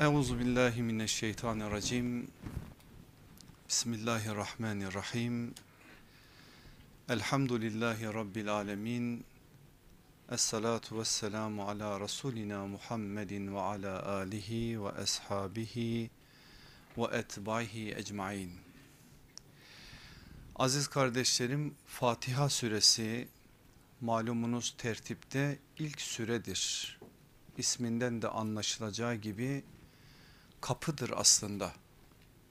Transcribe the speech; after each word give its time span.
Euzu 0.00 0.38
billahi 0.38 0.82
mineşşeytanirracim. 0.82 2.28
Bismillahirrahmanirrahim. 3.68 5.54
Elhamdülillahi 7.08 8.04
rabbil 8.04 8.48
alamin. 8.48 9.24
Essalatu 10.30 10.98
vesselamu 10.98 11.68
ala 11.68 12.00
rasulina 12.00 12.66
Muhammedin 12.66 13.54
ve 13.54 13.60
ala 13.60 14.06
alihi 14.06 14.84
ve 14.84 14.88
ashabihi 14.88 16.10
ve 16.98 17.16
etbaihi 17.16 17.94
ecmaîn. 17.96 18.50
Aziz 20.56 20.88
kardeşlerim, 20.88 21.74
Fatiha 21.86 22.48
suresi 22.48 23.28
malumunuz 24.00 24.74
tertipte 24.78 25.58
ilk 25.78 26.00
süredir. 26.00 26.98
İsminden 27.58 28.22
de 28.22 28.28
anlaşılacağı 28.28 29.14
gibi 29.14 29.64
kapıdır 30.60 31.12
aslında. 31.16 31.72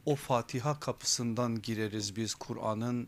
O 0.05 0.15
Fatiha 0.15 0.79
kapısından 0.79 1.61
gireriz 1.61 2.15
biz 2.15 2.35
Kur'an'ın 2.35 3.07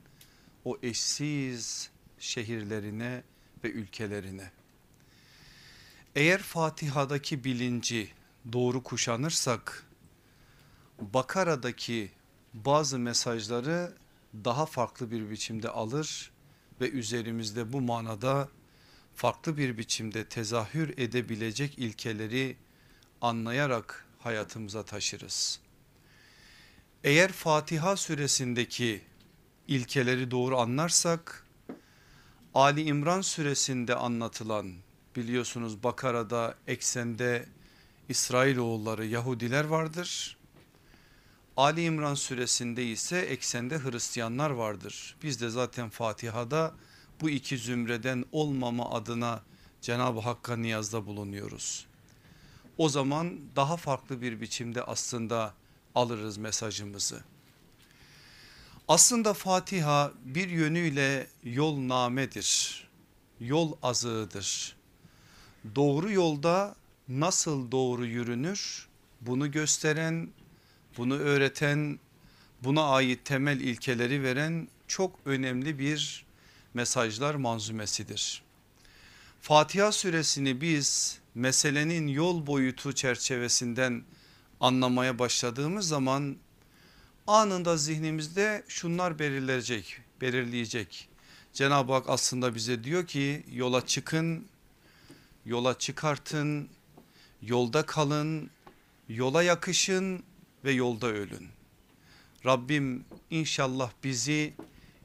o 0.66 0.78
eşsiz 0.84 1.90
şehirlerine 2.20 3.24
ve 3.64 3.72
ülkelerine. 3.72 4.52
Eğer 6.16 6.42
Fatiha'daki 6.42 7.44
bilinci 7.44 8.12
doğru 8.54 8.84
kuşanırsak 8.84 9.86
Bakara'daki 11.02 12.12
bazı 12.54 13.00
mesajları 13.00 13.94
daha 14.34 14.66
farklı 14.66 15.12
bir 15.12 15.30
biçimde 15.30 15.70
alır 15.70 16.32
ve 16.82 16.90
üzerimizde 16.90 17.74
bu 17.74 17.82
manada 17.82 18.50
farklı 19.16 19.58
bir 19.58 19.78
biçimde 19.78 20.26
tezahür 20.26 20.98
edebilecek 20.98 21.80
ilkeleri 21.80 22.58
anlayarak 23.22 24.06
hayatımıza 24.24 24.84
taşırız. 24.84 25.60
Eğer 27.04 27.32
Fatiha 27.32 27.98
suresindeki 27.98 29.02
ilkeleri 29.68 30.32
doğru 30.32 30.58
anlarsak 30.58 31.48
Ali 32.54 32.82
İmran 32.82 33.22
suresinde 33.22 33.96
anlatılan 33.96 34.74
biliyorsunuz 35.16 35.84
Bakara'da 35.84 36.56
eksende 36.68 37.46
İsrailoğulları 38.10 39.06
Yahudiler 39.06 39.66
vardır. 39.66 40.38
Ali 41.58 41.84
İmran 41.84 42.16
suresinde 42.16 42.86
ise 42.86 43.20
eksende 43.20 43.80
Hristiyanlar 43.80 44.50
vardır. 44.50 45.16
Biz 45.24 45.42
de 45.42 45.50
zaten 45.50 45.90
Fatiha'da 45.90 46.74
bu 47.22 47.30
iki 47.30 47.58
zümreden 47.58 48.26
olmama 48.32 48.92
adına 48.92 49.44
Cenab-ı 49.82 50.20
Hakk'a 50.20 50.58
niyazda 50.58 51.06
bulunuyoruz. 51.06 51.88
O 52.82 52.90
zaman 52.90 53.40
daha 53.56 53.78
farklı 53.78 54.22
bir 54.22 54.42
biçimde 54.42 54.84
aslında 54.84 55.54
alırız 55.96 56.38
mesajımızı. 56.38 57.24
Aslında 58.88 59.34
Fatiha 59.34 60.12
bir 60.26 60.50
yönüyle 60.50 61.28
yol 61.44 61.88
namedir, 61.88 62.88
yol 63.40 63.74
azığıdır. 63.84 64.76
Doğru 65.76 66.12
yolda 66.12 66.76
nasıl 67.08 67.72
doğru 67.72 68.06
yürünür 68.06 68.88
bunu 69.22 69.52
gösteren, 69.52 70.30
bunu 70.98 71.16
öğreten, 71.16 72.00
buna 72.64 72.84
ait 72.84 73.26
temel 73.26 73.60
ilkeleri 73.60 74.24
veren 74.24 74.68
çok 74.88 75.20
önemli 75.26 75.80
bir 75.80 76.26
mesajlar 76.74 77.36
manzumesidir. 77.36 78.44
Fatiha 79.42 79.92
suresini 79.92 80.62
biz 80.62 81.20
meselenin 81.36 82.08
yol 82.08 82.48
boyutu 82.48 82.94
çerçevesinden 82.94 84.04
anlamaya 84.60 85.20
başladığımız 85.20 85.88
zaman 85.88 86.36
anında 87.28 87.78
zihnimizde 87.78 88.64
şunlar 88.68 89.20
belirleyecek, 89.20 89.98
belirleyecek. 90.22 91.10
Cenab-ı 91.54 91.94
Hak 91.94 92.10
aslında 92.10 92.56
bize 92.56 92.84
diyor 92.84 93.08
ki 93.08 93.44
yola 93.52 93.86
çıkın, 93.86 94.48
yola 95.46 95.78
çıkartın, 95.78 96.70
yolda 97.42 97.86
kalın, 97.86 98.50
yola 99.10 99.44
yakışın 99.44 100.24
ve 100.66 100.72
yolda 100.72 101.08
ölün. 101.08 101.48
Rabbim 102.46 103.06
inşallah 103.30 103.92
bizi 104.04 104.54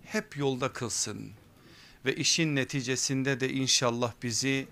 hep 0.04 0.36
yolda 0.36 0.72
kılsın 0.72 1.32
ve 2.06 2.14
işin 2.14 2.56
neticesinde 2.56 3.40
de 3.40 3.52
inşallah 3.52 4.12
bizi 4.22 4.68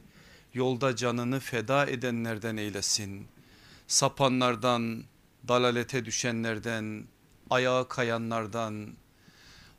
yolda 0.55 0.97
canını 0.97 1.41
feda 1.41 1.87
edenlerden 1.87 2.57
eylesin. 2.57 3.27
Sapanlardan, 3.87 5.05
dalalete 5.49 6.05
düşenlerden, 6.05 7.05
ayağa 7.51 7.89
kayanlardan, 7.89 8.95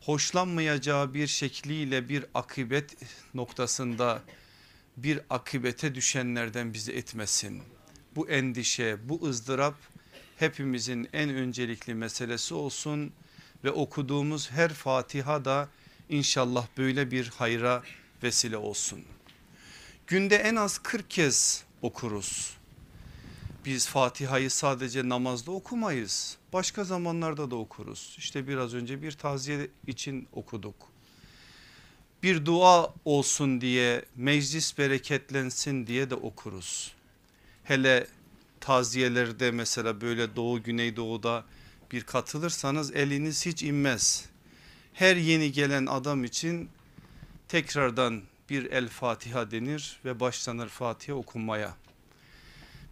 hoşlanmayacağı 0.01 1.13
bir 1.13 1.27
şekliyle 1.27 2.09
bir 2.09 2.25
akıbet 2.33 2.97
noktasında 3.33 4.21
bir 4.97 5.19
akıbete 5.29 5.95
düşenlerden 5.95 6.73
bizi 6.73 6.91
etmesin. 6.91 7.63
Bu 8.15 8.29
endişe, 8.29 9.09
bu 9.09 9.27
ızdırap 9.27 9.75
hepimizin 10.37 11.09
en 11.13 11.29
öncelikli 11.29 11.93
meselesi 11.93 12.53
olsun 12.53 13.13
ve 13.63 13.71
okuduğumuz 13.71 14.51
her 14.51 14.73
Fatiha 14.73 15.45
da 15.45 15.69
İnşallah 16.09 16.67
böyle 16.77 17.11
bir 17.11 17.27
hayra 17.27 17.83
vesile 18.23 18.57
olsun. 18.57 18.99
Günde 20.07 20.35
en 20.35 20.55
az 20.55 20.77
40 20.77 21.09
kez 21.09 21.63
okuruz. 21.81 22.57
Biz 23.65 23.87
Fatiha'yı 23.87 24.51
sadece 24.51 25.09
namazda 25.09 25.51
okumayız. 25.51 26.37
Başka 26.53 26.83
zamanlarda 26.83 27.51
da 27.51 27.55
okuruz. 27.55 28.15
İşte 28.17 28.47
biraz 28.47 28.73
önce 28.73 29.01
bir 29.01 29.11
taziye 29.11 29.67
için 29.87 30.27
okuduk. 30.31 30.75
Bir 32.23 32.45
dua 32.45 32.93
olsun 33.05 33.61
diye 33.61 34.05
meclis 34.15 34.77
bereketlensin 34.77 35.87
diye 35.87 36.09
de 36.09 36.15
okuruz. 36.15 36.95
Hele 37.63 38.07
taziyelerde 38.59 39.51
mesela 39.51 40.01
böyle 40.01 40.35
doğu 40.35 40.63
güneydoğuda 40.63 41.45
bir 41.91 42.03
katılırsanız 42.03 42.95
eliniz 42.95 43.45
hiç 43.45 43.63
inmez 43.63 44.29
her 44.95 45.15
yeni 45.15 45.51
gelen 45.51 45.85
adam 45.85 46.23
için 46.23 46.69
tekrardan 47.47 48.21
bir 48.49 48.71
El 48.71 48.89
Fatiha 48.89 49.51
denir 49.51 49.99
ve 50.05 50.19
başlanır 50.19 50.69
Fatiha 50.69 51.17
okunmaya. 51.17 51.75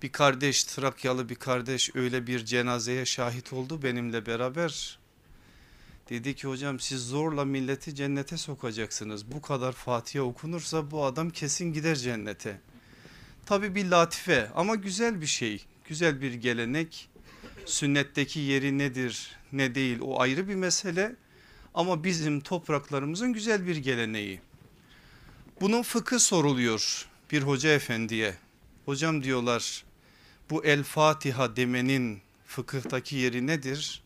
Bir 0.02 0.12
kardeş 0.12 0.64
Trakyalı 0.64 1.30
bir 1.30 1.36
kardeş 1.36 1.96
öyle 1.96 2.28
bir 2.28 2.46
cenazeye 2.46 3.06
şahit 3.06 3.54
oldu 3.54 3.84
benimle 3.84 4.26
beraber. 4.26 5.00
Dedi 6.10 6.36
ki 6.36 6.48
hocam 6.48 6.80
siz 6.80 7.08
zorla 7.08 7.46
milleti 7.46 7.96
cennete 7.96 8.38
sokacaksınız. 8.38 9.32
Bu 9.32 9.42
kadar 9.42 9.72
Fatiha 9.72 10.24
okunursa 10.24 10.92
bu 10.92 11.06
adam 11.06 11.30
kesin 11.30 11.74
gider 11.74 11.96
cennete. 11.96 12.62
Tabi 13.46 13.76
bir 13.76 13.86
latife 13.86 14.50
ama 14.56 14.76
güzel 14.76 15.22
bir 15.22 15.26
şey. 15.26 15.66
Güzel 15.88 16.22
bir 16.22 16.34
gelenek. 16.34 17.10
Sünnetteki 17.66 18.40
yeri 18.40 18.78
nedir 18.78 19.32
ne 19.52 19.76
değil 19.76 20.00
o 20.02 20.22
ayrı 20.22 20.48
bir 20.48 20.56
mesele 20.56 21.16
ama 21.74 22.04
bizim 22.04 22.42
topraklarımızın 22.42 23.34
güzel 23.34 23.68
bir 23.68 23.76
geleneği. 23.76 24.42
Bunun 25.62 25.84
fıkı 25.84 26.20
soruluyor 26.20 27.08
bir 27.32 27.42
hoca 27.42 27.70
efendiye. 27.70 28.36
Hocam 28.86 29.24
diyorlar 29.24 29.84
bu 30.50 30.66
El 30.66 30.84
Fatiha 30.84 31.56
demenin 31.56 32.22
fıkıhtaki 32.46 33.16
yeri 33.16 33.48
nedir? 33.48 34.04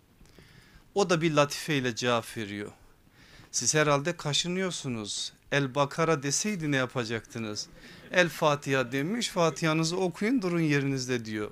O 0.95 1.09
da 1.09 1.21
bir 1.21 1.31
latife 1.33 1.77
ile 1.77 1.95
cevap 1.95 2.37
veriyor. 2.37 2.71
Siz 3.51 3.75
herhalde 3.75 4.17
kaşınıyorsunuz. 4.17 5.33
El 5.51 5.75
Bakara 5.75 6.23
deseydi 6.23 6.71
ne 6.71 6.75
yapacaktınız? 6.75 7.67
El 8.11 8.29
Fatiha 8.29 8.91
demiş 8.91 9.27
Fatiha'nızı 9.29 9.97
okuyun 9.97 10.41
durun 10.41 10.59
yerinizde 10.59 11.25
diyor. 11.25 11.51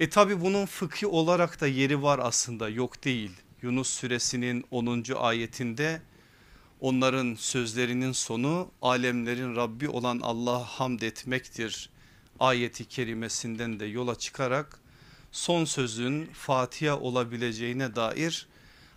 E 0.00 0.10
tabi 0.10 0.40
bunun 0.40 0.66
fıkhi 0.66 1.06
olarak 1.06 1.60
da 1.60 1.66
yeri 1.66 2.02
var 2.02 2.20
aslında 2.22 2.68
yok 2.68 3.04
değil. 3.04 3.32
Yunus 3.62 3.88
suresinin 3.88 4.64
10. 4.70 5.04
ayetinde 5.16 6.02
onların 6.80 7.34
sözlerinin 7.34 8.12
sonu 8.12 8.70
alemlerin 8.82 9.56
Rabbi 9.56 9.88
olan 9.88 10.20
Allah'a 10.22 10.64
hamd 10.64 11.00
etmektir. 11.00 11.90
Ayeti 12.40 12.84
kerimesinden 12.84 13.80
de 13.80 13.86
yola 13.86 14.18
çıkarak 14.18 14.80
son 15.32 15.64
sözün 15.64 16.26
Fatiha 16.26 16.98
olabileceğine 16.98 17.96
dair 17.96 18.46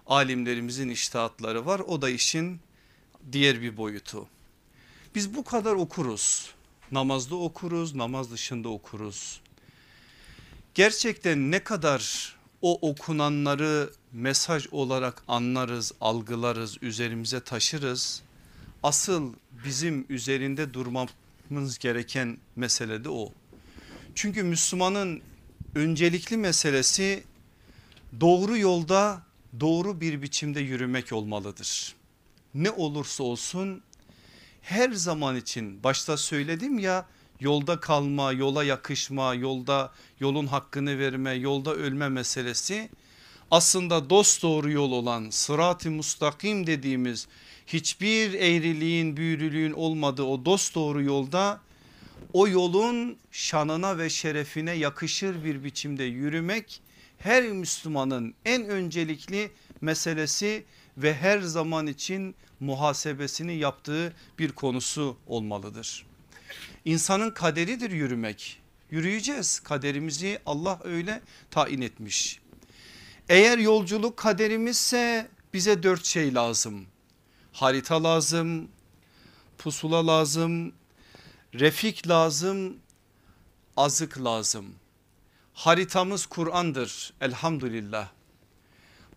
alimlerimizin 0.07 0.89
iştahatları 0.89 1.65
var. 1.65 1.79
O 1.79 2.01
da 2.01 2.09
işin 2.09 2.59
diğer 3.31 3.61
bir 3.61 3.77
boyutu. 3.77 4.27
Biz 5.15 5.35
bu 5.35 5.43
kadar 5.43 5.73
okuruz. 5.73 6.53
Namazda 6.91 7.35
okuruz, 7.35 7.95
namaz 7.95 8.31
dışında 8.31 8.69
okuruz. 8.69 9.41
Gerçekten 10.73 11.51
ne 11.51 11.63
kadar 11.63 12.35
o 12.61 12.89
okunanları 12.89 13.89
mesaj 14.13 14.67
olarak 14.71 15.23
anlarız, 15.27 15.91
algılarız, 16.01 16.77
üzerimize 16.81 17.39
taşırız. 17.39 18.21
Asıl 18.83 19.33
bizim 19.65 20.05
üzerinde 20.09 20.73
durmamız 20.73 21.77
gereken 21.79 22.37
mesele 22.55 23.03
de 23.03 23.09
o. 23.09 23.31
Çünkü 24.15 24.43
Müslümanın 24.43 25.21
öncelikli 25.75 26.37
meselesi 26.37 27.23
doğru 28.21 28.57
yolda 28.57 29.21
doğru 29.59 30.01
bir 30.01 30.21
biçimde 30.21 30.59
yürümek 30.59 31.13
olmalıdır. 31.13 31.95
Ne 32.53 32.71
olursa 32.71 33.23
olsun 33.23 33.81
her 34.61 34.91
zaman 34.91 35.35
için 35.35 35.83
başta 35.83 36.17
söyledim 36.17 36.79
ya 36.79 37.05
yolda 37.39 37.79
kalma, 37.79 38.31
yola 38.31 38.63
yakışma, 38.63 39.35
yolda 39.35 39.91
yolun 40.19 40.47
hakkını 40.47 40.99
verme, 40.99 41.33
yolda 41.33 41.73
ölme 41.73 42.09
meselesi 42.09 42.89
aslında 43.51 44.09
dost 44.09 44.43
doğru 44.43 44.71
yol 44.71 44.91
olan 44.91 45.29
sırat-ı 45.29 45.91
mustakim 45.91 46.67
dediğimiz 46.67 47.27
hiçbir 47.67 48.33
eğriliğin 48.33 49.17
büyürülüğün 49.17 49.73
olmadığı 49.73 50.23
o 50.23 50.45
dost 50.45 50.75
doğru 50.75 51.03
yolda 51.03 51.61
o 52.33 52.47
yolun 52.47 53.17
şanına 53.31 53.97
ve 53.97 54.09
şerefine 54.09 54.71
yakışır 54.71 55.43
bir 55.43 55.63
biçimde 55.63 56.03
yürümek 56.03 56.81
her 57.17 57.43
Müslümanın 57.43 58.33
en 58.45 58.65
öncelikli 58.65 59.51
meselesi 59.81 60.63
ve 60.97 61.13
her 61.13 61.39
zaman 61.39 61.87
için 61.87 62.35
muhasebesini 62.59 63.55
yaptığı 63.55 64.13
bir 64.39 64.51
konusu 64.51 65.17
olmalıdır. 65.27 66.08
İnsanın 66.85 67.31
kaderidir 67.31 67.91
yürümek. 67.91 68.61
Yürüyeceğiz 68.91 69.59
kaderimizi 69.59 70.39
Allah 70.45 70.79
öyle 70.83 71.21
tayin 71.51 71.81
etmiş. 71.81 72.39
Eğer 73.29 73.57
yolculuk 73.57 74.17
kaderimizse 74.17 75.27
bize 75.53 75.83
dört 75.83 76.05
şey 76.05 76.33
lazım. 76.33 76.85
Harita 77.51 78.03
lazım, 78.03 78.67
pusula 79.57 80.07
lazım, 80.07 80.73
refik 81.53 82.07
lazım, 82.07 82.77
azık 83.77 84.23
lazım. 84.23 84.75
Haritamız 85.53 86.25
Kur'an'dır 86.25 87.13
elhamdülillah. 87.21 88.09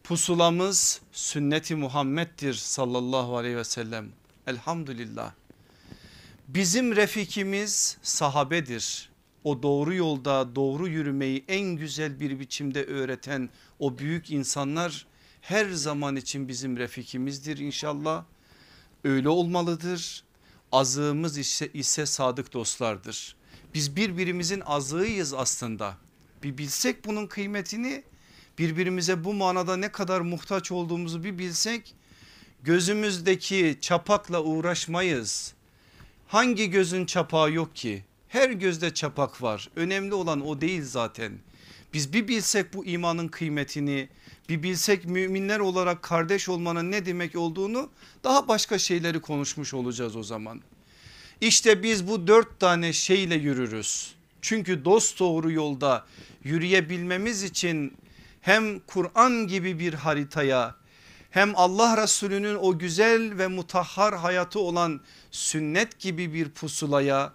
Pusulamız 0.04 1.00
sünneti 1.12 1.74
Muhammed'dir 1.74 2.54
sallallahu 2.54 3.36
aleyhi 3.36 3.56
ve 3.56 3.64
sellem 3.64 4.08
elhamdülillah. 4.46 5.32
Bizim 6.48 6.96
refikimiz 6.96 7.98
sahabedir. 8.02 9.10
O 9.44 9.62
doğru 9.62 9.94
yolda 9.94 10.56
doğru 10.56 10.88
yürümeyi 10.88 11.44
en 11.48 11.76
güzel 11.76 12.20
bir 12.20 12.40
biçimde 12.40 12.84
öğreten 12.84 13.50
o 13.78 13.98
büyük 13.98 14.30
insanlar 14.30 15.06
her 15.40 15.70
zaman 15.70 16.16
için 16.16 16.48
bizim 16.48 16.76
refikimizdir 16.76 17.58
inşallah. 17.58 18.24
Öyle 19.04 19.28
olmalıdır. 19.28 20.24
Azığımız 20.72 21.38
ise, 21.38 21.68
ise 21.74 22.06
sadık 22.06 22.52
dostlardır. 22.52 23.36
Biz 23.74 23.96
birbirimizin 23.96 24.60
azığıyız 24.60 25.34
aslında. 25.34 25.96
Bir 26.42 26.58
bilsek 26.58 27.04
bunun 27.04 27.26
kıymetini 27.26 28.04
birbirimize 28.58 29.24
bu 29.24 29.34
manada 29.34 29.76
ne 29.76 29.92
kadar 29.92 30.20
muhtaç 30.20 30.72
olduğumuzu 30.72 31.24
bir 31.24 31.38
bilsek 31.38 31.94
gözümüzdeki 32.62 33.78
çapakla 33.80 34.42
uğraşmayız. 34.42 35.54
Hangi 36.32 36.70
gözün 36.70 37.06
çapağı 37.06 37.52
yok 37.52 37.76
ki? 37.76 38.04
Her 38.28 38.50
gözde 38.50 38.94
çapak 38.94 39.42
var. 39.42 39.68
Önemli 39.76 40.14
olan 40.14 40.46
o 40.46 40.60
değil 40.60 40.82
zaten. 40.84 41.32
Biz 41.94 42.12
bir 42.12 42.28
bilsek 42.28 42.74
bu 42.74 42.84
imanın 42.84 43.28
kıymetini, 43.28 44.08
bir 44.48 44.62
bilsek 44.62 45.04
müminler 45.04 45.60
olarak 45.60 46.02
kardeş 46.02 46.48
olmanın 46.48 46.90
ne 46.90 47.06
demek 47.06 47.36
olduğunu 47.36 47.90
daha 48.24 48.48
başka 48.48 48.78
şeyleri 48.78 49.20
konuşmuş 49.20 49.74
olacağız 49.74 50.16
o 50.16 50.22
zaman. 50.22 50.60
İşte 51.40 51.82
biz 51.82 52.08
bu 52.08 52.26
dört 52.26 52.60
tane 52.60 52.92
şeyle 52.92 53.34
yürürüz. 53.34 54.14
Çünkü 54.42 54.84
dost 54.84 55.20
doğru 55.20 55.50
yolda 55.50 56.06
yürüyebilmemiz 56.44 57.42
için 57.42 57.96
hem 58.40 58.80
Kur'an 58.80 59.46
gibi 59.46 59.78
bir 59.78 59.94
haritaya 59.94 60.74
hem 61.32 61.52
Allah 61.56 62.02
Resulü'nün 62.02 62.54
o 62.54 62.78
güzel 62.78 63.38
ve 63.38 63.46
mutahhar 63.46 64.14
hayatı 64.14 64.60
olan 64.60 65.00
sünnet 65.32 65.98
gibi 65.98 66.34
bir 66.34 66.48
pusulaya 66.48 67.32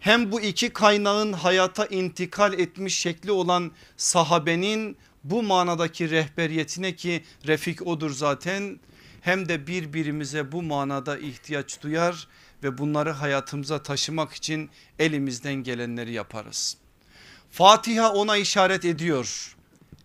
hem 0.00 0.32
bu 0.32 0.40
iki 0.40 0.70
kaynağın 0.70 1.32
hayata 1.32 1.86
intikal 1.86 2.52
etmiş 2.52 2.98
şekli 2.98 3.32
olan 3.32 3.72
sahabenin 3.96 4.96
bu 5.24 5.42
manadaki 5.42 6.10
rehberiyetine 6.10 6.96
ki 6.96 7.24
refik 7.46 7.86
odur 7.86 8.10
zaten 8.10 8.80
hem 9.20 9.48
de 9.48 9.66
birbirimize 9.66 10.52
bu 10.52 10.62
manada 10.62 11.18
ihtiyaç 11.18 11.82
duyar 11.82 12.28
ve 12.62 12.78
bunları 12.78 13.10
hayatımıza 13.10 13.82
taşımak 13.82 14.32
için 14.32 14.70
elimizden 14.98 15.54
gelenleri 15.54 16.12
yaparız. 16.12 16.76
Fatiha 17.50 18.12
ona 18.12 18.36
işaret 18.36 18.84
ediyor. 18.84 19.56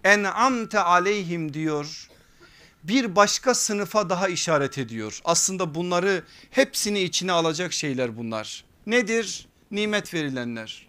En'amte 0.04 0.80
aleyhim 0.80 1.54
diyor. 1.54 2.09
Bir 2.84 3.16
başka 3.16 3.56
sınıfa 3.56 4.10
daha 4.10 4.28
işaret 4.28 4.78
ediyor. 4.78 5.22
Aslında 5.26 5.76
bunları 5.76 6.24
hepsini 6.52 7.02
içine 7.02 7.32
alacak 7.32 7.74
şeyler 7.74 8.18
bunlar. 8.18 8.64
Nedir? 8.86 9.48
Nimet 9.72 10.14
verilenler. 10.14 10.88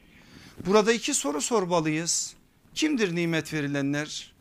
Burada 0.66 0.92
iki 0.92 1.14
soru 1.14 1.40
sormalıyız. 1.40 2.34
Kimdir 2.75 3.14
nimet 3.14 3.54
verilenler? 3.54 4.32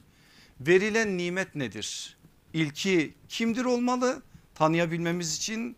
Verilen 0.60 1.18
nimet 1.18 1.56
nedir? 1.56 2.18
İlki 2.54 3.13
kimdir 3.30 3.66
olmalı? 3.66 4.22
Tanıyabilmemiz 4.56 5.36
için. 5.36 5.75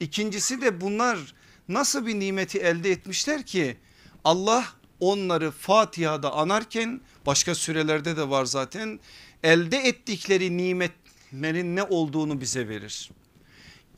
İkincisi 0.00 0.60
de 0.62 0.80
bunlar 0.80 1.34
nasıl 1.68 2.06
bir 2.06 2.20
nimeti 2.20 2.58
elde 2.58 2.90
etmişler 2.90 3.46
ki 3.46 3.76
Allah 4.24 4.64
onları 5.00 5.50
Fatiha'da 5.50 6.32
anarken 6.32 7.00
başka 7.26 7.54
sürelerde 7.54 8.16
de 8.16 8.28
var 8.30 8.44
zaten 8.44 9.00
elde 9.42 9.76
ettikleri 9.76 10.56
nimetlerin 11.32 11.76
ne 11.76 11.82
olduğunu 11.82 12.40
bize 12.40 12.68
verir. 12.68 13.10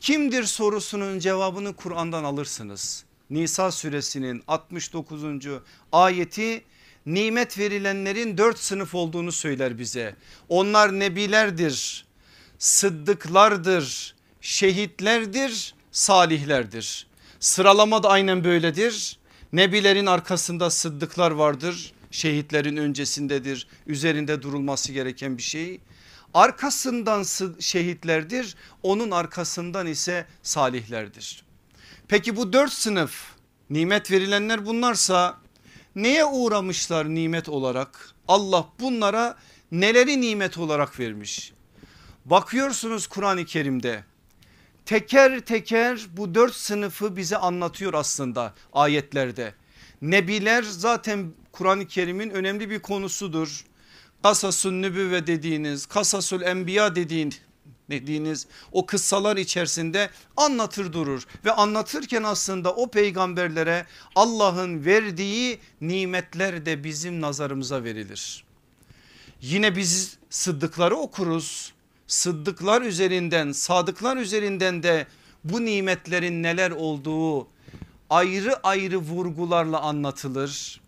Kimdir 0.01 0.45
sorusunun 0.45 1.19
cevabını 1.19 1.77
Kur'an'dan 1.77 2.25
alırsınız. 2.25 3.05
Nisa 3.31 3.71
suresinin 3.73 4.43
69. 4.49 5.23
ayeti 5.93 6.65
nimet 7.07 7.59
verilenlerin 7.59 8.39
dört 8.39 8.59
sınıf 8.59 8.95
olduğunu 8.95 9.33
söyler 9.33 9.79
bize. 9.79 10.17
Onlar 10.49 10.99
nebilerdir, 10.99 12.05
sıddıklardır, 12.59 14.15
şehitlerdir, 14.41 15.75
salihlerdir. 15.93 17.07
Sıralama 17.41 18.03
da 18.03 18.09
aynen 18.09 18.45
böyledir. 18.45 19.19
Nebilerin 19.53 20.07
arkasında 20.07 20.71
sıddıklar 20.71 21.31
vardır. 21.31 21.93
Şehitlerin 22.11 22.77
öncesindedir. 22.77 23.67
Üzerinde 23.87 24.43
durulması 24.43 24.93
gereken 24.93 25.39
bir 25.39 25.43
şey. 25.43 25.81
Arkasından 26.35 27.25
şehitlerdir. 27.61 28.57
Onun 28.83 29.11
arkasından 29.11 29.87
ise 29.87 30.27
salihlerdir. 30.43 31.45
Peki 32.09 32.37
bu 32.37 32.53
dört 32.53 32.73
sınıf 32.73 33.25
nimet 33.71 34.11
verilenler 34.11 34.67
bunlarsa 34.67 35.39
neye 35.97 36.25
uğramışlar 36.25 37.15
nimet 37.15 37.49
olarak? 37.49 38.11
Allah 38.29 38.69
bunlara 38.81 39.37
neleri 39.73 40.21
nimet 40.21 40.59
olarak 40.59 41.01
vermiş? 41.01 41.53
Bakıyorsunuz 42.25 43.07
Kur'an-ı 43.07 43.45
Kerim'de 43.45 44.05
teker 44.87 45.41
teker 45.41 46.01
bu 46.17 46.35
dört 46.35 46.55
sınıfı 46.55 47.17
bize 47.17 47.37
anlatıyor 47.37 47.95
aslında 47.95 48.55
ayetlerde. 48.73 49.55
Nebiler 50.03 50.63
zaten 50.63 51.33
Kur'an-ı 51.53 51.87
Kerim'in 51.87 52.31
önemli 52.31 52.71
bir 52.71 52.81
konusudur. 52.81 53.65
Kasasun 54.23 54.83
nübüvve 54.83 55.27
dediğiniz, 55.27 55.87
kasasul 55.87 56.43
enbiya 56.43 56.95
dediğin, 56.95 57.35
dediğiniz 57.91 58.47
o 58.73 58.87
kıssalar 58.87 59.37
içerisinde 59.37 60.11
anlatır 60.37 60.93
durur 60.93 61.27
ve 61.45 61.53
anlatırken 61.53 62.23
aslında 62.23 62.75
o 62.75 62.91
peygamberlere 62.91 63.87
Allah'ın 64.15 64.85
verdiği 64.85 65.59
nimetler 65.81 66.67
de 66.67 66.85
bizim 66.85 67.21
nazarımıza 67.21 67.85
verilir. 67.85 68.45
Yine 69.41 69.77
biz 69.77 70.19
sıddıkları 70.31 70.97
okuruz 70.97 71.73
sıddıklar 72.07 72.83
üzerinden 72.83 73.53
sadıklar 73.53 74.17
üzerinden 74.17 74.83
de 74.83 75.07
bu 75.45 75.65
nimetlerin 75.65 76.43
neler 76.43 76.71
olduğu 76.71 77.49
ayrı 78.11 78.57
ayrı 78.67 78.97
vurgularla 78.97 79.81
anlatılır. 79.81 80.81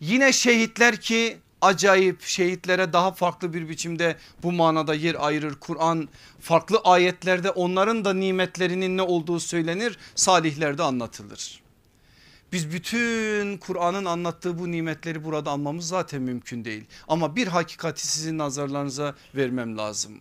Yine 0.00 0.32
şehitler 0.32 1.00
ki 1.00 1.38
acayip 1.64 2.22
şehitlere 2.22 2.92
daha 2.92 3.12
farklı 3.12 3.54
bir 3.54 3.68
biçimde 3.68 4.16
bu 4.42 4.52
manada 4.52 4.94
yer 4.94 5.16
ayırır 5.26 5.54
Kur'an 5.54 6.08
farklı 6.40 6.78
ayetlerde 6.84 7.50
onların 7.50 8.04
da 8.04 8.14
nimetlerinin 8.14 8.96
ne 8.96 9.02
olduğu 9.02 9.40
söylenir 9.40 9.98
salihlerde 10.14 10.82
anlatılır. 10.82 11.62
Biz 12.52 12.72
bütün 12.72 13.58
Kur'an'ın 13.58 14.04
anlattığı 14.04 14.58
bu 14.58 14.70
nimetleri 14.70 15.24
burada 15.24 15.50
almamız 15.50 15.88
zaten 15.88 16.22
mümkün 16.22 16.64
değil 16.64 16.84
ama 17.08 17.36
bir 17.36 17.46
hakikati 17.46 18.06
sizin 18.06 18.38
nazarlarınıza 18.38 19.14
vermem 19.34 19.78
lazım 19.78 20.20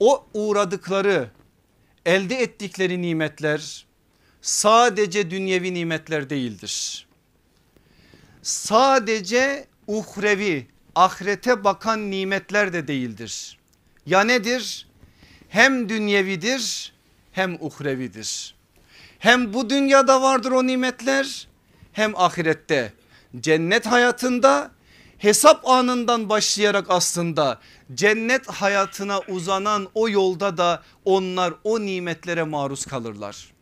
o 0.00 0.26
uğradıkları 0.34 1.30
elde 2.06 2.36
ettikleri 2.36 3.02
nimetler 3.02 3.86
sadece 4.42 5.30
dünyevi 5.30 5.74
nimetler 5.74 6.30
değildir. 6.30 7.06
Sadece 8.42 9.66
uhrevi 9.88 10.66
ahirete 10.94 11.64
bakan 11.64 12.10
nimetler 12.10 12.72
de 12.72 12.88
değildir. 12.88 13.58
Ya 14.06 14.20
nedir? 14.20 14.88
Hem 15.48 15.88
dünyevidir 15.88 16.92
hem 17.32 17.56
uhrevidir. 17.60 18.54
Hem 19.18 19.52
bu 19.52 19.70
dünyada 19.70 20.22
vardır 20.22 20.52
o 20.52 20.66
nimetler 20.66 21.48
hem 21.92 22.16
ahirette 22.16 22.92
cennet 23.40 23.86
hayatında 23.86 24.70
hesap 25.18 25.68
anından 25.68 26.28
başlayarak 26.28 26.86
aslında 26.88 27.60
cennet 27.94 28.46
hayatına 28.46 29.20
uzanan 29.28 29.88
o 29.94 30.08
yolda 30.08 30.56
da 30.56 30.82
onlar 31.04 31.54
o 31.64 31.80
nimetlere 31.80 32.42
maruz 32.42 32.86
kalırlar. 32.86 33.52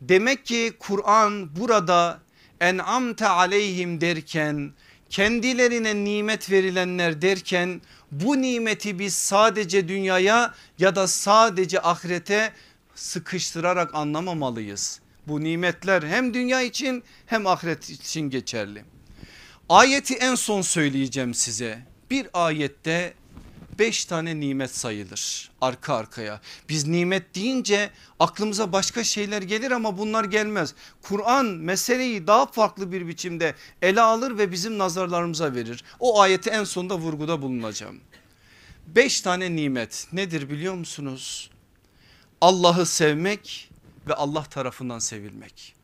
Demek 0.00 0.46
ki 0.46 0.72
Kur'an 0.78 1.56
burada 1.56 2.18
en'amte 2.60 3.28
aleyhim 3.28 4.00
derken 4.00 4.72
kendilerine 5.14 6.04
nimet 6.04 6.50
verilenler 6.50 7.22
derken 7.22 7.80
bu 8.10 8.42
nimeti 8.42 8.98
biz 8.98 9.14
sadece 9.14 9.88
dünyaya 9.88 10.54
ya 10.78 10.96
da 10.96 11.08
sadece 11.08 11.80
ahirete 11.80 12.52
sıkıştırarak 12.94 13.94
anlamamalıyız. 13.94 15.00
Bu 15.26 15.44
nimetler 15.44 16.02
hem 16.02 16.34
dünya 16.34 16.62
için 16.62 17.02
hem 17.26 17.46
ahiret 17.46 17.90
için 17.90 18.20
geçerli. 18.20 18.84
Ayeti 19.68 20.14
en 20.14 20.34
son 20.34 20.62
söyleyeceğim 20.62 21.34
size. 21.34 21.78
Bir 22.10 22.26
ayette 22.32 23.14
beş 23.78 24.04
tane 24.04 24.40
nimet 24.40 24.76
sayılır 24.76 25.50
arka 25.60 25.94
arkaya. 25.94 26.40
Biz 26.68 26.86
nimet 26.86 27.34
deyince 27.34 27.90
aklımıza 28.20 28.72
başka 28.72 29.04
şeyler 29.04 29.42
gelir 29.42 29.70
ama 29.70 29.98
bunlar 29.98 30.24
gelmez. 30.24 30.74
Kur'an 31.02 31.46
meseleyi 31.46 32.26
daha 32.26 32.46
farklı 32.46 32.92
bir 32.92 33.08
biçimde 33.08 33.54
ele 33.82 34.00
alır 34.00 34.38
ve 34.38 34.52
bizim 34.52 34.78
nazarlarımıza 34.78 35.54
verir. 35.54 35.84
O 36.00 36.20
ayeti 36.20 36.50
en 36.50 36.64
sonda 36.64 36.98
vurguda 36.98 37.42
bulunacağım. 37.42 38.00
Beş 38.86 39.20
tane 39.20 39.56
nimet 39.56 40.06
nedir 40.12 40.50
biliyor 40.50 40.74
musunuz? 40.74 41.50
Allah'ı 42.40 42.86
sevmek 42.86 43.70
ve 44.08 44.14
Allah 44.14 44.44
tarafından 44.44 44.98
sevilmek. 44.98 45.74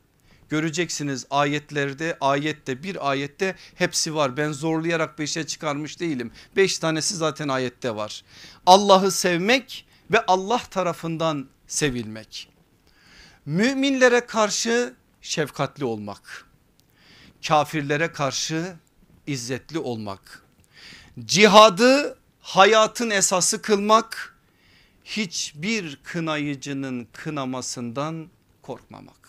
Göreceksiniz 0.51 1.25
ayetlerde 1.29 2.17
ayette 2.21 2.83
bir 2.83 3.09
ayette 3.09 3.55
hepsi 3.75 4.15
var. 4.15 4.37
Ben 4.37 4.51
zorlayarak 4.51 5.19
beşe 5.19 5.47
çıkarmış 5.47 5.99
değilim. 5.99 6.31
Beş 6.55 6.79
tanesi 6.79 7.15
zaten 7.15 7.47
ayette 7.47 7.95
var. 7.95 8.23
Allah'ı 8.65 9.11
sevmek 9.11 9.85
ve 10.11 10.25
Allah 10.25 10.61
tarafından 10.71 11.47
sevilmek. 11.67 12.49
Müminlere 13.45 14.25
karşı 14.25 14.93
şefkatli 15.21 15.85
olmak. 15.85 16.45
Kafirlere 17.47 18.11
karşı 18.11 18.75
izzetli 19.27 19.79
olmak. 19.79 20.43
Cihadı 21.25 22.17
hayatın 22.39 23.09
esası 23.09 23.61
kılmak. 23.61 24.37
Hiçbir 25.05 25.99
kınayıcının 26.03 27.07
kınamasından 27.13 28.29
korkmamak. 28.61 29.20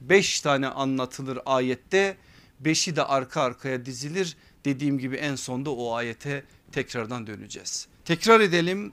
Beş 0.00 0.40
tane 0.40 0.68
anlatılır 0.68 1.38
ayette 1.46 2.16
beşi 2.60 2.96
de 2.96 3.04
arka 3.04 3.42
arkaya 3.42 3.86
dizilir. 3.86 4.36
Dediğim 4.64 4.98
gibi 4.98 5.16
en 5.16 5.34
sonda 5.34 5.70
o 5.70 5.94
ayete 5.94 6.44
tekrardan 6.72 7.26
döneceğiz. 7.26 7.88
Tekrar 8.04 8.40
edelim. 8.40 8.92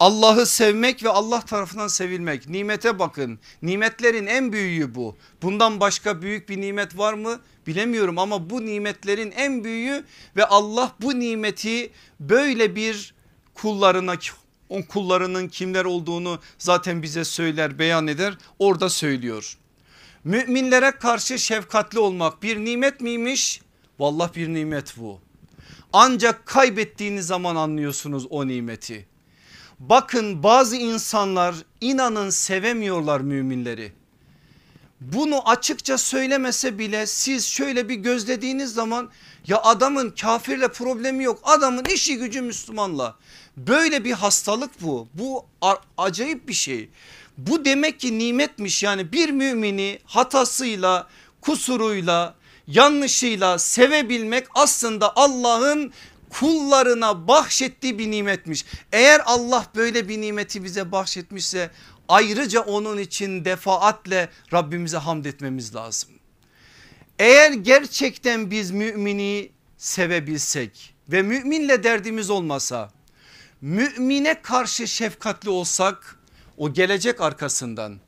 Allah'ı 0.00 0.46
sevmek 0.46 1.04
ve 1.04 1.08
Allah 1.08 1.40
tarafından 1.40 1.88
sevilmek 1.88 2.48
nimete 2.48 2.98
bakın 2.98 3.38
nimetlerin 3.62 4.26
en 4.26 4.52
büyüğü 4.52 4.94
bu 4.94 5.16
bundan 5.42 5.80
başka 5.80 6.22
büyük 6.22 6.48
bir 6.48 6.60
nimet 6.60 6.98
var 6.98 7.12
mı 7.14 7.40
bilemiyorum 7.66 8.18
ama 8.18 8.50
bu 8.50 8.66
nimetlerin 8.66 9.30
en 9.30 9.64
büyüğü 9.64 10.04
ve 10.36 10.44
Allah 10.44 10.94
bu 11.00 11.18
nimeti 11.18 11.90
böyle 12.20 12.76
bir 12.76 13.14
kullarına 13.54 14.14
o 14.68 14.86
kullarının 14.86 15.48
kimler 15.48 15.84
olduğunu 15.84 16.40
zaten 16.58 17.02
bize 17.02 17.24
söyler 17.24 17.78
beyan 17.78 18.06
eder 18.06 18.38
orada 18.58 18.88
söylüyor. 18.88 19.58
Müminlere 20.24 20.90
karşı 20.90 21.38
şefkatli 21.38 21.98
olmak 21.98 22.42
bir 22.42 22.56
nimet 22.56 23.00
miymiş? 23.00 23.60
Vallahi 23.98 24.34
bir 24.34 24.48
nimet 24.48 24.94
bu. 24.96 25.20
Ancak 25.92 26.46
kaybettiğiniz 26.46 27.26
zaman 27.26 27.56
anlıyorsunuz 27.56 28.26
o 28.30 28.46
nimeti. 28.46 29.06
Bakın 29.78 30.42
bazı 30.42 30.76
insanlar 30.76 31.54
inanın 31.80 32.30
sevemiyorlar 32.30 33.20
müminleri. 33.20 33.92
Bunu 35.00 35.48
açıkça 35.48 35.98
söylemese 35.98 36.78
bile 36.78 37.06
siz 37.06 37.46
şöyle 37.46 37.88
bir 37.88 37.94
gözlediğiniz 37.94 38.74
zaman 38.74 39.10
ya 39.46 39.62
adamın 39.62 40.10
kafirle 40.10 40.68
problemi 40.68 41.24
yok 41.24 41.40
adamın 41.42 41.84
işi 41.84 42.18
gücü 42.18 42.42
Müslümanla. 42.42 43.16
Böyle 43.56 44.04
bir 44.04 44.12
hastalık 44.12 44.70
bu 44.82 45.08
bu 45.14 45.46
acayip 45.98 46.48
bir 46.48 46.52
şey. 46.52 46.88
Bu 47.38 47.64
demek 47.64 48.00
ki 48.00 48.18
nimetmiş 48.18 48.82
yani 48.82 49.12
bir 49.12 49.30
mümini 49.30 49.98
hatasıyla 50.04 51.08
kusuruyla 51.40 52.34
yanlışıyla 52.66 53.58
sevebilmek 53.58 54.46
aslında 54.54 55.16
Allah'ın 55.16 55.92
kullarına 56.30 57.28
bahşettiği 57.28 57.98
bir 57.98 58.10
nimetmiş. 58.10 58.64
Eğer 58.92 59.20
Allah 59.24 59.66
böyle 59.76 60.08
bir 60.08 60.20
nimeti 60.20 60.64
bize 60.64 60.92
bahşetmişse 60.92 61.70
ayrıca 62.08 62.60
onun 62.60 62.98
için 62.98 63.44
defaatle 63.44 64.28
Rabbimize 64.52 64.96
hamd 64.96 65.24
etmemiz 65.24 65.74
lazım. 65.74 66.10
Eğer 67.18 67.52
gerçekten 67.52 68.50
biz 68.50 68.70
mümini 68.70 69.50
sevebilsek 69.76 70.94
ve 71.08 71.22
müminle 71.22 71.82
derdimiz 71.82 72.30
olmasa 72.30 72.90
mümine 73.60 74.42
karşı 74.42 74.88
şefkatli 74.88 75.50
olsak 75.50 76.17
o 76.58 76.72
gelecek 76.72 77.20
arkasından. 77.20 77.98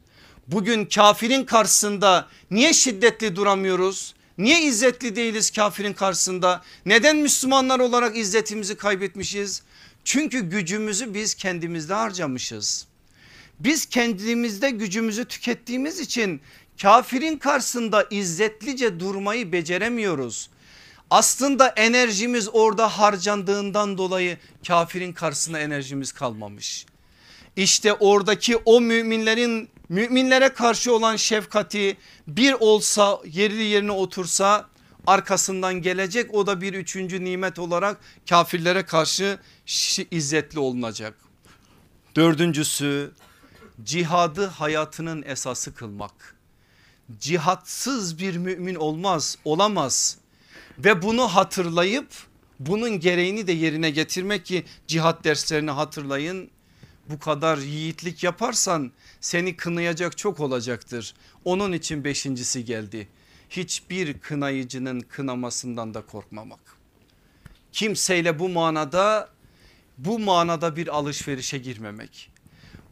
Bugün 0.47 0.85
kafirin 0.85 1.45
karşısında 1.45 2.29
niye 2.51 2.73
şiddetli 2.73 3.37
duramıyoruz? 3.37 4.15
Niye 4.39 4.63
izzetli 4.63 5.17
değiliz 5.17 5.51
kafirin 5.51 5.93
karşısında? 5.93 6.63
Neden 6.87 7.17
Müslümanlar 7.17 7.81
olarak 7.81 8.17
izzetimizi 8.17 8.77
kaybetmişiz? 8.77 9.63
Çünkü 10.05 10.41
gücümüzü 10.41 11.15
biz 11.15 11.35
kendimizde 11.35 11.95
harcamışız. 11.95 12.87
Biz 13.61 13.87
kendimizde 13.87 14.71
gücümüzü 14.71 15.25
tükettiğimiz 15.25 16.01
için 16.01 16.41
kafirin 16.83 17.39
karşısında 17.39 18.07
izzetlice 18.11 19.01
durmayı 19.01 19.53
beceremiyoruz. 19.53 20.51
Aslında 21.11 21.69
enerjimiz 21.69 22.49
orada 22.53 22.89
harcandığından 22.89 23.99
dolayı 23.99 24.39
kafirin 24.67 25.13
karşısında 25.13 25.59
enerjimiz 25.59 26.13
kalmamış. 26.13 26.87
İşte 27.61 27.93
oradaki 27.93 28.57
o 28.57 28.81
müminlerin 28.81 29.69
müminlere 29.89 30.49
karşı 30.49 30.95
olan 30.95 31.17
şefkati 31.17 31.97
bir 32.27 32.53
olsa 32.53 33.21
yerli 33.25 33.63
yerine 33.63 33.93
otursa 33.93 34.69
arkasından 35.07 35.75
gelecek 35.75 36.35
o 36.35 36.47
da 36.47 36.61
bir 36.61 36.75
üçüncü 36.75 37.25
nimet 37.25 37.59
olarak 37.59 38.01
kafirlere 38.29 38.83
karşı 38.83 39.39
izzetli 40.11 40.59
olunacak. 40.59 41.15
Dördüncüsü 42.17 43.13
cihadı 43.85 44.47
hayatının 44.47 45.23
esası 45.27 45.75
kılmak. 45.75 46.37
Cihatsız 47.19 48.19
bir 48.19 48.37
mümin 48.37 48.75
olmaz 48.75 49.39
olamaz 49.45 50.19
ve 50.79 51.03
bunu 51.03 51.29
hatırlayıp 51.29 52.09
bunun 52.61 53.01
gereğini 53.01 53.47
de 53.47 53.53
yerine 53.53 53.91
getirmek 53.91 54.47
ki 54.47 54.65
cihat 54.87 55.25
derslerini 55.25 55.71
hatırlayın 55.71 56.51
bu 57.11 57.19
kadar 57.19 57.59
yiğitlik 57.59 58.25
yaparsan 58.25 58.93
seni 59.21 59.57
kınayacak 59.57 60.19
çok 60.19 60.41
olacaktır. 60.41 61.15
Onun 61.45 61.73
için 61.73 62.05
beşincisi 62.05 62.65
geldi. 62.65 63.09
Hiçbir 63.51 64.19
kınayıcının 64.19 65.01
kınamasından 65.01 65.95
da 65.95 66.07
korkmamak. 66.07 66.61
Kimseyle 67.73 68.39
bu 68.39 68.49
manada 68.49 69.29
bu 69.99 70.19
manada 70.19 70.77
bir 70.77 70.89
alışverişe 70.89 71.59
girmemek. 71.59 72.31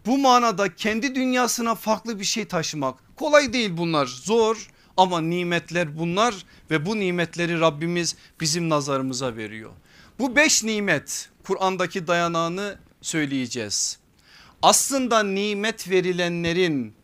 Bu 0.06 0.18
manada 0.18 0.74
kendi 0.74 1.14
dünyasına 1.14 1.74
farklı 1.74 2.20
bir 2.20 2.24
şey 2.24 2.44
taşımak 2.44 2.98
kolay 3.16 3.52
değil 3.52 3.70
bunlar 3.76 4.06
zor 4.06 4.70
ama 4.96 5.20
nimetler 5.20 5.98
bunlar 5.98 6.34
ve 6.70 6.86
bu 6.86 6.98
nimetleri 6.98 7.60
Rabbimiz 7.60 8.16
bizim 8.40 8.68
nazarımıza 8.68 9.36
veriyor. 9.36 9.70
Bu 10.18 10.36
beş 10.36 10.64
nimet 10.64 11.30
Kur'an'daki 11.44 12.06
dayanağını 12.06 12.78
söyleyeceğiz. 13.02 13.98
Aslında 14.62 15.22
nimet 15.22 15.90
verilenlerin 15.90 16.94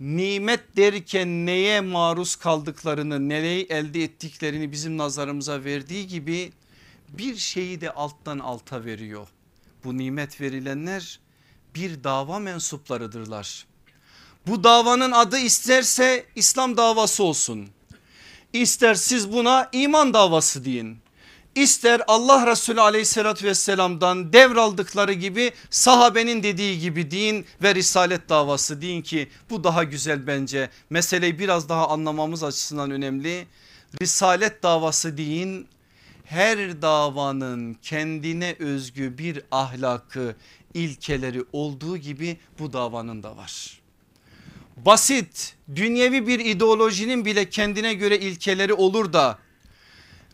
nimet 0.00 0.76
derken 0.76 1.46
neye 1.46 1.80
maruz 1.80 2.36
kaldıklarını 2.36 3.28
nereyi 3.28 3.66
elde 3.66 4.02
ettiklerini 4.02 4.72
bizim 4.72 4.98
nazarımıza 4.98 5.64
verdiği 5.64 6.06
gibi 6.06 6.52
bir 7.08 7.36
şeyi 7.36 7.80
de 7.80 7.90
alttan 7.90 8.38
alta 8.38 8.84
veriyor. 8.84 9.28
Bu 9.84 9.98
nimet 9.98 10.40
verilenler 10.40 11.20
bir 11.74 12.04
dava 12.04 12.38
mensuplarıdırlar. 12.38 13.66
Bu 14.46 14.64
davanın 14.64 15.12
adı 15.12 15.38
isterse 15.38 16.26
İslam 16.34 16.76
davası 16.76 17.24
olsun. 17.24 17.68
İster 18.52 18.94
siz 18.94 19.32
buna 19.32 19.68
iman 19.72 20.14
davası 20.14 20.64
deyin. 20.64 20.98
İster 21.54 22.00
Allah 22.06 22.46
Resulü 22.46 22.80
aleyhissalatü 22.80 23.46
vesselamdan 23.46 24.32
devraldıkları 24.32 25.12
gibi 25.12 25.52
sahabenin 25.70 26.42
dediği 26.42 26.80
gibi 26.80 27.10
din 27.10 27.46
ve 27.62 27.74
risalet 27.74 28.28
davası 28.28 28.82
deyin 28.82 29.02
ki 29.02 29.28
bu 29.50 29.64
daha 29.64 29.84
güzel 29.84 30.26
bence 30.26 30.70
meseleyi 30.90 31.38
biraz 31.38 31.68
daha 31.68 31.88
anlamamız 31.88 32.42
açısından 32.42 32.90
önemli. 32.90 33.46
Risalet 34.02 34.62
davası 34.62 35.16
deyin 35.16 35.68
her 36.24 36.82
davanın 36.82 37.74
kendine 37.82 38.56
özgü 38.58 39.18
bir 39.18 39.42
ahlakı 39.50 40.36
ilkeleri 40.74 41.44
olduğu 41.52 41.96
gibi 41.96 42.36
bu 42.58 42.72
davanın 42.72 43.22
da 43.22 43.36
var. 43.36 43.80
Basit 44.76 45.56
dünyevi 45.74 46.26
bir 46.26 46.40
ideolojinin 46.40 47.24
bile 47.24 47.50
kendine 47.50 47.94
göre 47.94 48.18
ilkeleri 48.18 48.74
olur 48.74 49.12
da 49.12 49.38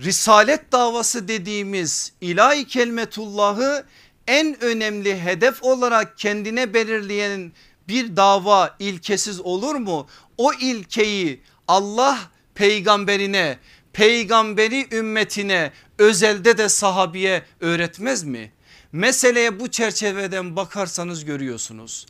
Risalet 0.01 0.73
davası 0.73 1.29
dediğimiz 1.29 2.13
ilahi 2.21 2.67
kelmetullahı 2.67 3.85
en 4.27 4.65
önemli 4.65 5.21
hedef 5.21 5.63
olarak 5.63 6.19
kendine 6.19 6.75
belirleyen 6.75 7.53
bir 7.89 8.17
dava 8.17 8.77
ilkesiz 8.79 9.41
olur 9.41 9.75
mu? 9.75 10.09
O 10.39 10.53
ilkeyi 10.53 11.43
Allah 11.69 12.19
peygamberine, 12.55 13.59
peygamberi 13.93 14.95
ümmetine, 14.97 15.73
özelde 15.99 16.59
de 16.59 16.69
sahabiye 16.69 17.43
öğretmez 17.61 18.25
mi? 18.25 18.53
Meseleye 18.93 19.61
bu 19.61 19.71
çerçeveden 19.71 20.57
bakarsanız 20.57 21.25
görüyorsunuz. 21.25 22.07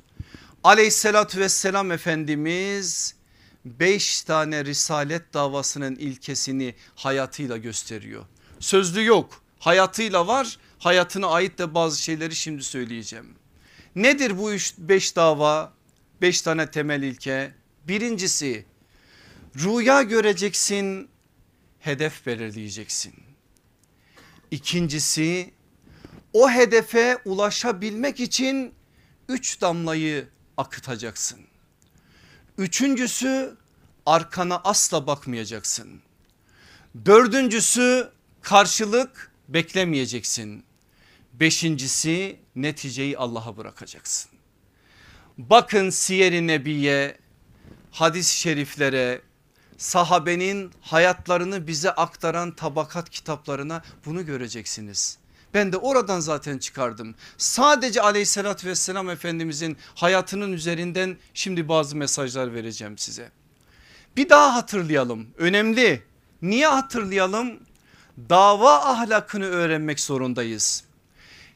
Aleyhissalatü 0.64 1.40
vesselam 1.40 1.92
Efendimiz 1.92 3.14
beş 3.80 4.22
tane 4.22 4.64
risalet 4.64 5.34
davasının 5.34 5.96
ilkesini 5.96 6.74
hayatıyla 6.94 7.56
gösteriyor. 7.56 8.24
Sözlü 8.60 9.04
yok 9.04 9.42
hayatıyla 9.58 10.26
var 10.26 10.58
hayatına 10.78 11.26
ait 11.26 11.58
de 11.58 11.74
bazı 11.74 12.02
şeyleri 12.02 12.34
şimdi 12.34 12.62
söyleyeceğim. 12.62 13.34
Nedir 13.96 14.38
bu 14.38 14.52
üç, 14.52 14.74
beş 14.78 15.16
dava 15.16 15.72
beş 16.20 16.42
tane 16.42 16.70
temel 16.70 17.02
ilke 17.02 17.54
birincisi 17.88 18.66
rüya 19.56 20.02
göreceksin 20.02 21.08
hedef 21.78 22.26
belirleyeceksin. 22.26 23.14
İkincisi 24.50 25.54
o 26.32 26.50
hedefe 26.50 27.18
ulaşabilmek 27.24 28.20
için 28.20 28.74
üç 29.28 29.60
damlayı 29.60 30.28
akıtacaksın. 30.56 31.40
Üçüncüsü 32.58 33.56
arkana 34.08 34.60
asla 34.64 35.06
bakmayacaksın. 35.06 36.00
Dördüncüsü 37.06 38.10
karşılık 38.42 39.32
beklemeyeceksin. 39.48 40.64
Beşincisi 41.32 42.40
neticeyi 42.56 43.18
Allah'a 43.18 43.56
bırakacaksın. 43.56 44.30
Bakın 45.38 45.90
Siyer-i 45.90 46.46
Nebiye 46.46 47.18
hadis-i 47.90 48.36
şeriflere 48.36 49.22
sahabenin 49.78 50.72
hayatlarını 50.80 51.66
bize 51.66 51.90
aktaran 51.90 52.56
tabakat 52.56 53.10
kitaplarına 53.10 53.82
bunu 54.04 54.26
göreceksiniz. 54.26 55.18
Ben 55.54 55.72
de 55.72 55.76
oradan 55.76 56.20
zaten 56.20 56.58
çıkardım. 56.58 57.14
Sadece 57.38 58.02
aleyhissalatü 58.02 58.68
vesselam 58.68 59.10
efendimizin 59.10 59.76
hayatının 59.94 60.52
üzerinden 60.52 61.16
şimdi 61.34 61.68
bazı 61.68 61.96
mesajlar 61.96 62.54
vereceğim 62.54 62.98
size. 62.98 63.30
Bir 64.16 64.28
daha 64.28 64.54
hatırlayalım 64.54 65.26
önemli. 65.38 66.02
Niye 66.42 66.66
hatırlayalım? 66.66 67.60
Dava 68.30 68.74
ahlakını 68.74 69.44
öğrenmek 69.44 70.00
zorundayız. 70.00 70.84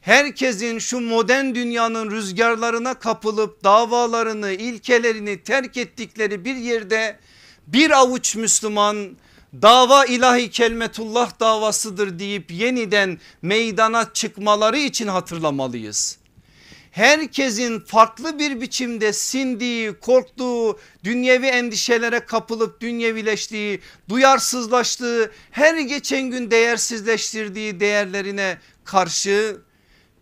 Herkesin 0.01 0.79
şu 0.79 0.99
modern 0.99 1.55
dünyanın 1.55 2.11
rüzgarlarına 2.11 2.93
kapılıp 2.93 3.63
davalarını 3.63 4.51
ilkelerini 4.51 5.43
terk 5.43 5.77
ettikleri 5.77 6.45
bir 6.45 6.55
yerde 6.55 7.19
bir 7.67 7.91
avuç 7.91 8.35
Müslüman 8.35 9.17
dava 9.61 10.05
ilahi 10.05 10.49
kelmetullah 10.49 11.39
davasıdır 11.39 12.19
deyip 12.19 12.51
yeniden 12.51 13.19
meydana 13.41 14.13
çıkmaları 14.13 14.77
için 14.77 15.07
hatırlamalıyız. 15.07 16.17
Herkesin 16.93 17.79
farklı 17.79 18.39
bir 18.39 18.61
biçimde 18.61 19.13
sindiği, 19.13 19.93
korktuğu, 19.93 20.79
dünyevi 21.03 21.45
endişelere 21.45 22.19
kapılıp 22.19 22.81
dünyevileştiği, 22.81 23.79
duyarsızlaştığı, 24.09 25.31
her 25.51 25.77
geçen 25.77 26.21
gün 26.21 26.51
değersizleştirdiği 26.51 27.79
değerlerine 27.79 28.57
karşı 28.83 29.57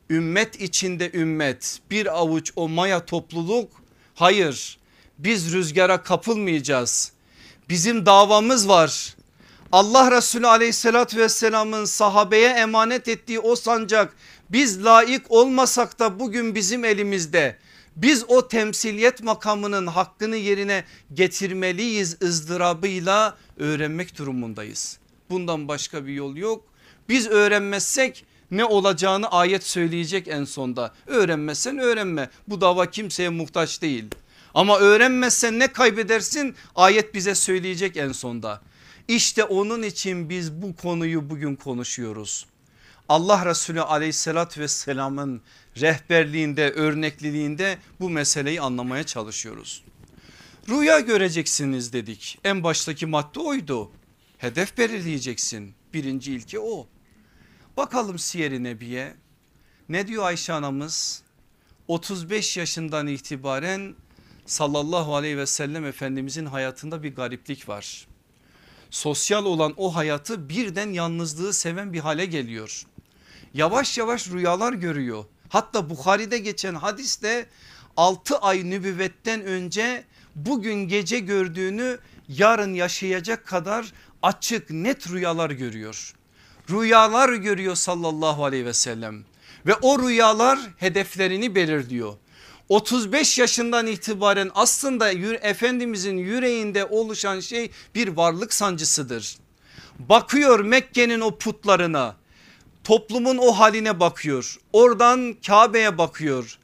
ümmet 0.10 0.62
içinde 0.62 1.12
ümmet 1.14 1.80
bir 1.92 2.18
avuç 2.20 2.52
o 2.56 2.70
maya 2.70 3.06
topluluk 3.06 3.72
hayır 4.16 4.80
biz 5.20 5.54
rüzgara 5.54 6.04
kapılmayacağız. 6.04 7.12
Bizim 7.70 8.06
davamız 8.06 8.68
var 8.68 9.16
Allah 9.72 10.12
Resulü 10.12 10.48
aleyhissalatü 10.48 11.18
vesselamın 11.18 11.86
sahabeye 11.86 12.50
emanet 12.50 13.08
ettiği 13.08 13.40
o 13.40 13.56
sancak 13.56 14.14
biz 14.52 14.86
layık 14.86 15.32
olmasak 15.32 16.00
da 16.00 16.20
bugün 16.20 16.56
bizim 16.56 16.86
elimizde. 16.86 17.58
Biz 17.96 18.26
o 18.28 18.48
temsiliyet 18.48 19.24
makamının 19.24 19.88
hakkını 19.88 20.36
yerine 20.36 20.84
getirmeliyiz 21.14 22.18
ızdırabıyla 22.24 23.38
öğrenmek 23.58 24.18
durumundayız. 24.18 24.98
Bundan 25.30 25.68
başka 25.68 26.06
bir 26.06 26.14
yol 26.14 26.36
yok. 26.36 26.66
Biz 27.10 27.28
öğrenmezsek 27.28 28.26
ne 28.52 28.66
olacağını 28.66 29.32
ayet 29.32 29.64
söyleyecek 29.64 30.28
en 30.28 30.44
sonda. 30.44 30.94
Öğrenmezsen 31.08 31.78
öğrenme 31.78 32.30
bu 32.48 32.62
dava 32.62 32.86
kimseye 32.86 33.30
muhtaç 33.30 33.82
değil. 33.82 34.06
Ama 34.54 34.80
öğrenmezsen 34.80 35.60
ne 35.60 35.68
kaybedersin 35.68 36.56
ayet 36.76 37.14
bize 37.14 37.36
söyleyecek 37.36 37.98
en 37.98 38.12
sonda. 38.12 38.62
İşte 39.08 39.44
onun 39.44 39.84
için 39.84 40.30
biz 40.30 40.52
bu 40.52 40.76
konuyu 40.76 41.30
bugün 41.30 41.56
konuşuyoruz. 41.56 42.46
Allah 43.10 43.46
Resulü 43.46 43.82
aleyhissalatü 43.82 44.62
vesselamın 44.62 45.42
rehberliğinde 45.82 46.72
örnekliliğinde 46.72 47.78
bu 48.00 48.10
meseleyi 48.10 48.62
anlamaya 48.62 49.04
çalışıyoruz. 49.04 49.84
Rüya 50.70 51.00
göreceksiniz 51.00 51.94
dedik 51.94 52.40
en 52.44 52.64
baştaki 52.64 53.06
madde 53.06 53.40
oydu. 53.40 53.92
Hedef 54.38 54.78
belirleyeceksin 54.78 55.74
birinci 55.94 56.34
ilke 56.34 56.60
o. 56.60 56.88
Bakalım 57.78 58.20
Siyer-i 58.20 58.64
Nebiye 58.64 59.14
ne 59.90 60.08
diyor 60.08 60.24
Ayşe 60.24 60.54
anamız 60.54 61.24
35 61.88 62.58
yaşından 62.58 63.08
itibaren 63.08 63.96
sallallahu 64.46 65.16
aleyhi 65.16 65.38
ve 65.38 65.46
sellem 65.46 65.86
efendimizin 65.86 66.46
hayatında 66.46 67.04
bir 67.04 67.16
gariplik 67.16 67.70
var 67.70 68.08
sosyal 68.92 69.46
olan 69.46 69.74
o 69.78 69.96
hayatı 69.96 70.50
birden 70.50 70.90
yalnızlığı 70.90 71.54
seven 71.54 71.94
bir 71.94 72.00
hale 72.00 72.26
geliyor. 72.26 72.84
Yavaş 73.54 73.98
yavaş 73.98 74.28
rüyalar 74.30 74.74
görüyor. 74.74 75.26
Hatta 75.50 75.90
Bukhari'de 75.90 76.38
geçen 76.38 76.76
hadiste 76.76 77.46
6 77.98 78.38
ay 78.38 78.70
nübüvvetten 78.70 79.42
önce 79.42 80.04
bugün 80.36 80.88
gece 80.88 81.20
gördüğünü 81.20 82.00
yarın 82.28 82.74
yaşayacak 82.74 83.48
kadar 83.48 83.94
açık 84.22 84.70
net 84.70 85.10
rüyalar 85.10 85.50
görüyor. 85.50 86.14
Rüyalar 86.70 87.34
görüyor 87.34 87.76
sallallahu 87.76 88.46
aleyhi 88.46 88.66
ve 88.66 88.74
sellem 88.74 89.24
ve 89.66 89.76
o 89.82 90.00
rüyalar 90.00 90.60
hedeflerini 90.78 91.56
belirliyor. 91.56 92.14
35 92.70 93.40
yaşından 93.40 93.88
itibaren 93.88 94.52
aslında 94.56 95.12
Efendimizin 95.42 96.18
yüreğinde 96.18 96.86
oluşan 96.86 97.40
şey 97.40 97.72
bir 97.96 98.08
varlık 98.08 98.54
sancısıdır. 98.54 99.38
Bakıyor 100.00 100.60
Mekke'nin 100.60 101.20
o 101.20 101.38
putlarına 101.38 102.21
toplumun 102.84 103.38
o 103.38 103.52
haline 103.52 104.00
bakıyor 104.00 104.58
oradan 104.74 105.36
Kabe'ye 105.48 105.98
bakıyor. 105.98 106.58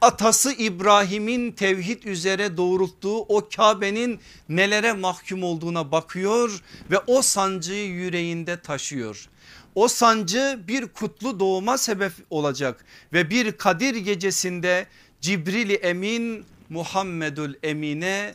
Atası 0.00 0.52
İbrahim'in 0.52 1.52
tevhid 1.52 2.02
üzere 2.02 2.56
doğrulttuğu 2.56 3.18
o 3.18 3.48
Kabe'nin 3.56 4.20
nelere 4.48 4.92
mahkum 4.92 5.42
olduğuna 5.42 5.92
bakıyor 5.92 6.62
ve 6.90 6.98
o 6.98 7.22
sancıyı 7.22 7.88
yüreğinde 7.88 8.60
taşıyor. 8.60 9.28
O 9.74 9.88
sancı 9.88 10.60
bir 10.68 10.86
kutlu 10.86 11.40
doğuma 11.40 11.78
sebep 11.78 12.12
olacak 12.30 12.84
ve 13.12 13.30
bir 13.30 13.52
Kadir 13.52 13.94
gecesinde 13.96 14.86
Cibril-i 15.20 15.74
Emin 15.74 16.44
Muhammedül 16.68 17.54
Emine 17.62 18.34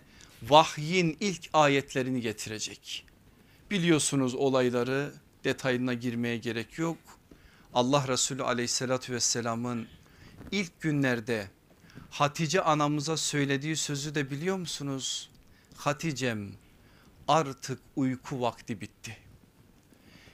vahyin 0.49 1.17
ilk 1.19 1.49
ayetlerini 1.53 2.21
getirecek. 2.21 3.05
Biliyorsunuz 3.71 4.35
olayları 4.35 5.11
detayına 5.43 5.93
girmeye 5.93 6.37
gerek 6.37 6.77
yok. 6.79 6.97
Allah 7.73 8.07
Resulü 8.07 8.43
aleyhissalatü 8.43 9.13
vesselamın 9.13 9.87
ilk 10.51 10.81
günlerde 10.81 11.47
Hatice 12.09 12.61
anamıza 12.61 13.17
söylediği 13.17 13.75
sözü 13.75 14.15
de 14.15 14.31
biliyor 14.31 14.57
musunuz? 14.57 15.29
Hatice'm 15.75 16.53
artık 17.27 17.79
uyku 17.95 18.41
vakti 18.41 18.81
bitti. 18.81 19.17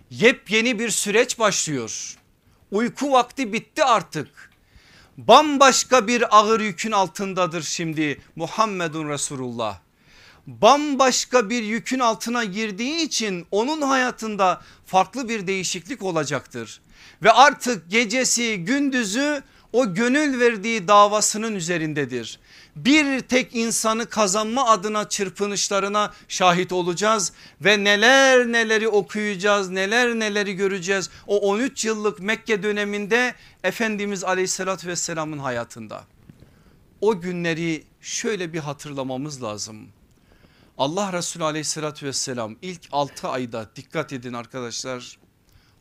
Yepyeni 0.09 0.79
bir 0.79 0.89
süreç 0.89 1.39
başlıyor. 1.39 2.17
Uyku 2.71 3.11
vakti 3.11 3.53
bitti 3.53 3.83
artık. 3.83 4.51
Bambaşka 5.17 6.07
bir 6.07 6.37
ağır 6.37 6.59
yükün 6.59 6.91
altındadır 6.91 7.61
şimdi 7.61 8.21
Muhammedun 8.35 9.09
Resulullah. 9.09 9.79
Bambaşka 10.49 11.49
bir 11.49 11.63
yükün 11.63 11.99
altına 11.99 12.43
girdiği 12.43 13.01
için 13.01 13.47
onun 13.51 13.81
hayatında 13.81 14.61
farklı 14.85 15.29
bir 15.29 15.47
değişiklik 15.47 16.03
olacaktır. 16.03 16.81
Ve 17.23 17.31
artık 17.31 17.91
gecesi 17.91 18.57
gündüzü 18.57 19.43
o 19.73 19.93
gönül 19.93 20.39
verdiği 20.39 20.87
davasının 20.87 21.55
üzerindedir. 21.55 22.39
Bir 22.75 23.19
tek 23.19 23.55
insanı 23.55 24.05
kazanma 24.05 24.69
adına 24.69 25.09
çırpınışlarına 25.09 26.13
şahit 26.27 26.71
olacağız 26.71 27.33
ve 27.61 27.83
neler 27.83 28.47
neleri 28.47 28.87
okuyacağız 28.87 29.69
neler 29.69 30.15
neleri 30.15 30.53
göreceğiz 30.53 31.09
o 31.27 31.37
13 31.37 31.85
yıllık 31.85 32.19
Mekke 32.19 32.63
döneminde 32.63 33.35
Efendimiz 33.63 34.23
aleyhissalatü 34.23 34.87
vesselamın 34.87 35.39
hayatında. 35.39 36.03
O 37.01 37.21
günleri 37.21 37.83
şöyle 38.01 38.53
bir 38.53 38.59
hatırlamamız 38.59 39.43
lazım. 39.43 39.98
Allah 40.79 41.13
Resulü 41.13 41.43
aleyhissalatü 41.43 42.05
vesselam 42.05 42.55
ilk 42.61 42.81
6 42.91 43.27
ayda 43.27 43.69
dikkat 43.75 44.13
edin 44.13 44.33
arkadaşlar 44.33 45.19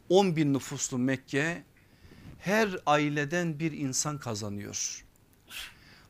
10 0.09 0.37
bin 0.37 0.55
nüfuslu 0.55 0.99
Mekke 0.99 1.65
her 2.39 2.69
aileden 2.87 3.59
bir 3.59 3.73
insan 3.73 4.19
kazanıyor. 4.19 5.05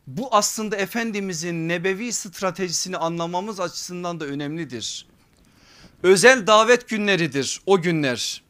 Bu 0.07 0.29
aslında 0.35 0.77
Efendimizin 0.77 1.69
nebevi 1.69 2.13
stratejisini 2.13 2.97
anlamamız 2.97 3.61
açısından 3.61 4.21
da 4.21 4.25
önemlidir. 4.25 5.07
Özel 6.03 6.47
davet 6.47 6.89
günleridir 6.89 7.61
o 7.67 7.83
günler. 7.83 8.43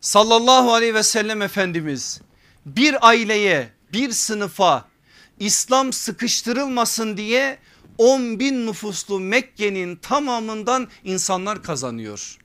Sallallahu 0.00 0.72
aleyhi 0.72 0.94
ve 0.94 1.02
sellem 1.02 1.42
Efendimiz 1.42 2.20
bir 2.66 3.08
aileye 3.08 3.72
bir 3.92 4.10
sınıfa 4.10 4.88
İslam 5.38 5.92
sıkıştırılmasın 5.92 7.16
diye 7.16 7.58
10 8.00 8.40
bin 8.40 8.66
nüfuslu 8.66 9.20
Mekke'nin 9.20 9.96
tamamından 9.96 10.88
insanlar 11.04 11.62
kazanıyor. 11.62 12.38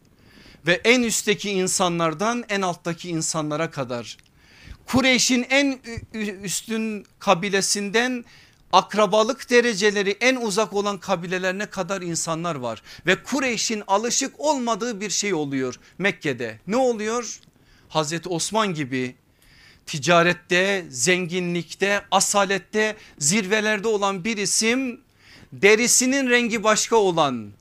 Ve 0.68 0.82
en 0.84 1.04
üstteki 1.04 1.50
insanlardan 1.50 2.44
en 2.50 2.62
alttaki 2.62 3.10
insanlara 3.10 3.72
kadar 3.72 4.18
Kureyş'in 4.86 5.46
en 5.50 5.80
üstün 6.44 7.06
kabilesinden 7.20 8.26
akrabalık 8.74 9.50
dereceleri 9.50 10.18
en 10.22 10.36
uzak 10.36 10.74
olan 10.74 10.98
kabilelerine 10.98 11.66
kadar 11.66 12.02
insanlar 12.02 12.56
var. 12.56 12.82
Ve 13.06 13.24
Kureyş'in 13.24 13.84
alışık 13.88 14.40
olmadığı 14.40 15.02
bir 15.02 15.10
şey 15.10 15.34
oluyor 15.34 15.80
Mekke'de. 15.98 16.60
Ne 16.68 16.78
oluyor? 16.78 17.40
Hazreti 17.90 18.30
Osman 18.30 18.74
gibi 18.74 19.16
ticarette, 19.86 20.86
zenginlikte, 20.90 22.02
asalette 22.12 22.96
zirvelerde 23.18 23.88
olan 23.88 24.24
bir 24.24 24.38
isim 24.38 25.05
derisinin 25.54 26.30
rengi 26.30 26.64
başka 26.64 26.96
olan 26.96 27.52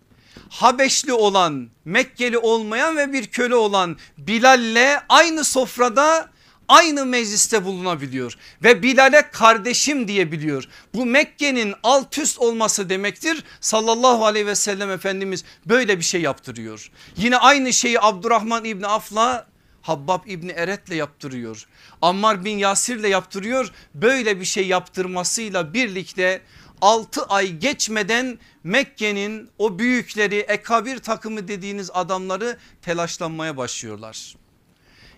Habeşli 0.49 1.12
olan 1.12 1.68
Mekkeli 1.85 2.38
olmayan 2.38 2.97
ve 2.97 3.12
bir 3.12 3.27
köle 3.27 3.55
olan 3.55 3.97
Bilal'le 4.18 5.01
aynı 5.09 5.44
sofrada 5.44 6.29
aynı 6.68 7.07
mecliste 7.07 7.64
bulunabiliyor 7.64 8.37
ve 8.62 8.83
Bilal'e 8.83 9.31
kardeşim 9.31 10.09
diyebiliyor. 10.09 10.68
Bu 10.94 11.07
Mekke'nin 11.07 11.75
alt 11.83 12.18
üst 12.18 12.38
olması 12.38 12.88
demektir. 12.88 13.44
Sallallahu 13.61 14.27
aleyhi 14.27 14.47
ve 14.47 14.55
sellem 14.55 14.90
Efendimiz 14.90 15.44
böyle 15.66 15.99
bir 15.99 16.05
şey 16.05 16.20
yaptırıyor. 16.20 16.90
Yine 17.16 17.37
aynı 17.37 17.73
şeyi 17.73 18.01
Abdurrahman 18.01 18.64
İbni 18.64 18.87
Af'la 18.87 19.47
Habbab 19.83 20.27
İbni 20.27 20.53
Eret'le 20.53 20.92
yaptırıyor. 20.92 21.66
Ammar 22.03 22.44
bin 22.44 22.59
Yasir'le 22.59 23.09
yaptırıyor. 23.09 23.70
Böyle 23.94 24.40
bir 24.40 24.44
şey 24.44 24.66
yaptırmasıyla 24.66 25.75
birlikte 25.75 26.40
6 26.81 27.23
ay 27.25 27.57
geçmeden 27.59 28.39
Mekke'nin 28.65 29.51
o 29.59 29.79
büyükleri 29.79 30.37
ekabir 30.37 30.99
takımı 30.99 31.49
dediğiniz 31.49 31.91
adamları 31.95 32.59
telaşlanmaya 32.83 33.57
başlıyorlar. 33.57 34.37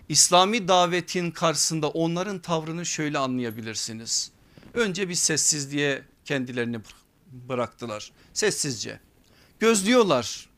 İslami 0.09 0.67
davetin 0.67 1.31
karşısında 1.31 1.89
onların 1.89 2.39
tavrını 2.39 2.85
şöyle 2.85 3.17
anlayabilirsiniz. 3.17 4.31
Önce 4.73 5.09
bir 5.09 5.15
sessizliğe 5.15 6.03
kendilerini 6.25 6.79
bıraktılar 7.31 8.11
sessizce. 8.33 8.99
Gözlüyorlar 9.59 10.49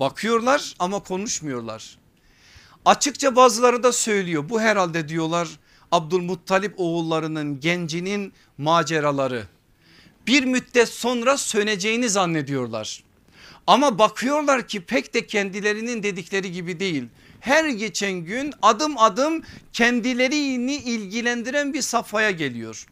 bakıyorlar 0.00 0.74
ama 0.78 1.02
konuşmuyorlar. 1.02 1.98
Açıkça 2.84 3.36
bazıları 3.36 3.82
da 3.82 3.92
söylüyor 3.92 4.48
bu 4.48 4.60
herhalde 4.60 5.08
diyorlar 5.08 5.48
Abdülmuttalip 5.92 6.74
oğullarının 6.76 7.60
gencinin 7.60 8.32
maceraları 8.58 9.46
bir 10.28 10.44
müddet 10.44 10.88
sonra 10.88 11.36
söneceğini 11.36 12.08
zannediyorlar. 12.08 13.04
Ama 13.66 13.98
bakıyorlar 13.98 14.68
ki 14.68 14.80
pek 14.80 15.14
de 15.14 15.26
kendilerinin 15.26 16.02
dedikleri 16.02 16.52
gibi 16.52 16.80
değil. 16.80 17.04
Her 17.40 17.68
geçen 17.68 18.12
gün 18.12 18.54
adım 18.62 18.98
adım 18.98 19.42
kendilerini 19.72 20.74
ilgilendiren 20.76 21.74
bir 21.74 21.82
safhaya 21.82 22.30
geliyor. 22.30 22.86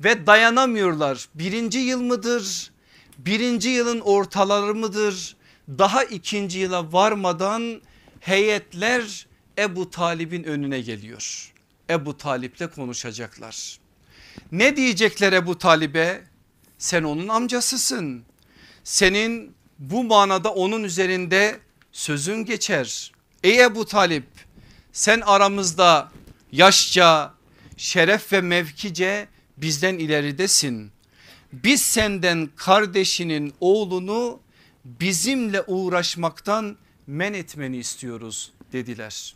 Ve 0.00 0.26
dayanamıyorlar. 0.26 1.28
Birinci 1.34 1.78
yıl 1.78 2.02
mıdır? 2.02 2.70
Birinci 3.18 3.68
yılın 3.68 4.00
ortaları 4.00 4.74
mıdır? 4.74 5.36
Daha 5.68 6.04
ikinci 6.04 6.58
yıla 6.58 6.92
varmadan 6.92 7.80
heyetler 8.20 9.26
Ebu 9.58 9.90
Talib'in 9.90 10.44
önüne 10.44 10.80
geliyor. 10.80 11.52
Ebu 11.90 12.16
Talip'le 12.16 12.74
konuşacaklar. 12.74 13.78
Ne 14.52 14.76
diyecekler 14.76 15.32
Ebu 15.32 15.58
Talib'e? 15.58 16.35
Sen 16.78 17.02
onun 17.02 17.28
amcasısın. 17.28 18.24
Senin 18.84 19.54
bu 19.78 20.04
manada 20.04 20.52
onun 20.54 20.84
üzerinde 20.84 21.60
sözün 21.92 22.44
geçer. 22.44 23.12
Ey 23.42 23.62
Ebu 23.62 23.86
Talip 23.86 24.26
sen 24.92 25.20
aramızda 25.20 26.12
yaşça, 26.52 27.34
şeref 27.76 28.32
ve 28.32 28.40
mevkice 28.40 29.28
bizden 29.56 29.98
ileridesin. 29.98 30.90
Biz 31.52 31.82
senden 31.82 32.50
kardeşinin 32.56 33.54
oğlunu 33.60 34.40
bizimle 34.84 35.62
uğraşmaktan 35.62 36.76
men 37.06 37.34
etmeni 37.34 37.76
istiyoruz 37.76 38.52
dediler. 38.72 39.34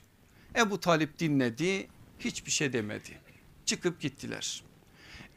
Ebu 0.56 0.80
Talip 0.80 1.18
dinledi 1.18 1.88
hiçbir 2.18 2.50
şey 2.50 2.72
demedi. 2.72 3.18
Çıkıp 3.66 4.00
gittiler. 4.00 4.62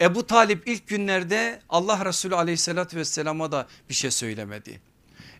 Ebu 0.04 0.26
Talip 0.26 0.68
ilk 0.68 0.86
günlerde 0.86 1.60
Allah 1.68 2.04
Resulü 2.04 2.34
aleyhissalatü 2.34 2.96
vesselama 2.96 3.52
da 3.52 3.66
bir 3.88 3.94
şey 3.94 4.10
söylemedi. 4.10 4.80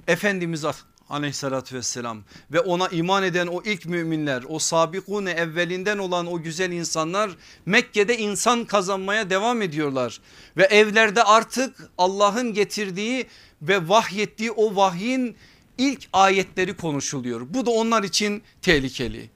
Efendimiz 0.07 0.65
aleyhissalatü 1.09 1.77
vesselam 1.77 2.23
ve 2.53 2.61
ona 2.61 2.89
iman 2.89 3.23
eden 3.23 3.47
o 3.47 3.63
ilk 3.65 3.87
müminler 3.87 4.45
o 4.49 4.59
sabikune 4.59 5.31
evvelinden 5.31 5.99
olan 5.99 6.27
o 6.27 6.43
güzel 6.43 6.73
insanlar 6.73 7.31
Mekke'de 7.67 8.19
insan 8.19 8.65
kazanmaya 8.65 9.31
devam 9.31 9.63
ediyorlar. 9.63 10.21
Ve 10.57 10.65
evlerde 10.65 11.23
artık 11.23 11.91
Allah'ın 11.99 12.55
getirdiği 12.55 13.27
ve 13.63 13.89
vahyettiği 13.89 14.51
o 14.51 14.77
vahyin 14.77 15.37
ilk 15.79 16.09
ayetleri 16.13 16.77
konuşuluyor. 16.77 17.47
Bu 17.55 17.67
da 17.67 17.71
onlar 17.71 18.03
için 18.03 18.43
tehlikeli. 18.63 19.31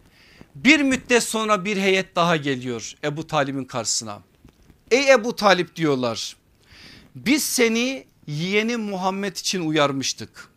Bir 0.55 0.81
müddet 0.81 1.23
sonra 1.23 1.65
bir 1.65 1.77
heyet 1.77 2.17
daha 2.17 2.37
geliyor 2.37 2.95
Ebu 3.05 3.27
Talib'in 3.27 3.65
karşısına. 3.65 4.28
Ey 4.91 5.11
Ebu 5.11 5.37
Talip 5.37 5.77
diyorlar 5.77 6.37
biz 7.15 7.45
seni 7.45 8.07
yeğeni 8.27 8.77
Muhammed 8.77 9.37
için 9.37 9.69
uyarmıştık 9.69 10.49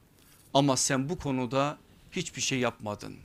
ama 0.53 0.77
sen 0.77 1.09
bu 1.09 1.17
konuda 1.17 1.77
hiçbir 2.11 2.41
şey 2.41 2.59
yapmadın. 2.59 3.15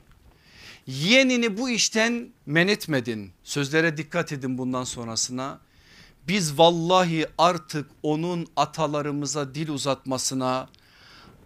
Yeğenini 0.87 1.57
bu 1.57 1.69
işten 1.69 2.29
men 2.45 2.67
etmedin 2.67 3.31
sözlere 3.43 3.97
dikkat 3.97 4.31
edin 4.31 4.57
bundan 4.57 4.83
sonrasına. 4.83 5.59
Biz 6.27 6.59
vallahi 6.59 7.25
artık 7.37 7.89
onun 8.03 8.47
atalarımıza 8.55 9.55
dil 9.55 9.69
uzatmasına 9.69 10.69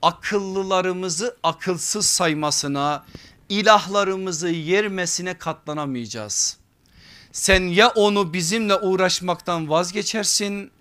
akıllılarımızı 0.01 1.37
akılsız 1.43 2.05
saymasına 2.05 3.05
ilahlarımızı 3.49 4.49
yermesine 4.49 5.37
katlanamayacağız. 5.37 6.60
Sen 7.31 7.63
ya 7.63 7.89
onu 7.89 8.33
bizimle 8.33 8.75
uğraşmaktan 8.75 9.69
vazgeçersin 9.69 10.71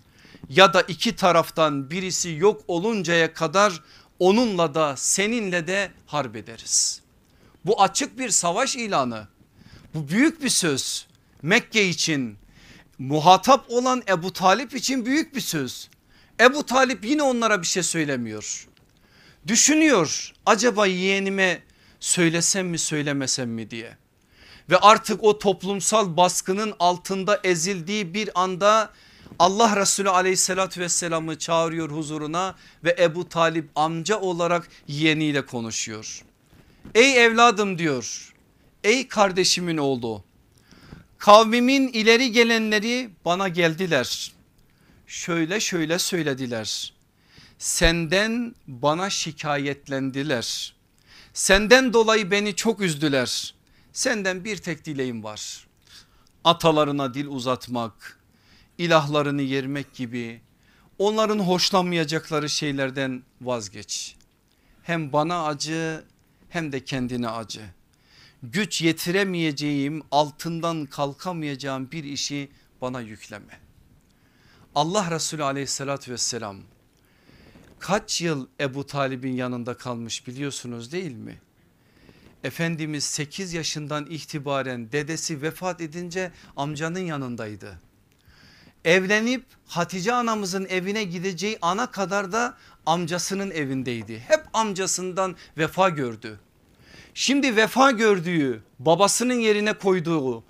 ya 0.49 0.73
da 0.73 0.81
iki 0.81 1.15
taraftan 1.15 1.91
birisi 1.91 2.29
yok 2.29 2.61
oluncaya 2.67 3.33
kadar 3.33 3.83
onunla 4.19 4.73
da 4.73 4.95
seninle 4.97 5.67
de 5.67 5.91
harp 6.05 6.35
ederiz. 6.35 7.01
Bu 7.65 7.81
açık 7.81 8.19
bir 8.19 8.29
savaş 8.29 8.75
ilanı. 8.75 9.27
Bu 9.93 10.09
büyük 10.09 10.43
bir 10.43 10.49
söz. 10.49 11.07
Mekke 11.41 11.87
için 11.87 12.37
muhatap 12.99 13.65
olan 13.69 14.03
Ebu 14.09 14.33
Talip 14.33 14.75
için 14.75 15.05
büyük 15.05 15.35
bir 15.35 15.41
söz. 15.41 15.89
Ebu 16.39 16.65
Talip 16.65 17.05
yine 17.05 17.23
onlara 17.23 17.61
bir 17.61 17.67
şey 17.67 17.83
söylemiyor. 17.83 18.67
Düşünüyor 19.47 20.33
acaba 20.45 20.87
yeğenime 20.87 21.63
söylesem 21.99 22.67
mi 22.67 22.77
söylemesem 22.77 23.49
mi 23.49 23.71
diye. 23.71 23.97
Ve 24.71 24.77
artık 24.77 25.23
o 25.23 25.39
toplumsal 25.39 26.17
baskının 26.17 26.73
altında 26.79 27.39
ezildiği 27.43 28.13
bir 28.13 28.41
anda 28.41 28.91
Allah 29.39 29.75
Resulü 29.75 30.09
aleyhissalatü 30.09 30.81
vesselamı 30.81 31.37
çağırıyor 31.39 31.91
huzuruna 31.91 32.55
ve 32.83 32.95
Ebu 32.99 33.29
Talip 33.29 33.69
amca 33.75 34.19
olarak 34.19 34.67
yeğeniyle 34.87 35.45
konuşuyor. 35.45 36.23
Ey 36.95 37.25
evladım 37.25 37.77
diyor 37.77 38.33
ey 38.83 39.07
kardeşimin 39.07 39.77
oğlu 39.77 40.23
kavmimin 41.17 41.87
ileri 41.87 42.31
gelenleri 42.31 43.09
bana 43.25 43.47
geldiler. 43.47 44.31
Şöyle 45.07 45.59
şöyle 45.59 45.99
söylediler. 45.99 46.93
Senden 47.57 48.55
bana 48.67 49.09
şikayetlendiler. 49.09 50.73
Senden 51.33 51.93
dolayı 51.93 52.31
beni 52.31 52.55
çok 52.55 52.81
üzdüler 52.81 53.53
senden 53.93 54.43
bir 54.45 54.57
tek 54.57 54.85
dileğim 54.85 55.23
var 55.23 55.67
atalarına 56.43 57.13
dil 57.13 57.27
uzatmak 57.27 58.19
ilahlarını 58.77 59.41
yermek 59.41 59.93
gibi 59.93 60.41
onların 60.97 61.39
hoşlanmayacakları 61.39 62.49
şeylerden 62.49 63.23
vazgeç. 63.41 64.15
Hem 64.83 65.13
bana 65.13 65.45
acı 65.45 66.03
hem 66.49 66.71
de 66.71 66.83
kendine 66.83 67.29
acı. 67.29 67.61
Güç 68.43 68.81
yetiremeyeceğim 68.81 70.03
altından 70.11 70.85
kalkamayacağım 70.85 71.91
bir 71.91 72.03
işi 72.03 72.51
bana 72.81 73.01
yükleme. 73.01 73.59
Allah 74.75 75.11
Resulü 75.11 75.43
aleyhissalatü 75.43 76.11
vesselam 76.11 76.57
kaç 77.79 78.21
yıl 78.21 78.47
Ebu 78.59 78.85
Talib'in 78.85 79.33
yanında 79.33 79.77
kalmış 79.77 80.27
biliyorsunuz 80.27 80.91
değil 80.91 81.11
mi? 81.11 81.41
Efendimiz 82.43 83.03
8 83.03 83.53
yaşından 83.53 84.05
itibaren 84.05 84.91
dedesi 84.91 85.41
vefat 85.41 85.81
edince 85.81 86.31
amcanın 86.57 86.99
yanındaydı 86.99 87.79
evlenip 88.85 89.45
Hatice 89.67 90.13
anamızın 90.13 90.65
evine 90.65 91.03
gideceği 91.03 91.57
ana 91.61 91.91
kadar 91.91 92.31
da 92.31 92.57
amcasının 92.85 93.51
evindeydi. 93.51 94.19
Hep 94.19 94.43
amcasından 94.53 95.35
vefa 95.57 95.89
gördü. 95.89 96.39
Şimdi 97.13 97.55
vefa 97.55 97.91
gördüğü 97.91 98.63
babasının 98.79 99.39
yerine 99.39 99.73
koyduğu 99.73 100.43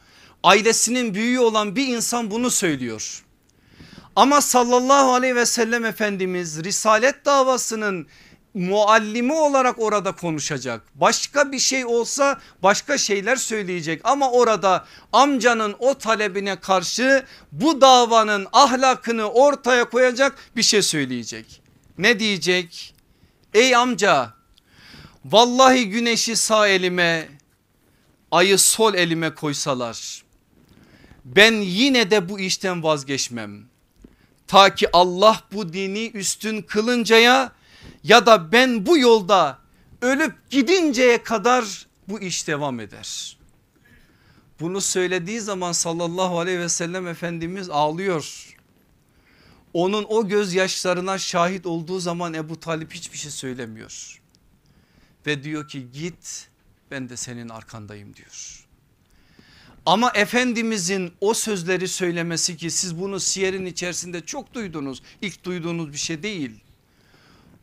ailesinin 0.43 1.13
büyüğü 1.13 1.39
olan 1.39 1.75
bir 1.75 1.88
insan 1.88 2.32
bunu 2.32 2.51
söylüyor. 2.51 3.23
Ama 4.15 4.41
sallallahu 4.41 5.13
aleyhi 5.13 5.36
ve 5.36 5.45
sellem 5.45 5.86
Efendimiz 5.86 6.63
risalet 6.63 7.25
davasının 7.25 8.08
muallimi 8.53 9.33
olarak 9.33 9.79
orada 9.79 10.11
konuşacak. 10.11 10.81
Başka 10.95 11.51
bir 11.51 11.59
şey 11.59 11.85
olsa 11.85 12.39
başka 12.63 12.97
şeyler 12.97 13.35
söyleyecek 13.35 14.01
ama 14.03 14.31
orada 14.31 14.85
amcanın 15.13 15.75
o 15.79 15.93
talebine 15.93 16.55
karşı 16.55 17.25
bu 17.51 17.81
davanın 17.81 18.47
ahlakını 18.53 19.25
ortaya 19.25 19.89
koyacak 19.89 20.35
bir 20.55 20.63
şey 20.63 20.81
söyleyecek. 20.81 21.61
Ne 21.97 22.19
diyecek? 22.19 22.95
Ey 23.53 23.75
amca 23.75 24.33
vallahi 25.25 25.89
güneşi 25.89 26.35
sağ 26.35 26.67
elime 26.67 27.29
ayı 28.31 28.57
sol 28.57 28.93
elime 28.93 29.35
koysalar 29.35 30.23
ben 31.25 31.53
yine 31.53 32.11
de 32.11 32.29
bu 32.29 32.39
işten 32.39 32.83
vazgeçmem. 32.83 33.63
Ta 34.47 34.75
ki 34.75 34.87
Allah 34.93 35.43
bu 35.53 35.73
dini 35.73 36.07
üstün 36.13 36.61
kılıncaya 36.61 37.51
ya 38.03 38.25
da 38.25 38.51
ben 38.51 38.85
bu 38.85 38.97
yolda 38.97 39.59
ölüp 40.01 40.49
gidinceye 40.49 41.23
kadar 41.23 41.87
bu 42.07 42.19
iş 42.19 42.47
devam 42.47 42.79
eder. 42.79 43.37
Bunu 44.59 44.81
söylediği 44.81 45.39
zaman 45.41 45.71
sallallahu 45.71 46.39
aleyhi 46.39 46.59
ve 46.59 46.69
sellem 46.69 47.07
Efendimiz 47.07 47.69
ağlıyor. 47.69 48.55
Onun 49.73 50.05
o 50.09 50.27
gözyaşlarına 50.27 51.17
şahit 51.17 51.65
olduğu 51.65 51.99
zaman 51.99 52.33
Ebu 52.33 52.59
Talip 52.59 52.93
hiçbir 52.93 53.17
şey 53.17 53.31
söylemiyor. 53.31 54.21
Ve 55.25 55.43
diyor 55.43 55.67
ki 55.67 55.91
git 55.91 56.47
ben 56.91 57.09
de 57.09 57.17
senin 57.17 57.49
arkandayım 57.49 58.15
diyor. 58.15 58.65
Ama 59.85 60.11
Efendimizin 60.15 61.13
o 61.21 61.33
sözleri 61.33 61.87
söylemesi 61.87 62.57
ki 62.57 62.71
siz 62.71 62.99
bunu 62.99 63.19
siyerin 63.19 63.65
içerisinde 63.65 64.25
çok 64.25 64.53
duydunuz. 64.53 65.03
İlk 65.21 65.43
duyduğunuz 65.43 65.93
bir 65.93 65.97
şey 65.97 66.23
değil 66.23 66.51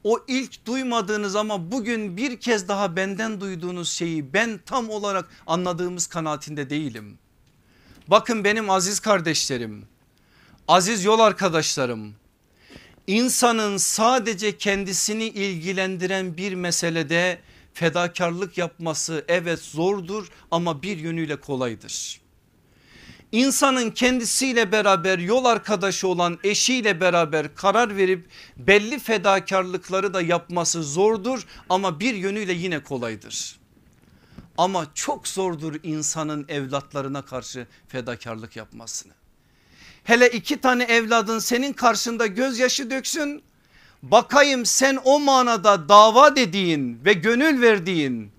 o 0.05 0.19
ilk 0.29 0.67
duymadığınız 0.67 1.37
ama 1.37 1.73
bugün 1.73 2.17
bir 2.17 2.41
kez 2.41 2.69
daha 2.69 2.97
benden 2.97 3.41
duyduğunuz 3.41 3.91
şeyi 3.91 4.33
ben 4.33 4.61
tam 4.67 4.91
olarak 4.91 5.29
anladığımız 5.47 6.07
kanaatinde 6.07 6.71
değilim. 6.71 7.19
Bakın 8.09 8.45
benim 8.45 8.71
aziz 8.71 9.01
kardeşlerim, 9.01 9.85
aziz 10.69 11.05
yol 11.05 11.21
arkadaşlarım, 11.21 12.15
insanın 13.07 13.77
sadece 13.77 14.59
kendisini 14.59 15.25
ilgilendiren 15.25 16.37
bir 16.37 16.55
meselede 16.55 17.39
fedakarlık 17.75 18.59
yapması 18.59 19.25
evet 19.29 19.61
zordur 19.61 20.29
ama 20.51 20.83
bir 20.83 20.99
yönüyle 20.99 21.37
kolaydır 21.37 22.28
insanın 23.33 23.91
kendisiyle 23.91 24.73
beraber 24.73 25.19
yol 25.19 25.45
arkadaşı 25.45 26.09
olan 26.09 26.38
eşiyle 26.45 27.01
beraber 27.01 27.55
karar 27.55 27.97
verip 27.97 28.29
belli 28.57 28.99
fedakarlıkları 28.99 30.14
da 30.14 30.23
yapması 30.23 30.83
zordur 30.83 31.47
ama 31.69 32.01
bir 32.01 32.14
yönüyle 32.14 32.53
yine 32.53 32.83
kolaydır. 32.83 33.59
Ama 34.59 34.87
çok 34.95 35.29
zordur 35.29 35.75
insanın 35.83 36.47
evlatlarına 36.49 37.23
karşı 37.23 37.67
fedakarlık 37.88 38.57
yapmasını. 38.57 39.12
Hele 40.05 40.29
iki 40.29 40.61
tane 40.61 40.85
evladın 40.85 41.38
senin 41.38 41.73
karşında 41.73 42.27
gözyaşı 42.27 42.91
döksün. 42.91 43.43
Bakayım 44.03 44.67
sen 44.67 44.99
o 45.05 45.21
manada 45.21 45.88
dava 45.88 46.37
dediğin 46.37 47.05
ve 47.05 47.12
gönül 47.12 47.62
verdiğin 47.62 48.38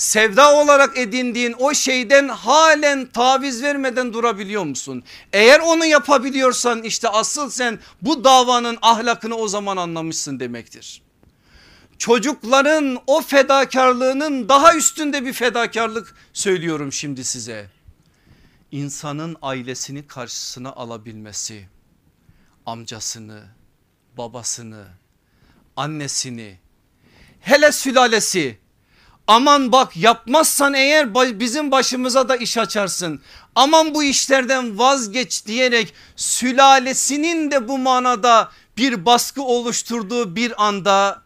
sevda 0.00 0.54
olarak 0.54 0.98
edindiğin 0.98 1.54
o 1.58 1.74
şeyden 1.74 2.28
halen 2.28 3.06
taviz 3.06 3.62
vermeden 3.62 4.12
durabiliyor 4.12 4.64
musun? 4.64 5.04
Eğer 5.32 5.60
onu 5.60 5.84
yapabiliyorsan 5.84 6.82
işte 6.82 7.08
asıl 7.08 7.50
sen 7.50 7.78
bu 8.02 8.24
davanın 8.24 8.78
ahlakını 8.82 9.34
o 9.34 9.48
zaman 9.48 9.76
anlamışsın 9.76 10.40
demektir. 10.40 11.02
Çocukların 11.98 12.98
o 13.06 13.22
fedakarlığının 13.22 14.48
daha 14.48 14.76
üstünde 14.76 15.24
bir 15.24 15.32
fedakarlık 15.32 16.14
söylüyorum 16.32 16.92
şimdi 16.92 17.24
size. 17.24 17.70
İnsanın 18.70 19.36
ailesini 19.42 20.06
karşısına 20.06 20.72
alabilmesi, 20.72 21.68
amcasını, 22.66 23.42
babasını, 24.16 24.84
annesini, 25.76 26.58
hele 27.40 27.72
sülalesi 27.72 28.58
Aman 29.30 29.72
bak 29.72 29.96
yapmazsan 29.96 30.74
eğer 30.74 31.14
bizim 31.40 31.70
başımıza 31.70 32.28
da 32.28 32.36
iş 32.36 32.58
açarsın. 32.58 33.20
Aman 33.54 33.94
bu 33.94 34.04
işlerden 34.04 34.78
vazgeç 34.78 35.46
diyerek 35.46 35.94
sülalesinin 36.16 37.50
de 37.50 37.68
bu 37.68 37.78
manada 37.78 38.50
bir 38.76 39.06
baskı 39.06 39.42
oluşturduğu 39.42 40.36
bir 40.36 40.66
anda 40.66 41.22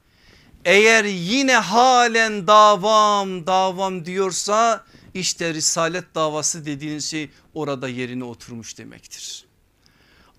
eğer 0.64 1.04
yine 1.04 1.54
halen 1.54 2.46
davam 2.46 3.46
davam 3.46 4.04
diyorsa 4.04 4.84
işte 5.14 5.54
risalet 5.54 6.14
davası 6.14 6.66
dediğiniz 6.66 7.10
şey 7.10 7.30
orada 7.54 7.88
yerine 7.88 8.24
oturmuş 8.24 8.78
demektir. 8.78 9.44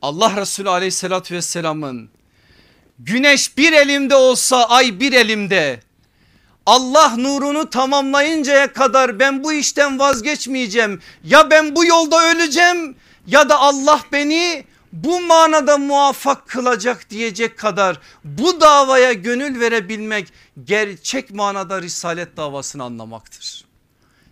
Allah 0.02 0.36
Resulü 0.38 0.70
aleyhissalatü 0.70 1.36
vesselamın 1.36 2.10
güneş 3.00 3.58
bir 3.58 3.74
elimde 3.74 4.16
olsa 4.16 4.66
ay 4.66 5.00
bir 5.00 5.14
elimde 5.14 5.80
Allah 6.66 7.16
nurunu 7.18 7.70
tamamlayıncaya 7.70 8.74
kadar 8.74 9.20
ben 9.20 9.44
bu 9.44 9.54
işten 9.54 10.00
vazgeçmeyeceğim. 10.00 11.02
Ya 11.24 11.50
ben 11.50 11.76
bu 11.76 11.86
yolda 11.86 12.32
öleceğim 12.32 12.96
ya 13.28 13.50
da 13.50 13.60
Allah 13.60 14.02
beni 14.12 14.66
bu 14.94 15.22
manada 15.22 15.78
muvaffak 15.78 16.48
kılacak 16.48 17.10
diyecek 17.10 17.58
kadar 17.58 18.00
bu 18.24 18.62
davaya 18.62 19.14
gönül 19.14 19.60
verebilmek 19.60 20.34
gerçek 20.64 21.32
manada 21.32 21.82
risalet 21.82 22.38
davasını 22.38 22.84
anlamaktır. 22.84 23.66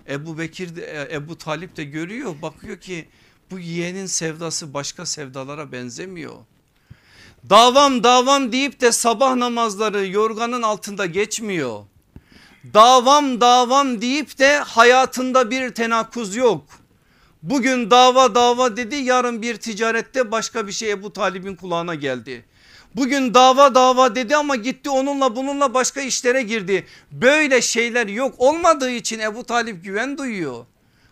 Ebu 0.09 0.37
Bekir 0.37 0.75
de 0.75 1.09
Ebu 1.11 1.37
Talip 1.37 1.77
de 1.77 1.83
görüyor 1.83 2.35
bakıyor 2.41 2.79
ki 2.79 3.09
bu 3.51 3.59
yeğenin 3.59 4.05
sevdası 4.05 4.73
başka 4.73 5.05
sevdalara 5.05 5.71
benzemiyor. 5.71 6.35
Davam 7.49 8.03
davam 8.03 8.51
deyip 8.51 8.81
de 8.81 8.91
sabah 8.91 9.35
namazları 9.35 10.07
yorganın 10.07 10.61
altında 10.61 11.05
geçmiyor 11.05 11.83
davam 12.73 13.41
davam 13.41 14.01
deyip 14.01 14.39
de 14.39 14.57
hayatında 14.57 15.51
bir 15.51 15.69
tenakuz 15.69 16.35
yok. 16.35 16.65
Bugün 17.43 17.91
dava 17.91 18.35
dava 18.35 18.77
dedi 18.77 18.95
yarın 18.95 19.41
bir 19.41 19.57
ticarette 19.57 20.31
başka 20.31 20.67
bir 20.67 20.71
şey 20.71 20.91
Ebu 20.91 21.13
Talib'in 21.13 21.55
kulağına 21.55 21.95
geldi. 21.95 22.45
Bugün 22.95 23.33
dava 23.33 23.75
dava 23.75 24.15
dedi 24.15 24.35
ama 24.35 24.55
gitti 24.55 24.89
onunla 24.89 25.35
bununla 25.35 25.73
başka 25.73 26.01
işlere 26.01 26.41
girdi. 26.41 26.85
Böyle 27.11 27.61
şeyler 27.61 28.07
yok 28.07 28.35
olmadığı 28.37 28.91
için 28.91 29.19
Ebu 29.19 29.43
Talip 29.43 29.83
güven 29.83 30.17
duyuyor. 30.17 30.65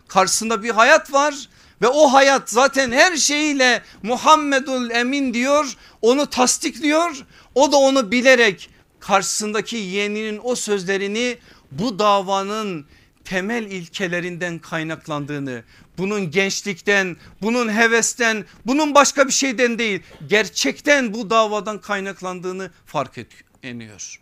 Karşısında 0.08 0.62
bir 0.62 0.70
hayat 0.70 1.12
var 1.12 1.48
ve 1.82 1.88
o 1.88 2.12
hayat 2.12 2.50
zaten 2.50 2.92
her 2.92 3.16
şeyiyle 3.16 3.82
Muhammedul 4.02 4.90
Emin 4.90 5.34
diyor 5.34 5.76
onu 6.02 6.26
tasdikliyor. 6.26 7.26
O 7.54 7.72
da 7.72 7.76
onu 7.76 8.10
bilerek 8.10 8.70
karşısındaki 9.02 9.76
yeğeninin 9.76 10.40
o 10.42 10.54
sözlerini 10.54 11.38
bu 11.70 11.98
davanın 11.98 12.86
temel 13.24 13.62
ilkelerinden 13.62 14.58
kaynaklandığını 14.58 15.64
bunun 15.98 16.30
gençlikten 16.30 17.16
bunun 17.42 17.72
hevesten 17.72 18.44
bunun 18.66 18.94
başka 18.94 19.26
bir 19.26 19.32
şeyden 19.32 19.78
değil 19.78 20.02
gerçekten 20.26 21.14
bu 21.14 21.30
davadan 21.30 21.80
kaynaklandığını 21.80 22.70
fark 22.86 23.18
ediyor. 23.62 24.20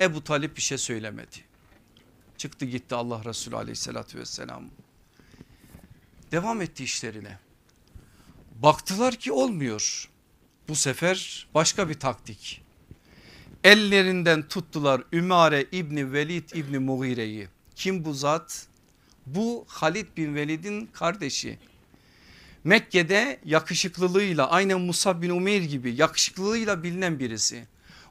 Ebu 0.00 0.24
Talip 0.24 0.56
bir 0.56 0.62
şey 0.62 0.78
söylemedi. 0.78 1.36
Çıktı 2.36 2.64
gitti 2.64 2.94
Allah 2.94 3.24
Resulü 3.24 3.56
aleyhissalatü 3.56 4.18
vesselam. 4.18 4.64
Devam 6.32 6.60
etti 6.60 6.84
işlerine. 6.84 7.38
Baktılar 8.54 9.14
ki 9.14 9.32
olmuyor. 9.32 10.08
Bu 10.68 10.76
sefer 10.76 11.48
başka 11.54 11.88
bir 11.88 11.94
taktik. 11.94 12.61
Ellerinden 13.64 14.48
tuttular 14.48 15.02
Ümare 15.12 15.66
İbni 15.72 16.12
Velid 16.12 16.50
İbni 16.54 16.78
Mughire'yi. 16.78 17.48
Kim 17.74 18.04
bu 18.04 18.14
zat? 18.14 18.66
Bu 19.26 19.64
Halid 19.68 20.06
bin 20.16 20.34
Velid'in 20.34 20.86
kardeşi. 20.86 21.58
Mekke'de 22.64 23.40
yakışıklılığıyla 23.44 24.50
aynen 24.50 24.80
Musa 24.80 25.22
bin 25.22 25.30
Umeyr 25.30 25.62
gibi 25.62 25.94
yakışıklılığıyla 25.94 26.82
bilinen 26.82 27.18
birisi. 27.18 27.66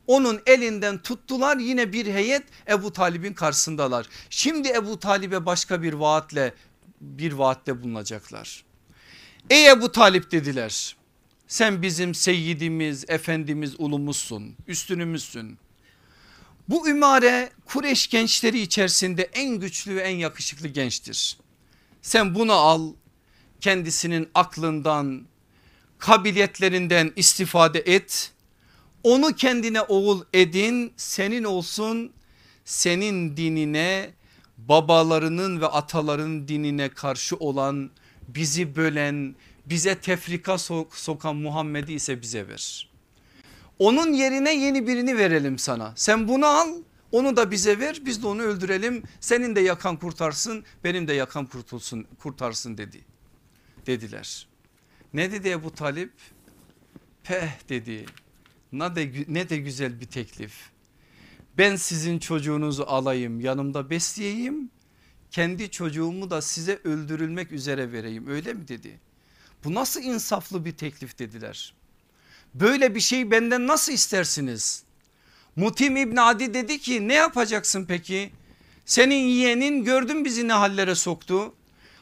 Onun 0.08 0.42
elinden 0.46 0.98
tuttular 0.98 1.58
yine 1.58 1.94
bir 1.94 2.06
heyet 2.06 2.44
Ebu 2.70 2.94
Talib'in 2.94 3.34
karşısındalar. 3.34 4.08
Şimdi 4.30 4.68
Ebu 4.68 5.00
Talib'e 5.00 5.46
başka 5.46 5.82
bir 5.82 5.94
vaatle 5.94 6.54
bir 7.02 7.34
vaatte 7.34 7.84
bulunacaklar. 7.84 8.64
Ey 9.50 9.70
Ebu 9.70 9.92
Talip 9.92 10.32
dediler 10.32 10.96
sen 11.52 11.82
bizim 11.82 12.16
seyyidimiz, 12.16 13.06
efendimiz, 13.08 13.76
ulumuzsun, 13.78 14.56
üstünümüzsün. 14.68 15.58
Bu 16.70 16.90
ümare 16.90 17.50
Kureş 17.66 18.08
gençleri 18.08 18.60
içerisinde 18.60 19.24
en 19.34 19.60
güçlü 19.60 19.96
ve 19.96 20.02
en 20.02 20.16
yakışıklı 20.16 20.68
gençtir. 20.68 21.38
Sen 22.02 22.36
bunu 22.36 22.54
al 22.54 22.94
kendisinin 23.62 24.30
aklından 24.34 25.26
kabiliyetlerinden 25.98 27.14
istifade 27.16 27.80
et. 27.80 28.32
Onu 29.04 29.36
kendine 29.36 29.82
oğul 29.82 30.22
edin 30.34 30.94
senin 30.98 31.44
olsun 31.44 32.12
senin 32.66 33.38
dinine 33.38 34.10
babalarının 34.58 35.62
ve 35.62 35.68
ataların 35.68 36.48
dinine 36.48 36.90
karşı 36.90 37.36
olan 37.36 37.92
bizi 38.28 38.76
bölen 38.76 39.36
bize 39.66 39.96
tefrika 39.96 40.58
sokan 40.92 41.36
Muhammed'i 41.36 41.94
ise 41.94 42.22
bize 42.22 42.48
ver. 42.48 42.92
Onun 43.80 44.14
yerine 44.14 44.56
yeni 44.56 44.88
birini 44.88 45.18
verelim 45.18 45.60
sana. 45.60 45.94
Sen 45.96 46.28
bunu 46.28 46.46
al 46.46 46.70
onu 47.12 47.38
da 47.38 47.52
bize 47.52 47.80
ver 47.80 48.00
biz 48.06 48.24
de 48.24 48.28
onu 48.28 48.42
öldürelim. 48.42 49.04
Senin 49.20 49.56
de 49.56 49.60
yakan 49.60 49.98
kurtarsın 49.98 50.64
benim 50.84 51.08
de 51.08 51.14
yakan 51.14 51.46
kurtulsun 51.46 52.08
kurtarsın 52.20 52.78
dedi. 52.78 53.02
Dediler. 53.86 54.48
Ne 55.14 55.32
dedi 55.32 55.50
Ebu 55.50 55.76
Talip? 55.76 56.14
Peh 57.24 57.70
dedi. 57.70 58.06
Ne 58.72 58.96
de, 58.96 59.12
ne 59.28 59.50
de 59.50 59.58
güzel 59.58 60.02
bir 60.02 60.06
teklif. 60.06 60.54
Ben 61.58 61.76
sizin 61.76 62.20
çocuğunuzu 62.20 62.84
alayım 62.84 63.40
yanımda 63.40 63.90
besleyeyim. 63.90 64.70
Kendi 65.32 65.72
çocuğumu 65.72 66.30
da 66.30 66.42
size 66.42 66.80
öldürülmek 66.84 67.52
üzere 67.52 67.92
vereyim 67.92 68.28
öyle 68.28 68.54
mi 68.54 68.68
dedi. 68.68 69.00
Bu 69.64 69.74
nasıl 69.74 70.02
insaflı 70.02 70.66
bir 70.66 70.72
teklif 70.72 71.20
dediler. 71.20 71.74
Böyle 72.54 72.96
bir 72.96 73.00
şey 73.00 73.32
benden 73.32 73.68
nasıl 73.68 73.92
istersiniz? 73.92 74.84
Mutim 75.56 75.98
İbn 75.98 76.18
Adi 76.18 76.54
dedi 76.54 76.80
ki 76.80 77.08
ne 77.08 77.14
yapacaksın 77.14 77.86
peki? 77.86 78.32
Senin 78.86 79.26
yeğenin 79.28 79.84
gördün 79.84 80.26
bizi 80.26 80.48
ne 80.48 80.54
hallere 80.54 80.96
soktu. 80.96 81.54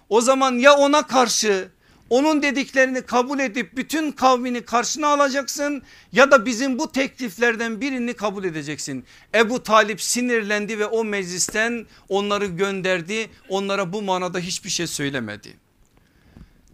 O 0.10 0.22
zaman 0.22 0.54
ya 0.54 0.74
ona 0.74 1.08
karşı 1.08 1.70
onun 2.10 2.42
dediklerini 2.42 3.02
kabul 3.02 3.40
edip 3.40 3.78
bütün 3.78 4.12
kavmini 4.12 4.62
karşına 4.62 5.08
alacaksın 5.08 5.84
ya 6.12 6.32
da 6.32 6.46
bizim 6.46 6.80
bu 6.80 6.92
tekliflerden 6.92 7.82
birini 7.82 8.14
kabul 8.14 8.44
edeceksin. 8.44 9.06
Ebu 9.36 9.64
Talip 9.64 10.02
sinirlendi 10.02 10.80
ve 10.80 10.86
o 10.86 11.04
meclisten 11.04 11.86
onları 12.10 12.46
gönderdi. 12.46 13.30
Onlara 13.50 13.94
bu 13.94 14.02
manada 14.02 14.40
hiçbir 14.40 14.70
şey 14.70 14.88
söylemedi. 14.88 15.69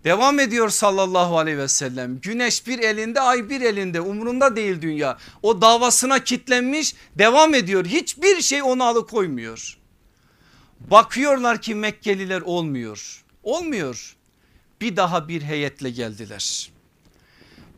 Devam 0.05 0.39
ediyor 0.39 0.69
sallallahu 0.69 1.37
aleyhi 1.37 1.57
ve 1.57 1.67
sellem. 1.67 2.19
Güneş 2.19 2.67
bir 2.67 2.79
elinde 2.79 3.21
ay 3.21 3.49
bir 3.49 3.61
elinde 3.61 4.01
umurunda 4.01 4.55
değil 4.55 4.81
dünya. 4.81 5.17
O 5.43 5.61
davasına 5.61 6.23
kitlenmiş 6.23 6.95
devam 7.15 7.53
ediyor. 7.53 7.85
Hiçbir 7.85 8.41
şey 8.41 8.63
onu 8.63 8.83
alıkoymuyor. 8.83 9.77
Bakıyorlar 10.79 11.61
ki 11.61 11.75
Mekkeliler 11.75 12.41
olmuyor. 12.41 13.23
Olmuyor. 13.43 14.15
Bir 14.81 14.95
daha 14.95 15.27
bir 15.27 15.41
heyetle 15.41 15.89
geldiler. 15.89 16.71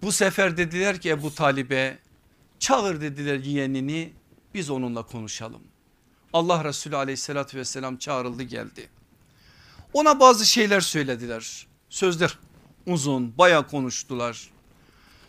Bu 0.01 0.11
sefer 0.11 0.57
dediler 0.57 1.01
ki 1.01 1.09
Ebu 1.09 1.35
Talib'e 1.35 1.97
çağır 2.59 3.01
dediler 3.01 3.39
yeğenini 3.39 4.13
biz 4.53 4.69
onunla 4.69 5.03
konuşalım. 5.03 5.61
Allah 6.33 6.63
Resulü 6.63 6.95
aleyhissalatü 6.95 7.57
vesselam 7.57 7.97
çağrıldı 7.97 8.43
geldi. 8.43 8.89
Ona 9.93 10.19
bazı 10.19 10.45
şeyler 10.45 10.81
söylediler 10.81 11.67
sözler 11.89 12.39
uzun 12.85 13.37
baya 13.37 13.67
konuştular. 13.67 14.51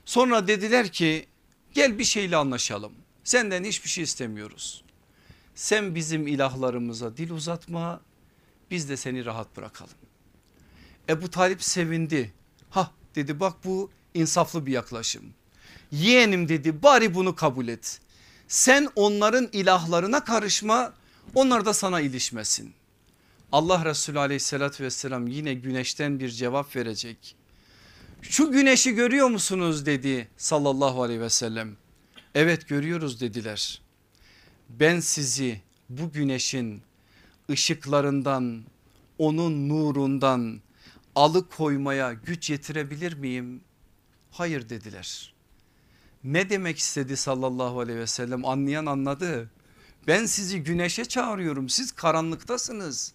Sonra 0.05 0.49
dediler 0.49 0.89
ki 0.89 1.27
gel 1.75 1.99
bir 1.99 2.05
şeyle 2.05 2.37
anlaşalım. 2.37 2.93
Senden 3.25 3.65
hiçbir 3.65 3.89
şey 3.89 4.05
istemiyoruz. 4.05 4.85
Sen 5.55 5.95
bizim 5.95 6.27
ilahlarımıza 6.27 7.17
dil 7.17 7.31
uzatma 7.31 8.01
biz 8.71 8.89
de 8.89 8.97
seni 8.97 9.25
rahat 9.25 9.57
bırakalım. 9.57 9.95
Ebu 11.09 11.31
Talip 11.31 11.63
sevindi. 11.63 12.33
Ha 12.71 12.91
dedi 13.15 13.41
bak 13.41 13.65
bu 13.65 13.91
insaflı 14.15 14.67
bir 14.67 14.73
yaklaşım. 14.73 15.25
Yeğenim 15.93 16.49
dedi 16.49 16.83
bari 16.83 17.15
bunu 17.15 17.35
kabul 17.35 17.69
et. 17.69 18.01
Sen 18.49 18.89
onların 18.97 19.49
ilahlarına 19.53 20.25
karışma 20.25 20.93
onlar 21.35 21.65
da 21.65 21.75
sana 21.75 22.01
ilişmesin. 22.01 22.75
Allah 23.53 23.85
Resulü 23.85 24.19
aleyhissalatü 24.19 24.85
vesselam 24.85 25.27
yine 25.27 25.55
güneşten 25.55 26.21
bir 26.21 26.29
cevap 26.29 26.77
verecek. 26.77 27.37
Şu 28.23 28.53
güneşi 28.53 28.95
görüyor 28.95 29.29
musunuz 29.29 29.87
dedi 29.87 30.29
sallallahu 30.37 31.03
aleyhi 31.03 31.21
ve 31.21 31.31
sellem. 31.31 31.77
Evet 32.35 32.69
görüyoruz 32.69 33.21
dediler. 33.21 33.83
Ben 34.69 35.01
sizi 35.01 35.61
bu 35.89 36.13
güneşin 36.13 36.83
ışıklarından 37.51 38.65
onun 39.19 39.69
nurundan 39.69 40.61
alıkoymaya 41.15 42.13
güç 42.13 42.51
yetirebilir 42.51 43.13
miyim? 43.13 43.61
Hayır 44.31 44.69
dediler. 44.69 45.35
Ne 46.25 46.51
demek 46.51 46.79
istedi 46.79 47.17
sallallahu 47.17 47.81
aleyhi 47.81 47.99
ve 47.99 48.07
sellem 48.07 48.45
anlayan 48.45 48.87
anladı. 48.87 49.51
Ben 50.07 50.27
sizi 50.27 50.63
güneşe 50.63 51.05
çağırıyorum 51.05 51.69
siz 51.69 51.93
karanlıktasınız. 51.93 53.15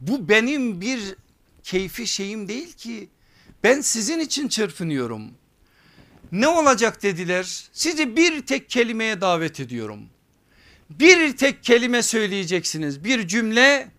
Bu 0.00 0.28
benim 0.28 0.80
bir 0.80 1.14
keyfi 1.62 2.06
şeyim 2.06 2.48
değil 2.48 2.72
ki. 2.72 3.08
Ben 3.64 3.80
sizin 3.80 4.18
için 4.18 4.48
çırpınıyorum. 4.48 5.30
Ne 6.32 6.48
olacak 6.48 7.02
dediler. 7.02 7.68
Sizi 7.72 8.16
bir 8.16 8.46
tek 8.46 8.70
kelimeye 8.70 9.20
davet 9.20 9.60
ediyorum. 9.60 10.00
Bir 10.90 11.36
tek 11.36 11.64
kelime 11.64 12.02
söyleyeceksiniz. 12.02 13.04
Bir 13.04 13.28
cümle 13.28 13.90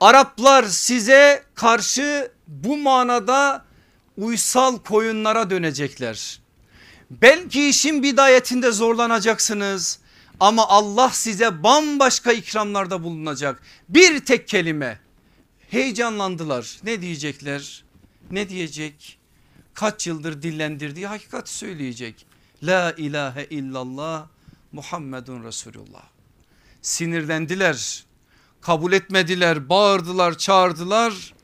Araplar 0.00 0.64
size 0.64 1.44
karşı 1.54 2.32
bu 2.46 2.76
manada 2.76 3.64
uysal 4.16 4.78
koyunlara 4.78 5.50
dönecekler. 5.50 6.40
Belki 7.10 7.68
işin 7.68 8.02
bidayetinde 8.02 8.70
zorlanacaksınız 8.70 9.98
ama 10.40 10.68
Allah 10.68 11.10
size 11.10 11.62
bambaşka 11.62 12.32
ikramlarda 12.32 13.02
bulunacak. 13.02 13.62
Bir 13.88 14.20
tek 14.20 14.48
kelime 14.48 15.05
heyecanlandılar. 15.70 16.78
Ne 16.84 17.02
diyecekler? 17.02 17.84
Ne 18.30 18.48
diyecek? 18.48 19.18
Kaç 19.74 20.06
yıldır 20.06 20.42
dillendirdiği 20.42 21.06
hakikat 21.06 21.48
söyleyecek. 21.48 22.26
La 22.62 22.94
ilahe 22.96 23.44
illallah 23.44 24.26
Muhammedun 24.72 25.44
Resulullah. 25.44 26.04
Sinirlendiler, 26.82 28.04
kabul 28.60 28.92
etmediler, 28.92 29.68
bağırdılar, 29.68 30.38
çağırdılar. 30.38 31.34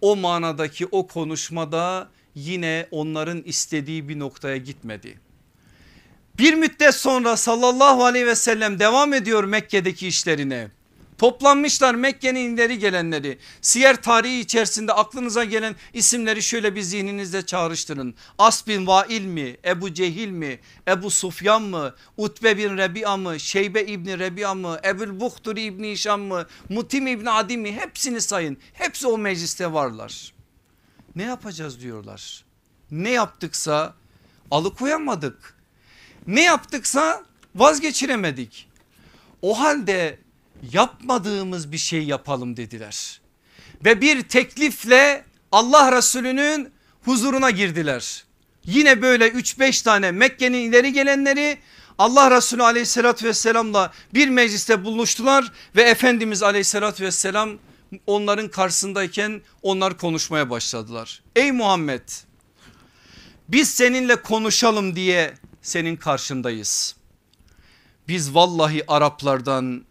O 0.00 0.16
manadaki 0.16 0.86
o 0.86 1.06
konuşmada 1.06 2.10
yine 2.34 2.88
onların 2.90 3.42
istediği 3.42 4.08
bir 4.08 4.18
noktaya 4.18 4.56
gitmedi. 4.56 5.20
Bir 6.38 6.54
müddet 6.54 6.94
sonra 6.94 7.36
sallallahu 7.36 8.04
aleyhi 8.04 8.26
ve 8.26 8.34
sellem 8.34 8.78
devam 8.78 9.14
ediyor 9.14 9.44
Mekke'deki 9.44 10.08
işlerine. 10.08 10.70
Toplanmışlar 11.18 11.94
Mekke'nin 11.94 12.54
ileri 12.54 12.78
gelenleri. 12.78 13.38
Siyer 13.60 14.02
tarihi 14.02 14.40
içerisinde 14.40 14.92
aklınıza 14.92 15.44
gelen 15.44 15.76
isimleri 15.92 16.42
şöyle 16.42 16.74
bir 16.74 16.82
zihninizde 16.82 17.46
çağrıştırın. 17.46 18.14
As 18.38 18.66
bin 18.66 18.86
Vail 18.86 19.24
mi? 19.24 19.56
Ebu 19.64 19.94
Cehil 19.94 20.28
mi? 20.28 20.60
Ebu 20.88 21.10
Sufyan 21.10 21.62
mı? 21.62 21.94
Utbe 22.16 22.58
bin 22.58 22.76
Rebi'a 22.76 23.16
mı? 23.16 23.40
Şeybe 23.40 23.82
İbni 23.82 24.18
Rebi'a 24.18 24.54
mı? 24.54 24.80
Ebul 24.84 25.20
Buhtur 25.20 25.56
İbni 25.56 25.90
Hişam 25.90 26.20
mı? 26.20 26.46
Mutim 26.68 27.06
İbni 27.06 27.30
Adi 27.30 27.56
mi? 27.56 27.72
Hepsini 27.72 28.20
sayın. 28.20 28.58
Hepsi 28.72 29.06
o 29.06 29.18
mecliste 29.18 29.72
varlar. 29.72 30.34
Ne 31.16 31.22
yapacağız 31.22 31.80
diyorlar. 31.80 32.44
Ne 32.90 33.10
yaptıksa 33.10 33.94
alıkoyamadık. 34.50 35.56
Ne 36.26 36.42
yaptıksa 36.42 37.24
vazgeçiremedik. 37.54 38.68
O 39.42 39.60
halde 39.60 40.25
yapmadığımız 40.72 41.72
bir 41.72 41.78
şey 41.78 42.02
yapalım 42.02 42.56
dediler. 42.56 43.20
Ve 43.84 44.00
bir 44.00 44.22
teklifle 44.22 45.24
Allah 45.52 45.96
Resulü'nün 45.96 46.72
huzuruna 47.04 47.50
girdiler. 47.50 48.24
Yine 48.64 49.02
böyle 49.02 49.28
3-5 49.28 49.84
tane 49.84 50.10
Mekke'nin 50.10 50.70
ileri 50.70 50.92
gelenleri 50.92 51.58
Allah 51.98 52.30
Resulü 52.30 52.62
aleyhissalatü 52.62 53.26
vesselamla 53.26 53.92
bir 54.14 54.28
mecliste 54.28 54.84
buluştular 54.84 55.52
ve 55.76 55.82
Efendimiz 55.82 56.42
aleyhissalatü 56.42 57.04
vesselam 57.04 57.50
onların 58.06 58.48
karşısındayken 58.48 59.42
onlar 59.62 59.98
konuşmaya 59.98 60.50
başladılar. 60.50 61.22
Ey 61.36 61.52
Muhammed 61.52 62.08
biz 63.48 63.70
seninle 63.70 64.16
konuşalım 64.16 64.96
diye 64.96 65.34
senin 65.62 65.96
karşındayız. 65.96 66.96
Biz 68.08 68.34
vallahi 68.34 68.84
Araplardan 68.88 69.84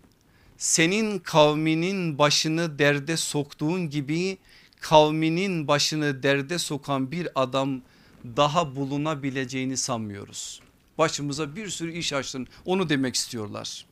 senin 0.57 1.19
kavminin 1.19 2.17
başını 2.17 2.79
derde 2.79 3.17
soktuğun 3.17 3.89
gibi 3.89 4.37
kavminin 4.79 5.67
başını 5.67 6.23
derde 6.23 6.59
sokan 6.59 7.11
bir 7.11 7.27
adam 7.35 7.81
daha 8.25 8.75
bulunabileceğini 8.75 9.77
sanmıyoruz. 9.77 10.61
Başımıza 10.97 11.55
bir 11.55 11.69
sürü 11.69 11.91
iş 11.91 12.13
açtın 12.13 12.47
onu 12.65 12.89
demek 12.89 13.15
istiyorlar. 13.15 13.85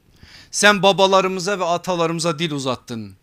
Sen 0.52 0.84
babalarımıza 0.84 1.60
ve 1.60 1.66
atalarımıza 1.66 2.40
dil 2.40 2.52
uzattın. 2.52 3.14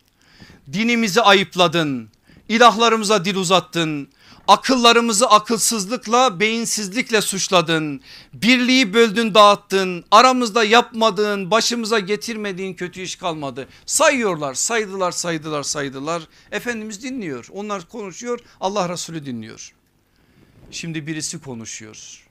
Dinimizi 0.73 1.21
ayıpladın. 1.21 2.09
İlahlarımıza 2.49 3.25
dil 3.25 3.35
uzattın. 3.35 4.09
Akıllarımızı 4.47 5.29
akılsızlıkla 5.29 6.39
beyinsizlikle 6.39 7.21
suçladın. 7.21 8.01
Birliği 8.33 8.93
böldün 8.93 9.33
dağıttın. 9.33 10.05
Aramızda 10.11 10.63
yapmadığın 10.63 11.51
başımıza 11.51 11.99
getirmediğin 11.99 12.73
kötü 12.73 13.01
iş 13.01 13.15
kalmadı. 13.15 13.67
Sayıyorlar 13.85 14.53
saydılar 14.53 15.11
saydılar 15.11 15.63
saydılar. 15.63 16.23
Efendimiz 16.51 17.03
dinliyor 17.03 17.47
onlar 17.51 17.89
konuşuyor 17.89 18.39
Allah 18.59 18.89
Resulü 18.89 19.25
dinliyor. 19.25 19.73
Şimdi 20.71 21.07
birisi 21.07 21.41
konuşuyor. 21.41 22.27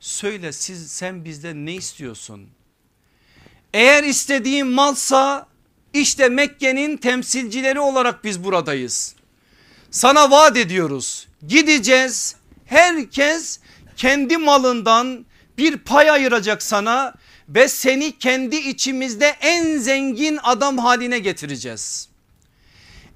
Söyle 0.00 0.52
siz 0.52 0.90
sen 0.90 1.24
bizden 1.24 1.66
ne 1.66 1.74
istiyorsun? 1.74 2.48
Eğer 3.74 4.04
istediğin 4.04 4.66
malsa 4.66 5.46
işte 5.92 6.28
Mekke'nin 6.28 6.96
temsilcileri 6.96 7.80
olarak 7.80 8.24
biz 8.24 8.44
buradayız. 8.44 9.14
Sana 9.94 10.30
vaat 10.30 10.56
ediyoruz 10.56 11.28
gideceğiz 11.46 12.36
herkes 12.64 13.58
kendi 13.96 14.36
malından 14.36 15.26
bir 15.58 15.76
pay 15.76 16.10
ayıracak 16.10 16.62
sana 16.62 17.14
ve 17.48 17.68
seni 17.68 18.18
kendi 18.18 18.56
içimizde 18.56 19.36
en 19.40 19.78
zengin 19.78 20.38
adam 20.42 20.78
haline 20.78 21.18
getireceğiz. 21.18 22.08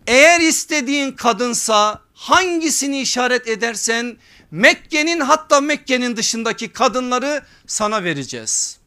Eğer 0.07 0.41
istediğin 0.41 1.13
kadınsa 1.13 2.03
hangisini 2.15 3.01
işaret 3.01 3.49
edersen 3.49 4.17
Mekke'nin 4.51 5.21
hatta 5.21 5.61
Mekke'nin 5.61 6.17
dışındaki 6.17 6.69
kadınları 6.69 7.43
sana 7.67 8.05
vereceğiz. 8.05 8.79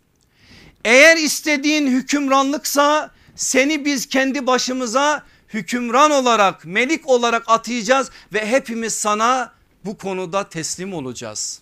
Eğer 0.86 1.18
istediğin 1.18 1.88
hükümranlıksa 1.88 3.12
seni 3.36 3.86
biz 3.86 4.06
kendi 4.06 4.48
başımıza 4.48 5.24
hükümran 5.54 6.12
olarak 6.12 6.66
melik 6.66 7.10
olarak 7.10 7.44
atayacağız 7.48 8.10
ve 8.34 8.46
hepimiz 8.46 8.94
sana 8.94 9.54
bu 9.86 9.98
konuda 9.98 10.50
teslim 10.50 10.94
olacağız. 10.94 11.62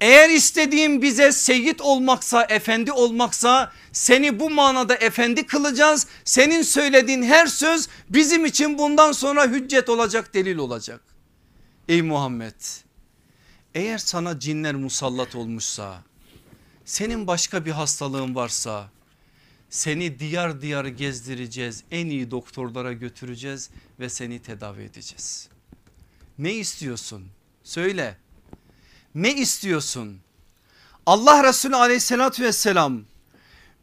Eğer 0.00 0.30
istediğin 0.30 1.02
bize 1.02 1.32
seyit 1.32 1.80
olmaksa 1.80 2.44
efendi 2.44 2.92
olmaksa 2.92 3.72
seni 3.92 4.40
bu 4.40 4.50
manada 4.50 4.94
efendi 4.94 5.46
kılacağız. 5.46 6.06
Senin 6.24 6.62
söylediğin 6.62 7.22
her 7.22 7.46
söz 7.46 7.88
bizim 8.10 8.44
için 8.44 8.78
bundan 8.78 9.12
sonra 9.12 9.46
hüccet 9.46 9.88
olacak 9.88 10.34
delil 10.34 10.56
olacak. 10.56 11.00
Ey 11.88 12.02
Muhammed 12.02 12.60
eğer 13.74 13.98
sana 13.98 14.40
cinler 14.40 14.74
musallat 14.74 15.36
olmuşsa 15.36 16.02
senin 16.84 17.26
başka 17.26 17.64
bir 17.64 17.70
hastalığın 17.70 18.34
varsa 18.34 18.88
seni 19.70 20.18
diyar 20.18 20.60
diyar 20.60 20.84
gezdireceğiz 20.84 21.84
en 21.90 22.06
iyi 22.06 22.30
doktorlara 22.30 22.92
götüreceğiz 22.92 23.70
ve 24.00 24.08
seni 24.08 24.38
tedavi 24.38 24.82
edeceğiz. 24.82 25.48
Ne 26.38 26.54
istiyorsun 26.54 27.24
söyle 27.64 28.16
ne 29.14 29.34
istiyorsun? 29.34 30.20
Allah 31.06 31.44
Resulü 31.44 31.76
aleyhissalatü 31.76 32.42
vesselam 32.42 33.02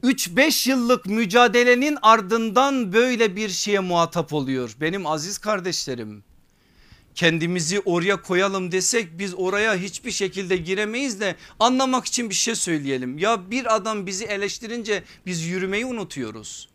3-5 0.04 0.70
yıllık 0.70 1.06
mücadelenin 1.06 1.98
ardından 2.02 2.94
böyle 2.94 3.36
bir 3.36 3.50
şeye 3.50 3.80
muhatap 3.80 4.34
oluyor. 4.34 4.76
Benim 4.82 5.08
aziz 5.08 5.38
kardeşlerim 5.38 6.24
kendimizi 7.16 7.80
oraya 7.80 8.22
koyalım 8.22 8.72
desek 8.72 9.20
biz 9.20 9.34
oraya 9.36 9.76
hiçbir 9.76 10.12
şekilde 10.12 10.58
giremeyiz 10.58 11.20
de 11.20 11.36
anlamak 11.60 12.06
için 12.06 12.30
bir 12.30 12.36
şey 12.36 12.56
söyleyelim. 12.56 13.18
Ya 13.18 13.52
bir 13.52 13.76
adam 13.76 14.06
bizi 14.06 14.26
eleştirince 14.26 15.04
biz 15.26 15.46
yürümeyi 15.46 15.86
unutuyoruz. 15.86 16.70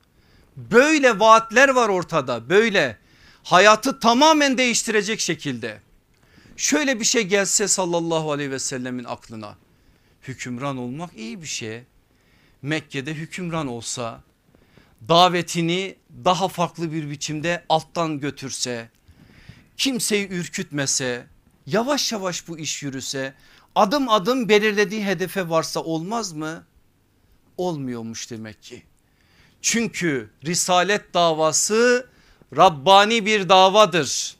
Böyle 0.56 1.20
vaatler 1.20 1.68
var 1.68 1.88
ortada 1.88 2.48
böyle 2.48 2.98
hayatı 3.42 4.00
tamamen 4.00 4.58
değiştirecek 4.58 5.20
şekilde. 5.20 5.80
Şöyle 6.56 7.00
bir 7.00 7.04
şey 7.04 7.22
gelse 7.22 7.68
sallallahu 7.68 8.32
aleyhi 8.32 8.50
ve 8.50 8.58
sellemin 8.58 9.04
aklına 9.04 9.56
hükümran 10.22 10.76
olmak 10.76 11.16
iyi 11.16 11.42
bir 11.42 11.46
şey. 11.46 11.82
Mekke'de 12.62 13.14
hükümran 13.14 13.66
olsa 13.66 14.22
davetini 15.08 15.96
daha 16.24 16.48
farklı 16.48 16.92
bir 16.92 17.10
biçimde 17.10 17.64
alttan 17.68 18.20
götürse 18.20 18.88
kimseyi 19.80 20.28
ürkütmese 20.28 21.26
yavaş 21.66 22.12
yavaş 22.12 22.48
bu 22.48 22.58
iş 22.58 22.82
yürüse 22.82 23.34
adım 23.74 24.08
adım 24.08 24.48
belirlediği 24.48 25.06
hedefe 25.06 25.48
varsa 25.48 25.80
olmaz 25.80 26.32
mı? 26.32 26.64
Olmuyormuş 27.56 28.30
demek 28.30 28.62
ki. 28.62 28.82
Çünkü 29.62 30.30
risalet 30.44 31.14
davası 31.14 32.06
Rabbani 32.56 33.26
bir 33.26 33.48
davadır. 33.48 34.36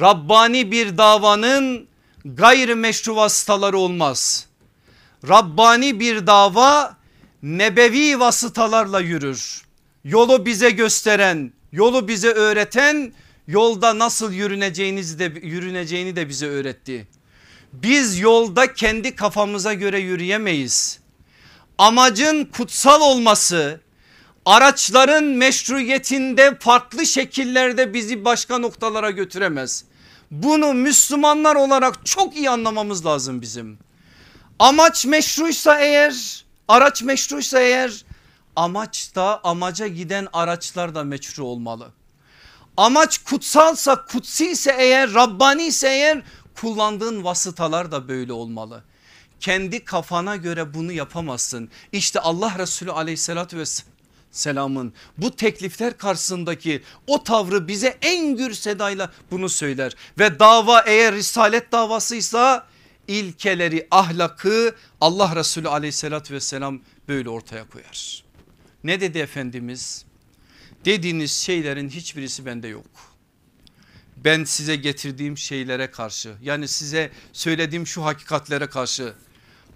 Rabbani 0.00 0.72
bir 0.72 0.98
davanın 0.98 1.88
gayri 2.24 2.74
meşru 2.74 3.16
vasıtaları 3.16 3.78
olmaz. 3.78 4.46
Rabbani 5.28 6.00
bir 6.00 6.26
dava 6.26 6.96
nebevi 7.42 8.20
vasıtalarla 8.20 9.00
yürür. 9.00 9.62
Yolu 10.04 10.46
bize 10.46 10.70
gösteren, 10.70 11.52
yolu 11.72 12.08
bize 12.08 12.28
öğreten 12.28 13.12
yolda 13.48 13.98
nasıl 13.98 14.32
yürüneceğinizi 14.32 15.18
de 15.18 15.32
yürüneceğini 15.42 16.16
de 16.16 16.28
bize 16.28 16.46
öğretti. 16.46 17.06
Biz 17.72 18.18
yolda 18.18 18.74
kendi 18.74 19.14
kafamıza 19.14 19.74
göre 19.74 19.98
yürüyemeyiz. 19.98 21.00
Amacın 21.78 22.44
kutsal 22.44 23.00
olması, 23.00 23.80
araçların 24.44 25.24
meşruiyetinde 25.24 26.58
farklı 26.60 27.06
şekillerde 27.06 27.94
bizi 27.94 28.24
başka 28.24 28.58
noktalara 28.58 29.10
götüremez. 29.10 29.84
Bunu 30.30 30.74
Müslümanlar 30.74 31.56
olarak 31.56 32.06
çok 32.06 32.36
iyi 32.36 32.50
anlamamız 32.50 33.06
lazım 33.06 33.42
bizim. 33.42 33.78
Amaç 34.58 35.06
meşruysa 35.06 35.80
eğer 35.80 36.44
araç 36.68 37.02
meşruysa 37.02 37.60
eğer 37.60 38.04
amaçta 38.56 39.40
amaca 39.44 39.86
giden 39.86 40.28
araçlar 40.32 40.94
da 40.94 41.04
meşru 41.04 41.44
olmalı. 41.44 41.92
Amaç 42.76 43.18
kutsalsa 43.18 44.04
kutsi 44.04 44.50
ise 44.50 44.76
eğer 44.78 45.14
Rabbani 45.14 45.66
ise 45.66 45.88
eğer 45.88 46.22
kullandığın 46.60 47.24
vasıtalar 47.24 47.92
da 47.92 48.08
böyle 48.08 48.32
olmalı. 48.32 48.84
Kendi 49.40 49.84
kafana 49.84 50.36
göre 50.36 50.74
bunu 50.74 50.92
yapamazsın. 50.92 51.68
İşte 51.92 52.20
Allah 52.20 52.58
Resulü 52.58 52.92
aleyhissalatü 52.92 53.58
vesselamın 53.58 54.92
bu 55.18 55.36
teklifler 55.36 55.98
karşısındaki 55.98 56.82
o 57.06 57.24
tavrı 57.24 57.68
bize 57.68 57.98
en 58.02 58.36
gür 58.36 58.54
sedayla 58.54 59.12
bunu 59.30 59.48
söyler. 59.48 59.92
Ve 60.18 60.38
dava 60.38 60.80
eğer 60.80 61.14
risalet 61.14 61.72
davasıysa 61.72 62.66
ilkeleri 63.08 63.88
ahlakı 63.90 64.74
Allah 65.00 65.36
Resulü 65.36 65.68
aleyhissalatü 65.68 66.34
vesselam 66.34 66.80
böyle 67.08 67.28
ortaya 67.28 67.68
koyar. 67.68 68.24
Ne 68.84 69.00
dedi 69.00 69.18
Efendimiz? 69.18 70.04
Dediğiniz 70.86 71.32
şeylerin 71.32 71.88
hiçbirisi 71.88 72.46
bende 72.46 72.68
yok. 72.68 72.86
Ben 74.16 74.44
size 74.44 74.76
getirdiğim 74.76 75.38
şeylere 75.38 75.90
karşı 75.90 76.34
yani 76.42 76.68
size 76.68 77.10
söylediğim 77.32 77.86
şu 77.86 78.04
hakikatlere 78.04 78.66
karşı 78.66 79.14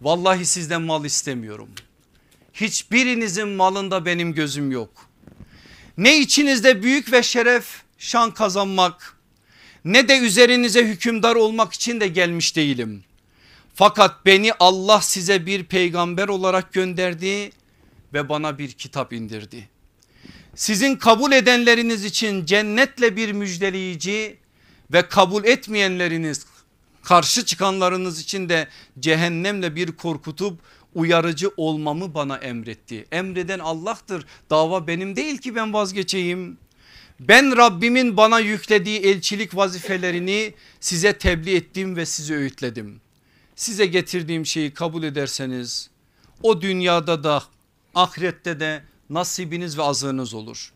vallahi 0.01 0.47
sizden 0.47 0.83
mal 0.83 1.05
istemiyorum. 1.05 1.69
Hiçbirinizin 2.55 3.49
malında 3.49 4.05
benim 4.07 4.35
gözüm 4.35 4.71
yok. 4.71 4.91
Ne 5.99 6.21
içinizde 6.21 6.83
büyük 6.83 7.13
ve 7.13 7.23
şeref 7.23 7.83
şan 7.99 8.35
kazanmak 8.35 9.17
ne 9.85 10.09
de 10.09 10.19
üzerinize 10.19 10.85
hükümdar 10.85 11.37
olmak 11.37 11.73
için 11.73 12.01
de 12.01 12.09
gelmiş 12.09 12.57
değilim. 12.57 13.05
Fakat 13.75 14.27
beni 14.27 14.53
Allah 14.61 15.01
size 15.01 15.47
bir 15.47 15.65
peygamber 15.65 16.29
olarak 16.29 16.73
gönderdi 16.73 17.51
ve 18.13 18.29
bana 18.29 18.59
bir 18.59 18.73
kitap 18.73 19.13
indirdi. 19.13 19.69
Sizin 20.61 20.97
kabul 20.97 21.33
edenleriniz 21.33 22.05
için 22.05 22.47
cennetle 22.47 23.17
bir 23.17 23.33
müjdeleyici 23.33 24.37
ve 24.93 25.09
kabul 25.09 25.45
etmeyenleriniz 25.45 26.47
karşı 27.03 27.45
çıkanlarınız 27.45 28.21
için 28.21 28.49
de 28.49 28.69
cehennemle 28.99 29.77
bir 29.77 29.93
korkutup 29.93 30.61
uyarıcı 30.95 31.51
olmamı 31.57 32.15
bana 32.15 32.37
emretti. 32.37 33.07
Emreden 33.13 33.59
Allah'tır 33.59 34.27
dava 34.51 34.87
benim 34.87 35.17
değil 35.17 35.39
ki 35.39 35.55
ben 35.55 35.73
vazgeçeyim. 35.73 36.59
Ben 37.21 37.57
Rabbimin 37.57 38.17
bana 38.17 38.41
yüklediği 38.41 39.01
elçilik 39.01 39.57
vazifelerini 39.57 40.55
size 40.81 41.19
tebliğ 41.19 41.57
ettim 41.57 41.97
ve 41.97 42.07
sizi 42.07 42.35
öğütledim. 42.35 43.01
Size 43.57 43.87
getirdiğim 43.87 44.47
şeyi 44.47 44.71
kabul 44.71 45.03
ederseniz 45.03 45.91
o 46.43 46.61
dünyada 46.61 47.25
da 47.25 47.43
ahirette 47.95 48.61
de 48.61 48.90
nasibiniz 49.11 49.79
ve 49.79 49.83
azığınız 49.83 50.35
olur. 50.35 50.73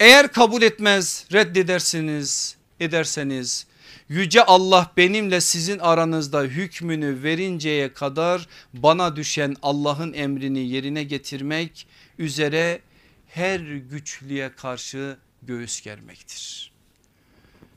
Eğer 0.00 0.32
kabul 0.32 0.62
etmez 0.62 1.26
reddedersiniz 1.32 2.56
ederseniz 2.80 3.66
yüce 4.08 4.44
Allah 4.44 4.92
benimle 4.96 5.40
sizin 5.40 5.78
aranızda 5.78 6.42
hükmünü 6.42 7.22
verinceye 7.22 7.92
kadar 7.92 8.48
bana 8.72 9.16
düşen 9.16 9.56
Allah'ın 9.62 10.12
emrini 10.12 10.68
yerine 10.68 11.04
getirmek 11.04 11.86
üzere 12.18 12.80
her 13.28 13.60
güçlüye 13.60 14.52
karşı 14.56 15.16
göğüs 15.42 15.80
germektir. 15.80 16.72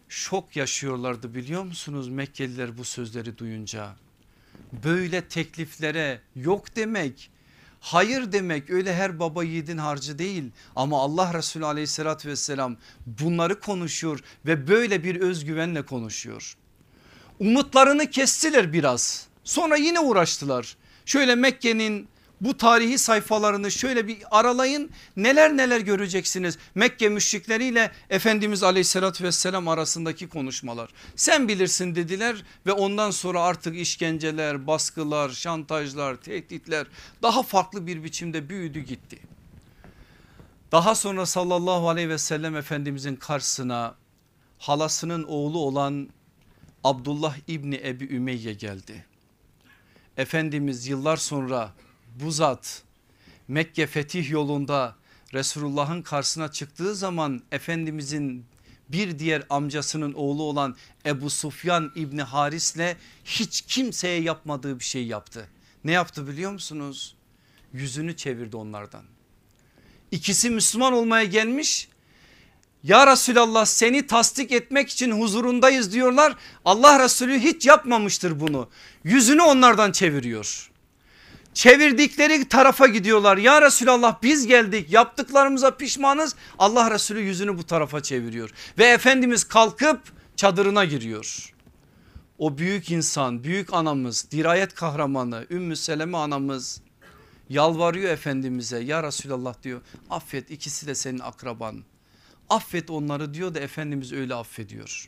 Şok 0.10 0.56
yaşıyorlardı 0.56 1.36
biliyor 1.36 1.64
musunuz 1.64 2.10
Mekkeliler 2.10 2.78
bu 2.78 2.84
sözleri 2.84 3.38
duyunca. 3.38 3.96
Böyle 4.84 5.22
tekliflere 5.22 6.22
yok 6.36 6.76
demek 6.76 7.30
hayır 7.80 8.32
demek 8.32 8.70
öyle 8.70 8.96
her 8.96 9.20
baba 9.20 9.44
yiğidin 9.44 9.78
harcı 9.78 10.20
değil 10.20 10.44
ama 10.76 11.02
Allah 11.02 11.34
Resulü 11.34 11.66
aleyhissalatü 11.66 12.30
vesselam 12.30 12.78
bunları 13.06 13.60
konuşuyor 13.60 14.20
ve 14.46 14.68
böyle 14.68 15.04
bir 15.04 15.16
özgüvenle 15.16 15.82
konuşuyor. 15.82 16.56
Umutlarını 17.40 18.10
kestiler 18.10 18.74
biraz 18.74 19.28
sonra 19.44 19.76
yine 19.76 20.00
uğraştılar. 20.00 20.78
Şöyle 21.06 21.36
Mekke'nin 21.36 22.08
bu 22.42 22.58
tarihi 22.58 22.98
sayfalarını 22.98 23.72
şöyle 23.72 24.08
bir 24.08 24.18
aralayın 24.32 24.92
neler 25.18 25.58
neler 25.58 25.80
göreceksiniz. 25.80 26.58
Mekke 26.76 27.10
müşrikleriyle 27.10 27.92
Efendimiz 28.10 28.64
aleyhissalatü 28.64 29.24
vesselam 29.24 29.68
arasındaki 29.68 30.30
konuşmalar. 30.30 30.90
Sen 31.16 31.48
bilirsin 31.48 31.96
dediler 31.96 32.44
ve 32.66 32.72
ondan 32.72 33.12
sonra 33.12 33.42
artık 33.42 33.78
işkenceler, 33.78 34.68
baskılar, 34.68 35.30
şantajlar, 35.30 36.16
tehditler 36.16 36.88
daha 37.22 37.44
farklı 37.44 37.88
bir 37.88 38.04
biçimde 38.04 38.50
büyüdü 38.50 38.80
gitti. 38.80 39.20
Daha 40.72 40.96
sonra 40.96 41.26
sallallahu 41.26 41.90
aleyhi 41.90 42.10
ve 42.10 42.18
sellem 42.18 42.56
Efendimizin 42.56 43.16
karşısına 43.16 43.96
halasının 44.58 45.24
oğlu 45.24 45.60
olan 45.60 46.10
Abdullah 46.84 47.38
İbni 47.48 47.82
Ebi 47.84 48.16
Ümeyye 48.16 48.54
geldi. 48.54 49.06
Efendimiz 50.18 50.88
yıllar 50.88 51.18
sonra 51.18 51.74
bu 52.20 52.32
zat 52.32 52.84
Mekke 53.48 53.88
fetih 53.88 54.30
yolunda 54.30 54.96
Resulullah'ın 55.34 56.02
karşısına 56.02 56.52
çıktığı 56.52 56.96
zaman 56.96 57.42
Efendimizin 57.52 58.46
bir 58.90 59.20
diğer 59.20 59.44
amcasının 59.50 60.14
oğlu 60.14 60.44
olan 60.44 60.76
Ebu 61.06 61.30
Sufyan 61.30 61.92
İbni 61.96 62.22
Haris'le 62.22 62.96
hiç 63.26 63.62
kimseye 63.62 64.22
yapmadığı 64.22 64.80
bir 64.80 64.84
şey 64.84 65.06
yaptı. 65.08 65.48
Ne 65.84 65.92
yaptı 65.92 66.28
biliyor 66.28 66.52
musunuz? 66.52 67.16
Yüzünü 67.74 68.18
çevirdi 68.18 68.58
onlardan. 68.58 69.04
İkisi 70.12 70.50
Müslüman 70.50 70.94
olmaya 70.94 71.26
gelmiş. 71.26 71.88
Ya 72.84 73.08
Resulallah 73.08 73.66
seni 73.66 74.08
tasdik 74.08 74.52
etmek 74.52 74.90
için 74.90 75.12
huzurundayız 75.22 75.94
diyorlar. 75.94 76.36
Allah 76.66 77.04
Resulü 77.04 77.40
hiç 77.40 77.66
yapmamıştır 77.66 78.40
bunu. 78.40 78.70
Yüzünü 79.04 79.42
onlardan 79.42 79.92
çeviriyor 79.92 80.69
çevirdikleri 81.54 82.50
tarafa 82.50 82.88
gidiyorlar. 82.88 83.38
Ya 83.38 83.62
Resulallah 83.62 84.24
biz 84.24 84.48
geldik 84.48 84.92
yaptıklarımıza 84.92 85.78
pişmanız. 85.78 86.36
Allah 86.60 86.92
Resulü 86.92 87.20
yüzünü 87.20 87.58
bu 87.58 87.64
tarafa 87.64 88.04
çeviriyor 88.04 88.50
ve 88.78 88.86
Efendimiz 88.86 89.44
kalkıp 89.44 90.02
çadırına 90.36 90.86
giriyor. 90.86 91.54
O 92.38 92.58
büyük 92.58 92.92
insan 92.92 93.44
büyük 93.44 93.74
anamız 93.74 94.32
dirayet 94.32 94.74
kahramanı 94.74 95.46
Ümmü 95.50 95.76
Seleme 95.76 96.18
anamız 96.18 96.82
yalvarıyor 97.50 98.10
Efendimiz'e 98.10 98.80
ya 98.80 99.04
Resulallah 99.04 99.64
diyor 99.64 99.82
affet 100.10 100.52
ikisi 100.52 100.88
de 100.88 100.96
senin 100.96 101.20
akraban 101.20 101.84
affet 102.50 102.90
onları 102.90 103.34
diyor 103.34 103.56
da 103.56 103.60
Efendimiz 103.60 104.14
öyle 104.14 104.36
affediyor. 104.36 105.08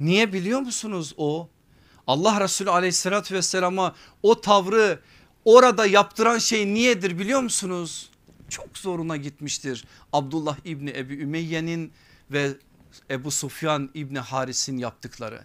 Niye 0.00 0.32
biliyor 0.32 0.60
musunuz 0.60 1.14
o 1.16 1.48
Allah 2.06 2.40
Resulü 2.40 2.70
aleyhissalatü 2.70 3.34
vesselama 3.34 3.94
o 4.22 4.40
tavrı 4.40 5.00
orada 5.44 5.86
yaptıran 5.86 6.38
şey 6.38 6.74
niyedir 6.74 7.18
biliyor 7.18 7.40
musunuz? 7.40 8.10
Çok 8.48 8.78
zoruna 8.78 9.16
gitmiştir 9.16 9.84
Abdullah 10.12 10.56
İbni 10.64 10.90
Ebi 10.90 11.14
Ümeyye'nin 11.14 11.92
ve 12.30 12.50
Ebu 13.10 13.30
Sufyan 13.30 13.90
İbni 13.94 14.18
Haris'in 14.18 14.78
yaptıkları. 14.78 15.44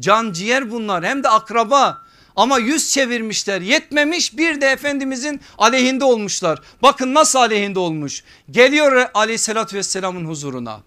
Can 0.00 0.32
ciğer 0.32 0.70
bunlar 0.70 1.04
hem 1.04 1.22
de 1.22 1.28
akraba 1.28 2.02
ama 2.36 2.58
yüz 2.58 2.92
çevirmişler 2.92 3.60
yetmemiş 3.60 4.36
bir 4.36 4.60
de 4.60 4.66
Efendimizin 4.66 5.40
aleyhinde 5.58 6.04
olmuşlar. 6.04 6.62
Bakın 6.82 7.14
nasıl 7.14 7.38
aleyhinde 7.38 7.78
olmuş 7.78 8.24
geliyor 8.50 9.08
aleyhissalatü 9.14 9.76
vesselamın 9.76 10.24
huzuruna. 10.24 10.82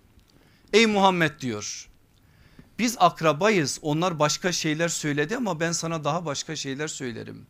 Ey 0.74 0.86
Muhammed 0.86 1.40
diyor 1.40 1.90
biz 2.80 2.96
akrabayız 3.00 3.80
onlar 3.82 4.20
başka 4.20 4.52
şeyler 4.52 4.90
söyledi 4.90 5.38
ama 5.38 5.60
ben 5.60 5.72
sana 5.72 6.04
daha 6.04 6.26
başka 6.26 6.56
şeyler 6.56 6.88
söylerim 6.88 7.46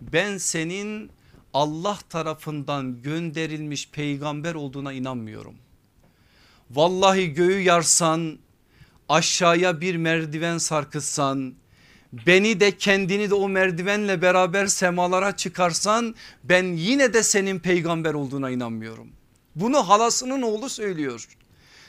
ben 0.00 0.38
senin 0.38 1.10
Allah 1.54 1.98
tarafından 2.08 3.02
gönderilmiş 3.02 3.90
peygamber 3.90 4.54
olduğuna 4.54 4.92
inanmıyorum. 4.92 5.54
Vallahi 6.70 7.34
göğü 7.34 7.60
yarsan 7.60 8.38
aşağıya 9.08 9.80
bir 9.80 9.96
merdiven 9.96 10.58
sarkıtsan 10.58 11.54
beni 12.26 12.60
de 12.60 12.76
kendini 12.76 13.30
de 13.30 13.34
o 13.34 13.48
merdivenle 13.48 14.22
beraber 14.22 14.66
semalara 14.66 15.36
çıkarsan 15.36 16.14
ben 16.44 16.64
yine 16.64 17.12
de 17.14 17.22
senin 17.22 17.58
peygamber 17.58 18.14
olduğuna 18.14 18.50
inanmıyorum. 18.50 19.08
Bunu 19.54 19.88
halasının 19.88 20.42
oğlu 20.42 20.68
söylüyor. 20.68 21.28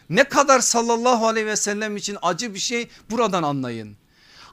Ne 0.09 0.23
kadar 0.23 0.59
sallallahu 0.59 1.27
aleyhi 1.27 1.47
ve 1.47 1.55
sellem 1.55 1.97
için 1.97 2.17
acı 2.21 2.53
bir 2.53 2.59
şey 2.59 2.87
buradan 3.09 3.43
anlayın. 3.43 3.97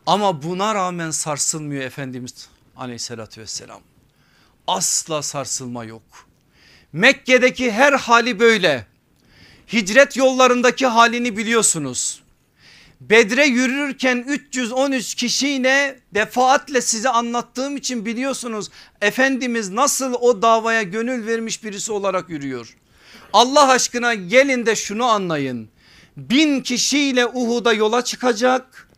Ama 0.06 0.42
buna 0.42 0.74
rağmen 0.74 1.10
sarsılmıyor 1.10 1.82
Efendimiz 1.82 2.48
aleyhissalatü 2.82 3.40
vesselam. 3.40 3.80
Asla 4.66 5.22
sarsılma 5.22 5.84
yok. 5.84 6.02
Mekke'deki 6.92 7.72
her 7.72 7.92
hali 7.92 8.40
böyle. 8.40 8.86
Hicret 9.72 10.16
yollarındaki 10.16 10.86
halini 10.86 11.36
biliyorsunuz. 11.36 12.22
Bedre 13.00 13.46
yürürken 13.46 14.24
313 14.28 15.14
kişiyle 15.14 16.00
defaatle 16.14 16.80
size 16.80 17.08
anlattığım 17.08 17.76
için 17.76 18.06
biliyorsunuz. 18.06 18.70
Efendimiz 19.00 19.70
nasıl 19.70 20.14
o 20.14 20.42
davaya 20.42 20.82
gönül 20.82 21.26
vermiş 21.26 21.64
birisi 21.64 21.92
olarak 21.92 22.30
yürüyor. 22.30 22.76
Allah 23.32 23.68
aşkına 23.68 24.14
gelin 24.14 24.66
de 24.66 24.76
şunu 24.76 25.04
anlayın. 25.04 25.68
Bin 26.16 26.60
kişiyle 26.60 27.26
Uhud'a 27.26 27.72
yola 27.72 28.04
çıkacak. 28.04 28.88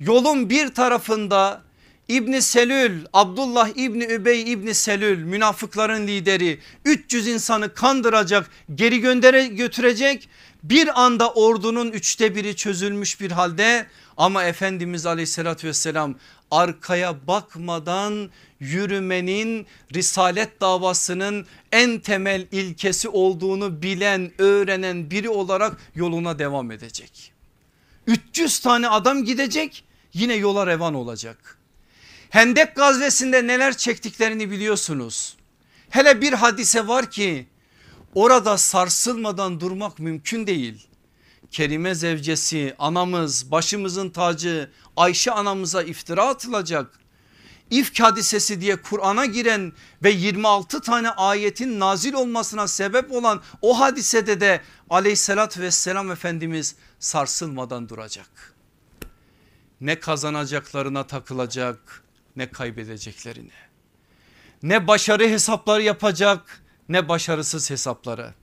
Yolun 0.00 0.50
bir 0.50 0.68
tarafında 0.74 1.62
İbni 2.10 2.42
Selül 2.42 3.04
Abdullah 3.12 3.68
İbni 3.76 4.04
Übey 4.04 4.52
İbni 4.52 4.74
Selül 4.74 5.24
münafıkların 5.24 6.06
lideri 6.06 6.60
300 6.84 7.28
insanı 7.28 7.74
kandıracak 7.74 8.50
geri 8.74 9.00
göndere 9.00 9.46
götürecek 9.46 10.28
Bir 10.62 11.02
anda 11.04 11.32
ordunun 11.32 11.90
üçte 11.90 12.34
biri 12.34 12.56
çözülmüş 12.56 13.20
bir 13.20 13.30
halde 13.30 13.86
ama 14.16 14.44
Efendimiz 14.44 15.06
aleyhissalatü 15.06 15.68
vesselam 15.68 16.14
arkaya 16.50 17.26
bakmadan 17.26 18.30
yürümenin 18.60 19.66
risalet 19.94 20.60
davasının 20.60 21.46
en 21.72 21.98
temel 21.98 22.46
ilkesi 22.52 23.08
olduğunu 23.08 23.82
bilen 23.82 24.32
öğrenen 24.38 25.10
biri 25.10 25.28
olarak 25.28 25.76
yoluna 25.94 26.38
devam 26.38 26.70
edecek. 26.70 27.32
300 28.06 28.58
tane 28.58 28.88
adam 28.88 29.24
gidecek 29.24 29.84
yine 30.14 30.34
yola 30.34 30.66
revan 30.66 30.94
olacak. 30.94 31.59
Hendek 32.30 32.76
gazvesinde 32.76 33.46
neler 33.46 33.76
çektiklerini 33.76 34.50
biliyorsunuz. 34.50 35.36
Hele 35.88 36.20
bir 36.20 36.32
hadise 36.32 36.88
var 36.88 37.10
ki 37.10 37.46
orada 38.14 38.58
sarsılmadan 38.58 39.60
durmak 39.60 39.98
mümkün 39.98 40.46
değil. 40.46 40.86
Kerime 41.50 41.94
zevcesi 41.94 42.74
anamız 42.78 43.50
başımızın 43.50 44.10
tacı 44.10 44.70
Ayşe 44.96 45.30
anamıza 45.30 45.82
iftira 45.82 46.28
atılacak. 46.28 47.00
İfk 47.70 48.00
hadisesi 48.00 48.60
diye 48.60 48.82
Kur'an'a 48.82 49.26
giren 49.26 49.72
ve 50.02 50.10
26 50.10 50.80
tane 50.80 51.10
ayetin 51.10 51.80
nazil 51.80 52.12
olmasına 52.12 52.68
sebep 52.68 53.12
olan 53.12 53.40
o 53.62 53.80
hadisede 53.80 54.40
de 54.40 54.60
aleyhissalatü 54.90 55.60
vesselam 55.60 56.10
Efendimiz 56.10 56.74
sarsılmadan 56.98 57.88
duracak. 57.88 58.54
Ne 59.80 60.00
kazanacaklarına 60.00 61.06
takılacak 61.06 62.02
ne 62.36 62.50
kaybedeceklerine. 62.50 63.52
Ne 64.62 64.86
başarı 64.86 65.28
hesapları 65.28 65.82
yapacak 65.82 66.62
ne 66.88 67.08
başarısız 67.08 67.70
hesapları. 67.70 68.34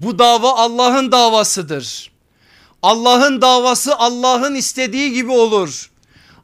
Bu 0.00 0.18
dava 0.18 0.56
Allah'ın 0.56 1.12
davasıdır. 1.12 2.12
Allah'ın 2.82 3.40
davası 3.40 3.96
Allah'ın 3.96 4.54
istediği 4.54 5.12
gibi 5.12 5.30
olur. 5.30 5.90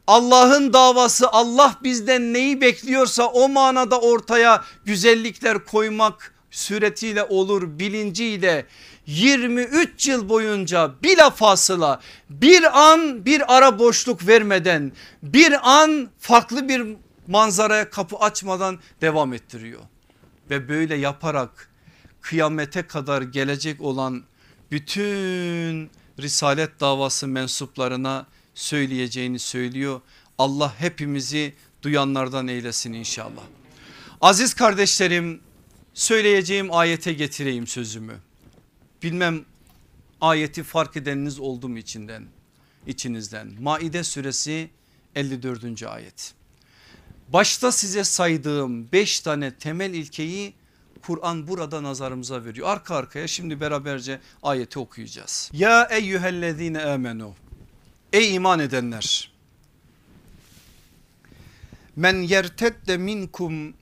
Allah'ın 0.06 0.72
davası 0.72 1.28
Allah 1.28 1.76
bizden 1.82 2.32
neyi 2.32 2.60
bekliyorsa 2.60 3.26
o 3.26 3.48
manada 3.48 4.00
ortaya 4.00 4.64
güzellikler 4.84 5.64
koymak 5.64 6.34
suretiyle 6.50 7.24
olur 7.24 7.78
bilinciyle 7.78 8.66
23 9.06 10.08
yıl 10.08 10.28
boyunca 10.28 10.94
bilafasıla 11.02 12.00
bir 12.30 12.90
an 12.90 13.24
bir 13.24 13.56
ara 13.56 13.78
boşluk 13.78 14.26
vermeden 14.26 14.92
bir 15.22 15.78
an 15.78 16.08
farklı 16.18 16.68
bir 16.68 16.96
manzaraya 17.26 17.90
kapı 17.90 18.16
açmadan 18.16 18.78
devam 19.00 19.32
ettiriyor. 19.32 19.80
Ve 20.50 20.68
böyle 20.68 20.94
yaparak 20.94 21.70
kıyamete 22.20 22.82
kadar 22.82 23.22
gelecek 23.22 23.80
olan 23.80 24.22
bütün 24.70 25.90
risalet 26.18 26.80
davası 26.80 27.28
mensuplarına 27.28 28.26
söyleyeceğini 28.54 29.38
söylüyor. 29.38 30.00
Allah 30.38 30.74
hepimizi 30.78 31.54
duyanlardan 31.82 32.48
eylesin 32.48 32.92
inşallah. 32.92 33.42
Aziz 34.20 34.54
kardeşlerim 34.54 35.40
söyleyeceğim 35.94 36.68
ayete 36.72 37.12
getireyim 37.12 37.66
sözümü. 37.66 38.14
Bilmem 39.02 39.44
ayeti 40.20 40.62
fark 40.62 40.96
edeniniz 40.96 41.40
oldu 41.40 41.68
mu 41.68 41.78
içinden 41.78 42.26
içinizden. 42.86 43.52
Maide 43.60 44.04
suresi 44.04 44.70
54. 45.14 45.82
ayet. 45.82 46.34
Başta 47.28 47.72
size 47.72 48.04
saydığım 48.04 48.92
5 48.92 49.20
tane 49.20 49.54
temel 49.54 49.94
ilkeyi 49.94 50.54
Kur'an 51.02 51.48
burada 51.48 51.82
nazarımıza 51.82 52.44
veriyor. 52.44 52.68
Arka 52.68 52.96
arkaya 52.96 53.28
şimdi 53.28 53.60
beraberce 53.60 54.20
ayeti 54.42 54.78
okuyacağız. 54.78 55.50
Ya 55.52 55.84
eyyühellezine 55.84 56.82
amenu. 56.84 57.34
Ey 58.12 58.34
iman 58.34 58.60
edenler. 58.60 59.32
Men 61.96 62.16
yertedde 62.16 62.96
minkum 62.96 63.74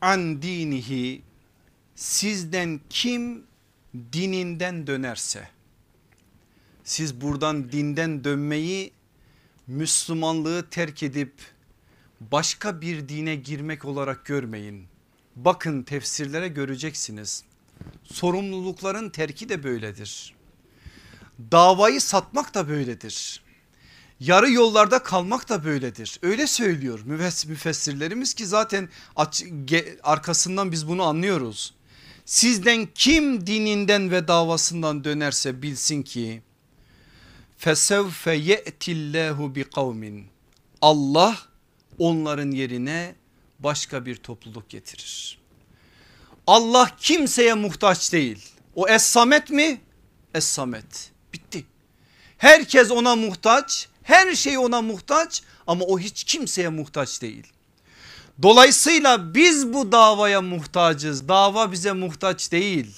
an 0.00 0.42
dinihi 0.42 1.22
sizden 1.94 2.80
kim 2.90 3.45
dininden 4.12 4.86
dönerse 4.86 5.48
siz 6.86 7.20
buradan 7.20 7.72
dinden 7.72 8.24
dönmeyi 8.24 8.92
Müslümanlığı 9.66 10.70
terk 10.70 11.02
edip 11.02 11.32
başka 12.20 12.80
bir 12.80 13.08
dine 13.08 13.36
girmek 13.36 13.84
olarak 13.84 14.24
görmeyin. 14.24 14.86
Bakın 15.36 15.82
tefsirlere 15.82 16.48
göreceksiniz. 16.48 17.44
Sorumlulukların 18.04 19.10
terki 19.10 19.48
de 19.48 19.64
böyledir. 19.64 20.34
Davayı 21.52 22.00
satmak 22.00 22.54
da 22.54 22.68
böyledir. 22.68 23.42
Yarı 24.20 24.50
yollarda 24.50 25.02
kalmak 25.02 25.48
da 25.48 25.64
böyledir. 25.64 26.18
Öyle 26.22 26.46
söylüyor 26.46 27.00
müfessirlerimiz 27.46 28.34
ki 28.34 28.46
zaten 28.46 28.88
arkasından 30.02 30.72
biz 30.72 30.88
bunu 30.88 31.02
anlıyoruz. 31.02 31.74
Sizden 32.26 32.88
kim 32.94 33.46
dininden 33.46 34.10
ve 34.10 34.28
davasından 34.28 35.04
dönerse 35.04 35.62
bilsin 35.62 36.02
ki 36.02 36.42
fesevfe 37.58 38.34
ye'tillahu 38.34 39.54
bi 39.54 39.64
kavmin. 39.64 40.26
Allah 40.82 41.38
onların 41.98 42.50
yerine 42.50 43.14
başka 43.58 44.06
bir 44.06 44.16
topluluk 44.16 44.68
getirir. 44.68 45.38
Allah 46.46 46.90
kimseye 47.00 47.54
muhtaç 47.54 48.12
değil. 48.12 48.48
O 48.74 48.88
Es-Samet 48.88 49.50
mi? 49.50 49.80
Es-Samet. 50.34 51.10
Bitti. 51.32 51.64
Herkes 52.38 52.90
ona 52.90 53.16
muhtaç. 53.16 53.88
Her 54.02 54.34
şey 54.34 54.58
ona 54.58 54.82
muhtaç 54.82 55.42
ama 55.66 55.84
o 55.84 55.98
hiç 55.98 56.24
kimseye 56.24 56.68
muhtaç 56.68 57.22
değil. 57.22 57.46
Dolayısıyla 58.42 59.34
biz 59.34 59.72
bu 59.72 59.92
davaya 59.92 60.42
muhtacız. 60.42 61.28
Dava 61.28 61.72
bize 61.72 61.92
muhtaç 61.92 62.52
değil. 62.52 62.94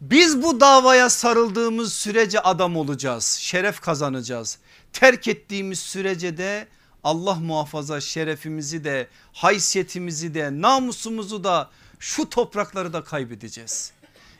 Biz 0.00 0.42
bu 0.42 0.60
davaya 0.60 1.10
sarıldığımız 1.10 1.92
sürece 1.92 2.40
adam 2.40 2.76
olacağız. 2.76 3.24
Şeref 3.24 3.80
kazanacağız. 3.80 4.58
Terk 4.92 5.28
ettiğimiz 5.28 5.78
sürece 5.78 6.36
de 6.36 6.68
Allah 7.04 7.34
muhafaza 7.34 8.00
şerefimizi 8.00 8.84
de 8.84 9.08
haysiyetimizi 9.32 10.34
de 10.34 10.60
namusumuzu 10.60 11.44
da 11.44 11.70
şu 11.98 12.30
toprakları 12.30 12.92
da 12.92 13.04
kaybedeceğiz. 13.04 13.92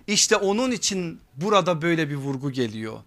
İşte 0.06 0.36
onun 0.36 0.70
için 0.70 1.20
burada 1.36 1.82
böyle 1.82 2.10
bir 2.10 2.16
vurgu 2.16 2.50
geliyor. 2.50 3.00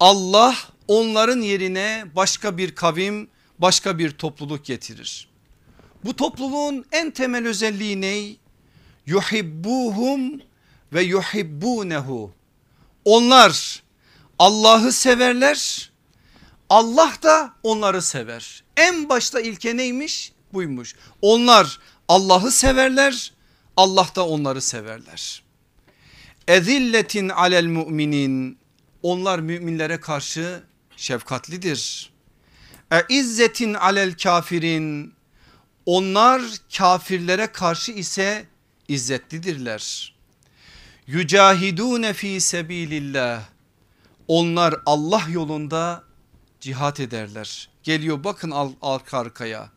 Allah 0.00 0.54
onların 0.88 1.40
yerine 1.40 2.04
başka 2.16 2.58
bir 2.58 2.74
kavim 2.74 3.28
başka 3.58 3.98
bir 3.98 4.10
topluluk 4.10 4.64
getirir. 4.64 5.29
Bu 6.04 6.16
topluluğun 6.16 6.84
en 6.92 7.10
temel 7.10 7.46
özelliği 7.46 8.00
ne? 8.00 8.36
Yuhibbuhum 9.06 10.40
ve 10.92 11.02
yuhibbunehu. 11.02 12.32
Onlar 13.04 13.82
Allah'ı 14.38 14.92
severler. 14.92 15.90
Allah 16.68 17.12
da 17.22 17.54
onları 17.62 18.02
sever. 18.02 18.64
En 18.76 19.08
başta 19.08 19.40
ilke 19.40 19.76
neymiş? 19.76 20.32
Buymuş. 20.52 20.94
Onlar 21.22 21.78
Allah'ı 22.08 22.50
severler. 22.50 23.32
Allah 23.76 24.08
da 24.16 24.26
onları 24.26 24.62
severler. 24.62 25.42
Ezilletin 26.48 27.28
alel 27.28 27.64
müminin. 27.64 28.58
Onlar 29.02 29.38
müminlere 29.38 30.00
karşı 30.00 30.62
şefkatlidir. 30.96 32.10
E 32.92 33.02
izzetin 33.08 33.74
alel 33.74 34.14
kafirin 34.14 35.14
onlar 35.90 36.42
kafirlere 36.76 37.46
karşı 37.46 37.92
ise 37.92 38.46
izzetlidirler. 38.88 40.14
Yücahidune 41.06 42.12
fi 42.12 42.40
sebilillah. 42.40 43.42
Onlar 44.28 44.74
Allah 44.86 45.22
yolunda 45.30 46.04
cihat 46.60 47.00
ederler. 47.00 47.68
Geliyor 47.82 48.24
bakın 48.24 48.74
arka 48.82 49.18
arkaya. 49.18 49.70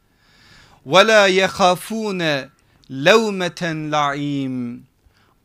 Ve 0.86 1.08
la 1.08 1.28
yehafune 1.28 2.50
levmeten 2.92 3.92
laim. 3.92 4.88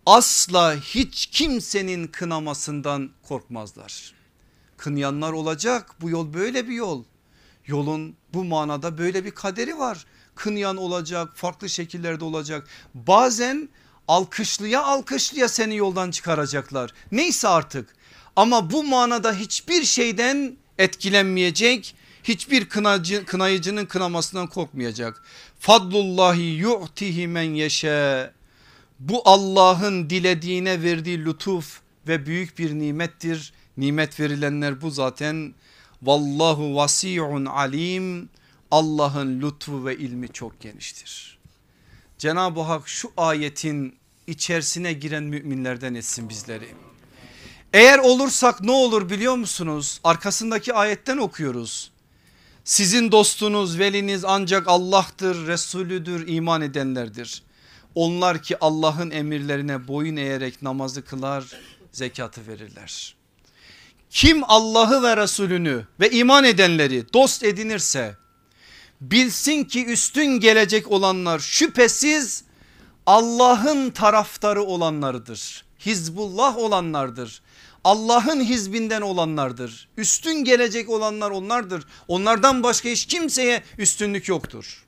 Asla 0.07 0.77
hiç 0.77 1.27
kimsenin 1.27 2.07
kınamasından 2.07 3.11
korkmazlar. 3.29 4.15
Kınayanlar 4.77 5.33
olacak 5.33 5.91
bu 6.01 6.11
yol 6.11 6.35
böyle 6.35 6.69
bir 6.69 6.75
yol. 6.75 7.05
Yolun 7.67 8.17
bu 8.35 8.45
manada 8.45 8.99
böyle 8.99 9.25
bir 9.25 9.31
kaderi 9.31 9.79
var 9.79 10.07
kınayan 10.39 10.77
olacak 10.77 11.29
farklı 11.35 11.69
şekillerde 11.69 12.25
olacak. 12.25 12.69
Bazen 12.95 13.69
alkışlıya 14.09 14.85
alkışlıya 14.85 15.49
seni 15.49 15.77
yoldan 15.77 16.11
çıkaracaklar. 16.11 16.95
Neyse 17.13 17.49
artık 17.49 17.97
ama 18.37 18.71
bu 18.71 18.85
manada 18.85 19.33
hiçbir 19.33 19.85
şeyden 19.85 20.57
etkilenmeyecek. 20.79 21.95
Hiçbir 22.25 22.69
kınacı, 22.69 23.25
kınayıcının 23.25 23.87
kınamasından 23.87 24.47
korkmayacak. 24.47 25.23
Fadlullahi 25.59 26.43
yu'tihi 26.43 27.27
men 27.27 27.55
yeşe. 27.55 28.31
Bu 28.99 29.23
Allah'ın 29.25 30.11
dilediğine 30.11 30.83
verdiği 30.83 31.25
lütuf 31.25 31.81
ve 32.09 32.27
büyük 32.27 32.59
bir 32.59 32.75
nimettir. 32.75 33.53
Nimet 33.77 34.21
verilenler 34.21 34.81
bu 34.81 34.91
zaten. 34.91 35.55
Vallahu 36.03 36.77
vasiun 36.77 37.45
alim. 37.45 38.29
Allah'ın 38.71 39.43
lütfu 39.43 39.87
ve 39.87 39.97
ilmi 39.97 40.29
çok 40.29 40.61
geniştir. 40.61 41.39
Cenab-ı 42.19 42.61
Hak 42.61 42.89
şu 42.89 43.13
ayetin 43.17 43.99
içerisine 44.27 44.93
giren 44.93 45.23
müminlerden 45.23 45.95
etsin 45.95 46.29
bizleri. 46.29 46.69
Eğer 47.73 47.99
olursak 47.99 48.61
ne 48.61 48.71
olur 48.71 49.11
biliyor 49.11 49.37
musunuz? 49.37 50.01
Arkasındaki 50.05 50.75
ayetten 50.75 51.17
okuyoruz. 51.17 51.91
Sizin 52.65 53.13
dostunuz 53.13 53.79
veliniz 53.79 54.25
ancak 54.25 54.69
Allah'tır 54.69 55.47
Resulüdür 55.47 56.29
iman 56.29 56.63
edenlerdir. 56.63 57.43
Onlar 57.95 58.43
ki 58.43 58.57
Allah'ın 58.61 59.11
emirlerine 59.11 59.89
boyun 59.89 60.17
eğerek 60.17 60.63
namazı 60.63 61.05
kılar 61.05 61.45
zekatı 61.93 62.47
verirler. 62.47 63.15
Kim 64.11 64.45
Allah'ı 64.45 65.03
ve 65.03 65.17
Resulünü 65.17 65.87
ve 66.01 66.11
iman 66.11 66.45
edenleri 66.45 67.13
dost 67.13 67.45
edinirse 67.45 68.17
bilsin 69.01 69.65
ki 69.65 69.87
üstün 69.87 70.41
gelecek 70.41 70.93
olanlar 70.93 71.39
şüphesiz 71.39 72.45
Allah'ın 73.07 73.91
taraftarı 73.91 74.63
olanlardır. 74.63 75.65
Hizbullah 75.87 76.57
olanlardır. 76.57 77.43
Allah'ın 77.85 78.41
hizbinden 78.41 79.01
olanlardır. 79.01 79.89
Üstün 79.97 80.45
gelecek 80.45 80.91
olanlar 80.91 81.31
onlardır. 81.31 81.85
Onlardan 82.09 82.63
başka 82.63 82.89
hiç 82.89 83.07
kimseye 83.07 83.63
üstünlük 83.79 84.29
yoktur. 84.29 84.85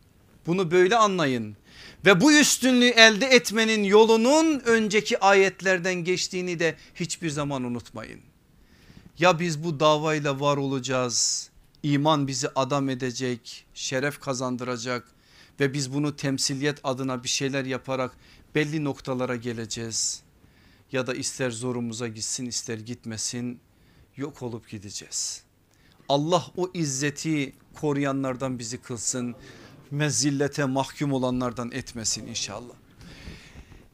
Bunu 0.47 0.71
böyle 0.71 0.97
anlayın. 0.97 1.57
Ve 2.05 2.21
bu 2.21 2.33
üstünlüğü 2.33 2.89
elde 2.89 3.27
etmenin 3.27 3.85
yolunun 3.85 4.61
önceki 4.65 5.21
ayetlerden 5.21 5.95
geçtiğini 5.95 6.59
de 6.59 6.77
hiçbir 6.95 7.31
zaman 7.31 7.65
unutmayın. 7.65 8.21
Ya 9.19 9.41
biz 9.41 9.65
bu 9.65 9.81
davayla 9.81 10.41
var 10.41 10.57
olacağız. 10.57 11.50
İman 11.83 12.27
bizi 12.27 12.49
adam 12.49 12.89
edecek, 12.89 13.67
şeref 13.75 14.21
kazandıracak 14.21 15.09
ve 15.61 15.73
biz 15.73 15.95
bunu 15.95 16.17
temsiliyet 16.17 16.79
adına 16.85 17.25
bir 17.25 17.29
şeyler 17.29 17.65
yaparak 17.65 18.13
belli 18.55 18.85
noktalara 18.85 19.37
geleceğiz. 19.37 20.23
Ya 20.93 21.07
da 21.07 21.15
ister 21.15 21.51
zorumuza 21.51 22.09
gitsin 22.09 22.47
ister 22.47 22.79
gitmesin 22.79 23.61
yok 24.17 24.43
olup 24.43 24.69
gideceğiz. 24.69 25.43
Allah 26.09 26.47
o 26.57 26.71
izzeti 26.75 27.53
koruyanlardan 27.75 28.59
bizi 28.59 28.79
kılsın. 28.79 29.35
Mezillete 29.91 30.65
mahkum 30.65 31.13
olanlardan 31.13 31.71
etmesin 31.73 32.27
inşallah. 32.27 32.75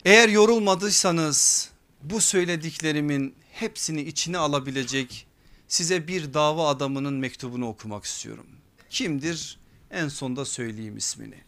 Eğer 0.04 0.28
yorulmadıysanız 0.28 1.70
bu 2.02 2.20
söylediklerimin 2.20 3.34
hepsini 3.52 4.00
içine 4.00 4.38
alabilecek 4.38 5.25
size 5.68 6.08
bir 6.08 6.34
dava 6.34 6.68
adamının 6.68 7.14
mektubunu 7.14 7.68
okumak 7.68 8.04
istiyorum. 8.04 8.46
Kimdir? 8.90 9.58
En 9.90 10.08
sonda 10.08 10.44
söyleyeyim 10.44 10.96
ismini. 10.96 11.38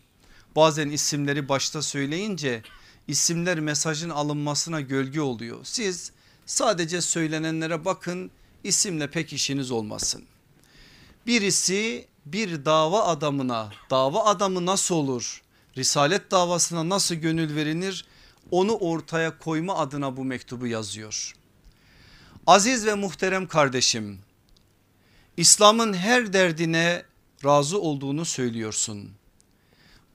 Bazen 0.56 0.90
isimleri 0.90 1.48
başta 1.48 1.82
söyleyince 1.82 2.62
isimler 3.08 3.60
mesajın 3.60 4.10
alınmasına 4.10 4.80
gölge 4.80 5.20
oluyor. 5.20 5.58
Siz 5.62 6.12
sadece 6.46 7.00
söylenenlere 7.00 7.84
bakın 7.84 8.30
isimle 8.64 9.10
pek 9.10 9.32
işiniz 9.32 9.70
olmasın. 9.70 10.24
Birisi 11.26 12.06
bir 12.26 12.64
dava 12.64 13.04
adamına 13.04 13.72
dava 13.90 14.24
adamı 14.24 14.66
nasıl 14.66 14.94
olur? 14.94 15.42
Risalet 15.76 16.30
davasına 16.30 16.88
nasıl 16.88 17.14
gönül 17.14 17.56
verilir? 17.56 18.04
Onu 18.50 18.72
ortaya 18.72 19.38
koyma 19.38 19.76
adına 19.76 20.16
bu 20.16 20.24
mektubu 20.24 20.66
yazıyor. 20.66 21.34
Aziz 22.48 22.86
ve 22.86 22.94
muhterem 22.94 23.46
kardeşim 23.46 24.18
İslam'ın 25.36 25.94
her 25.94 26.32
derdine 26.32 27.02
razı 27.44 27.80
olduğunu 27.80 28.24
söylüyorsun. 28.24 29.10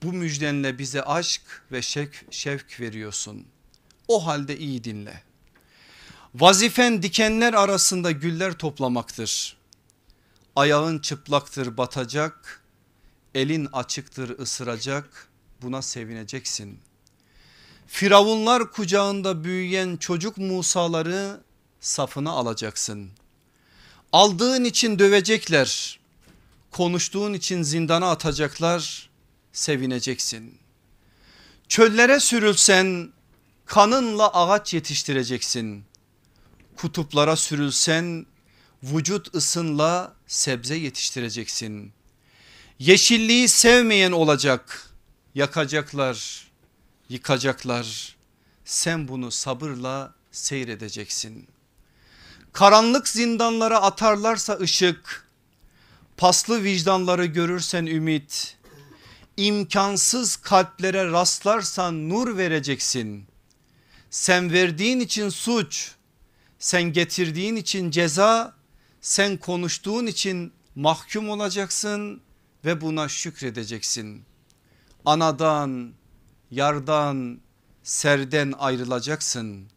Bu 0.03 0.13
müjdenle 0.13 0.79
bize 0.79 1.03
aşk 1.03 1.41
ve 1.71 1.81
şevk, 1.81 2.25
şevk 2.31 2.79
veriyorsun. 2.79 3.45
O 4.07 4.25
halde 4.25 4.57
iyi 4.57 4.83
dinle. 4.83 5.23
Vazifen 6.35 7.03
dikenler 7.03 7.53
arasında 7.53 8.11
güller 8.11 8.53
toplamaktır. 8.53 9.57
Ayağın 10.55 10.99
çıplaktır 10.99 11.77
batacak, 11.77 12.63
elin 13.35 13.65
açıktır 13.73 14.39
ısıracak 14.39 15.27
buna 15.61 15.81
sevineceksin. 15.81 16.79
Firavunlar 17.87 18.71
kucağında 18.71 19.43
büyüyen 19.43 19.97
çocuk 19.97 20.37
Musaları 20.37 21.41
safına 21.83 22.31
alacaksın. 22.31 23.11
Aldığın 24.11 24.63
için 24.63 24.99
dövecekler, 24.99 25.99
konuştuğun 26.71 27.33
için 27.33 27.61
zindana 27.63 28.11
atacaklar, 28.11 29.09
sevineceksin. 29.51 30.57
Çöllere 31.67 32.19
sürülsen 32.19 33.13
kanınla 33.65 34.33
ağaç 34.33 34.73
yetiştireceksin. 34.73 35.85
Kutuplara 36.77 37.35
sürülsen 37.35 38.25
vücut 38.83 39.35
ısınla 39.35 40.15
sebze 40.27 40.75
yetiştireceksin. 40.75 41.93
Yeşilliği 42.79 43.47
sevmeyen 43.47 44.11
olacak, 44.11 44.89
yakacaklar, 45.35 46.47
yıkacaklar. 47.09 48.15
Sen 48.65 49.07
bunu 49.07 49.31
sabırla 49.31 50.13
seyredeceksin. 50.31 51.52
Karanlık 52.53 53.07
zindanlara 53.07 53.81
atarlarsa 53.81 54.57
ışık, 54.61 55.27
paslı 56.17 56.63
vicdanları 56.63 57.25
görürsen 57.25 57.85
ümit, 57.85 58.57
imkansız 59.37 60.35
kalplere 60.35 61.11
rastlarsan 61.11 62.09
nur 62.09 62.37
vereceksin. 62.37 63.27
Sen 64.09 64.51
verdiğin 64.51 64.99
için 64.99 65.29
suç, 65.29 65.91
sen 66.59 66.83
getirdiğin 66.83 67.55
için 67.55 67.91
ceza, 67.91 68.55
sen 69.01 69.37
konuştuğun 69.37 70.05
için 70.05 70.53
mahkum 70.75 71.29
olacaksın 71.29 72.21
ve 72.65 72.81
buna 72.81 73.09
şükredeceksin. 73.09 74.23
Anadan, 75.05 75.93
yardan, 76.51 77.39
serden 77.83 78.53
ayrılacaksın. 78.59 79.72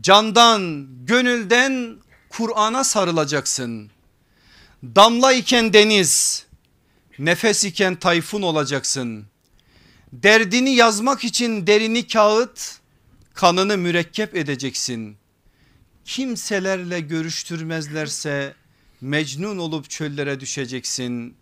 Candan, 0.00 0.88
gönülden 1.04 1.96
Kur'an'a 2.28 2.84
sarılacaksın. 2.84 3.90
Damla 4.84 5.32
iken 5.32 5.72
deniz, 5.72 6.46
nefes 7.18 7.64
iken 7.64 7.96
tayfun 7.96 8.42
olacaksın. 8.42 9.26
Derdini 10.12 10.70
yazmak 10.70 11.24
için 11.24 11.66
derini 11.66 12.06
kağıt, 12.06 12.78
kanını 13.34 13.78
mürekkep 13.78 14.36
edeceksin. 14.36 15.16
Kimselerle 16.04 17.00
görüştürmezlerse 17.00 18.54
mecnun 19.00 19.58
olup 19.58 19.90
çöllere 19.90 20.40
düşeceksin. 20.40 21.36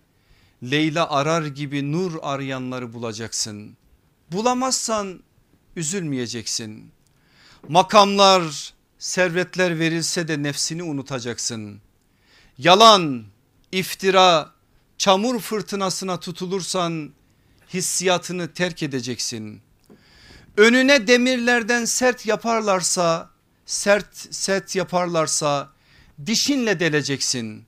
Leyla 0.62 1.10
arar 1.10 1.46
gibi 1.46 1.92
nur 1.92 2.12
arayanları 2.22 2.92
bulacaksın. 2.92 3.76
Bulamazsan 4.32 5.22
üzülmeyeceksin. 5.76 6.90
Makamlar, 7.68 8.74
servetler 8.98 9.78
verilse 9.78 10.28
de 10.28 10.42
nefsini 10.42 10.82
unutacaksın. 10.82 11.80
Yalan, 12.58 13.24
iftira, 13.72 14.52
çamur 14.98 15.40
fırtınasına 15.40 16.20
tutulursan 16.20 17.12
hissiyatını 17.74 18.52
terk 18.52 18.82
edeceksin. 18.82 19.62
Önüne 20.56 21.06
demirlerden 21.06 21.84
sert 21.84 22.26
yaparlarsa, 22.26 23.30
sert 23.66 24.34
sert 24.34 24.76
yaparlarsa 24.76 25.72
dişinle 26.26 26.80
deleceksin. 26.80 27.64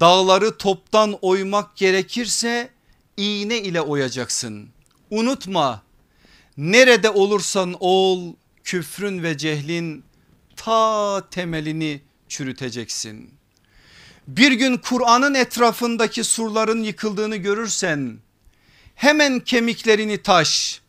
Dağları 0.00 0.56
toptan 0.56 1.18
oymak 1.22 1.76
gerekirse 1.76 2.70
iğne 3.16 3.58
ile 3.58 3.80
oyacaksın. 3.80 4.68
Unutma 5.10 5.82
nerede 6.56 7.10
olursan 7.10 7.76
ol 7.80 8.32
küfrün 8.64 9.22
ve 9.22 9.38
cehlin 9.38 10.04
ta 10.56 11.28
temelini 11.30 12.00
çürüteceksin. 12.28 13.34
Bir 14.28 14.52
gün 14.52 14.76
Kur'an'ın 14.76 15.34
etrafındaki 15.34 16.24
surların 16.24 16.82
yıkıldığını 16.82 17.36
görürsen 17.36 18.18
hemen 18.94 19.40
kemiklerini 19.40 20.22
taş, 20.22 20.80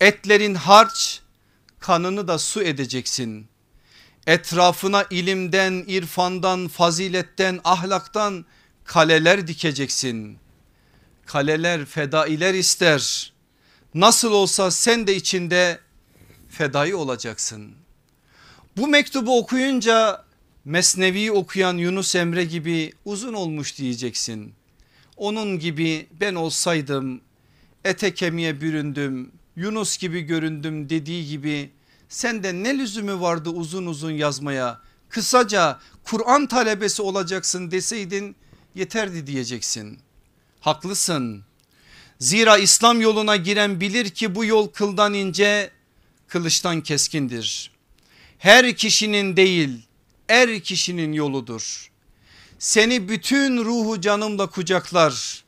etlerin 0.00 0.54
harç, 0.54 1.20
kanını 1.80 2.28
da 2.28 2.38
su 2.38 2.62
edeceksin. 2.62 3.46
Etrafına 4.26 5.04
ilimden, 5.10 5.84
irfandan, 5.86 6.68
faziletten, 6.68 7.60
ahlaktan 7.64 8.44
kaleler 8.84 9.46
dikeceksin. 9.46 10.38
Kaleler 11.26 11.84
fedailer 11.84 12.54
ister. 12.54 13.32
Nasıl 13.94 14.32
olsa 14.32 14.70
sen 14.70 15.06
de 15.06 15.16
içinde 15.16 15.80
fedai 16.50 16.94
olacaksın. 16.94 17.74
Bu 18.76 18.88
mektubu 18.88 19.38
okuyunca 19.38 20.24
Mesnevi 20.64 21.32
okuyan 21.32 21.76
Yunus 21.76 22.14
Emre 22.14 22.44
gibi 22.44 22.92
uzun 23.04 23.32
olmuş 23.32 23.78
diyeceksin. 23.78 24.54
Onun 25.16 25.58
gibi 25.58 26.06
ben 26.20 26.34
olsaydım 26.34 27.20
ete 27.84 28.14
kemiğe 28.14 28.60
büründüm 28.60 29.32
Yunus 29.56 29.98
gibi 29.98 30.20
göründüm 30.20 30.88
dediği 30.88 31.28
gibi 31.28 31.70
sende 32.08 32.54
ne 32.54 32.78
lüzumu 32.78 33.20
vardı 33.20 33.50
uzun 33.50 33.86
uzun 33.86 34.10
yazmaya 34.10 34.80
kısaca 35.08 35.78
Kur'an 36.04 36.46
talebesi 36.46 37.02
olacaksın 37.02 37.70
deseydin 37.70 38.36
yeterdi 38.74 39.26
diyeceksin. 39.26 39.98
Haklısın 40.60 41.44
zira 42.18 42.58
İslam 42.58 43.00
yoluna 43.00 43.36
giren 43.36 43.80
bilir 43.80 44.10
ki 44.10 44.34
bu 44.34 44.44
yol 44.44 44.68
kıldan 44.68 45.14
ince 45.14 45.70
kılıçtan 46.30 46.80
keskindir. 46.80 47.70
Her 48.38 48.76
kişinin 48.76 49.36
değil 49.36 49.82
er 50.28 50.60
kişinin 50.60 51.12
yoludur. 51.12 51.90
Seni 52.58 53.08
bütün 53.08 53.64
ruhu 53.64 54.00
canımla 54.00 54.46
kucaklar 54.46 55.44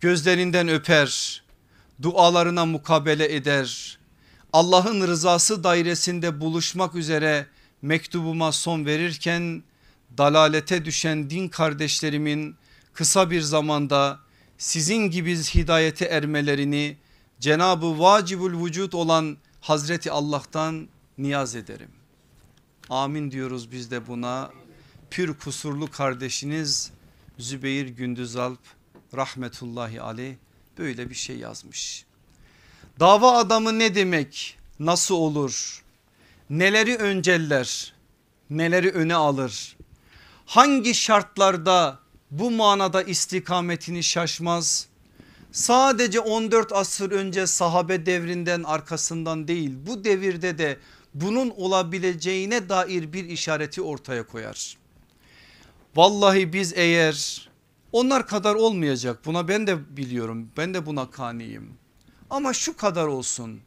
gözlerinden 0.00 0.68
öper 0.68 1.42
dualarına 2.02 2.66
mukabele 2.66 3.34
eder. 3.34 3.98
Allah'ın 4.52 5.06
rızası 5.06 5.64
dairesinde 5.64 6.40
buluşmak 6.40 6.94
üzere 6.94 7.46
mektubuma 7.82 8.52
son 8.52 8.86
verirken 8.86 9.62
dalalete 10.18 10.84
düşen 10.84 11.30
din 11.30 11.48
kardeşlerimin 11.48 12.56
kısa 12.92 13.30
bir 13.30 13.40
zamanda 13.40 14.20
sizin 14.58 15.10
gibi 15.10 15.36
hidayete 15.36 16.04
ermelerini 16.04 16.96
Cenabı 17.40 17.98
vacibül 17.98 18.64
vücut 18.64 18.94
olan 18.94 19.36
Hazreti 19.68 20.10
Allah'tan 20.10 20.88
niyaz 21.18 21.54
ederim. 21.54 21.90
Amin 22.90 23.30
diyoruz 23.30 23.72
biz 23.72 23.90
de 23.90 24.06
buna. 24.06 24.50
Pür 25.10 25.34
kusurlu 25.38 25.90
kardeşiniz 25.90 26.90
Zübeyir 27.38 27.88
Gündüzalp 27.88 28.58
rahmetullahi 29.16 30.02
aleyh 30.02 30.34
böyle 30.78 31.10
bir 31.10 31.14
şey 31.14 31.38
yazmış. 31.38 32.04
Dava 33.00 33.32
adamı 33.32 33.78
ne 33.78 33.94
demek? 33.94 34.58
Nasıl 34.78 35.14
olur? 35.14 35.84
Neleri 36.50 36.96
önceller? 36.96 37.94
Neleri 38.50 38.90
öne 38.90 39.14
alır? 39.14 39.76
Hangi 40.46 40.94
şartlarda 40.94 41.98
bu 42.30 42.50
manada 42.50 43.02
istikametini 43.02 44.02
şaşmaz? 44.02 44.87
Sadece 45.52 46.20
14 46.20 46.72
asır 46.72 47.10
önce 47.10 47.46
sahabe 47.46 48.06
devrinden 48.06 48.62
arkasından 48.62 49.48
değil 49.48 49.74
bu 49.86 50.04
devirde 50.04 50.58
de 50.58 50.78
bunun 51.14 51.50
olabileceğine 51.50 52.68
dair 52.68 53.12
bir 53.12 53.24
işareti 53.24 53.82
ortaya 53.82 54.26
koyar. 54.26 54.76
Vallahi 55.96 56.52
biz 56.52 56.72
eğer 56.76 57.48
onlar 57.92 58.26
kadar 58.26 58.54
olmayacak 58.54 59.20
buna 59.24 59.48
ben 59.48 59.66
de 59.66 59.96
biliyorum 59.96 60.50
ben 60.56 60.74
de 60.74 60.86
buna 60.86 61.10
kaniyim. 61.10 61.72
Ama 62.30 62.52
şu 62.52 62.76
kadar 62.76 63.06
olsun 63.06 63.60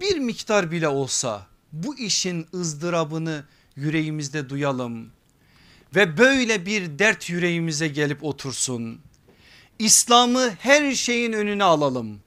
bir 0.00 0.18
miktar 0.18 0.70
bile 0.70 0.88
olsa 0.88 1.46
bu 1.72 1.98
işin 1.98 2.46
ızdırabını 2.54 3.44
yüreğimizde 3.76 4.48
duyalım 4.48 5.10
ve 5.94 6.18
böyle 6.18 6.66
bir 6.66 6.98
dert 6.98 7.30
yüreğimize 7.30 7.88
gelip 7.88 8.24
otursun. 8.24 9.00
İslam'ı 9.80 10.50
her 10.58 10.94
şeyin 10.94 11.32
önüne 11.32 11.64
alalım. 11.64 12.20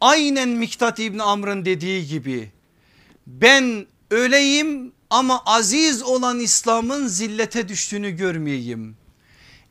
Aynen 0.00 0.48
Miktat 0.48 0.98
İbni 0.98 1.22
Amr'ın 1.22 1.64
dediği 1.64 2.06
gibi 2.06 2.50
ben 3.26 3.86
öleyim 4.10 4.92
ama 5.10 5.42
aziz 5.46 6.02
olan 6.02 6.40
İslam'ın 6.40 7.06
zillete 7.06 7.68
düştüğünü 7.68 8.10
görmeyeyim. 8.10 8.96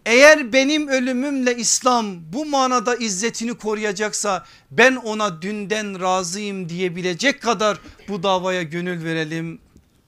Eğer 0.05 0.53
benim 0.53 0.88
ölümümle 0.88 1.57
İslam 1.57 2.34
bu 2.34 2.45
manada 2.45 2.95
izzetini 2.95 3.53
koruyacaksa 3.53 4.45
ben 4.72 4.95
ona 4.95 5.41
dünden 5.41 6.01
razıyım 6.01 6.70
diyebilecek 6.70 7.41
kadar 7.41 7.80
bu 8.07 8.24
davaya 8.24 8.64
gönül 8.64 9.03
verelim. 9.03 9.59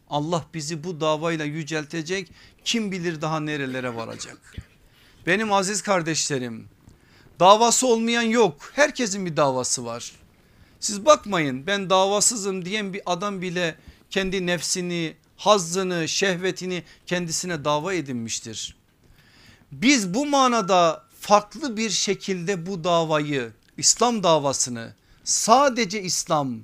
Allah 0.10 0.46
bizi 0.54 0.84
bu 0.84 1.02
davayla 1.02 1.46
yüceltecek 1.46 2.32
kim 2.66 2.92
bilir 2.92 3.22
daha 3.22 3.40
nerelere 3.40 3.96
varacak. 3.96 4.56
Benim 5.28 5.54
aziz 5.54 5.82
kardeşlerim 5.82 6.75
davası 7.40 7.88
olmayan 7.88 8.22
yok 8.22 8.72
herkesin 8.74 9.26
bir 9.26 9.38
davası 9.38 9.86
var. 9.86 10.12
Siz 10.80 11.06
bakmayın 11.06 11.68
ben 11.68 11.90
davasızım 11.90 12.66
diyen 12.66 12.94
bir 12.94 13.02
adam 13.06 13.42
bile 13.42 13.76
kendi 14.10 14.48
nefsini, 14.48 15.16
hazzını, 15.38 16.08
şehvetini 16.08 16.84
kendisine 17.06 17.66
dava 17.66 17.94
edinmiştir. 17.94 18.76
Biz 19.72 20.14
bu 20.14 20.26
manada 20.26 21.04
farklı 21.20 21.78
bir 21.78 21.90
şekilde 21.90 22.66
bu 22.66 22.84
davayı 22.84 23.54
İslam 23.78 24.24
davasını 24.24 24.94
sadece 25.24 26.02
İslam 26.02 26.60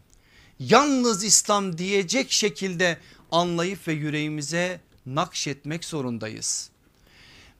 yalnız 0.59 1.23
İslam 1.23 1.77
diyecek 1.77 2.31
şekilde 2.31 2.97
anlayıp 3.31 3.87
ve 3.87 3.93
yüreğimize 3.93 4.81
nakşetmek 5.05 5.85
zorundayız. 5.85 6.70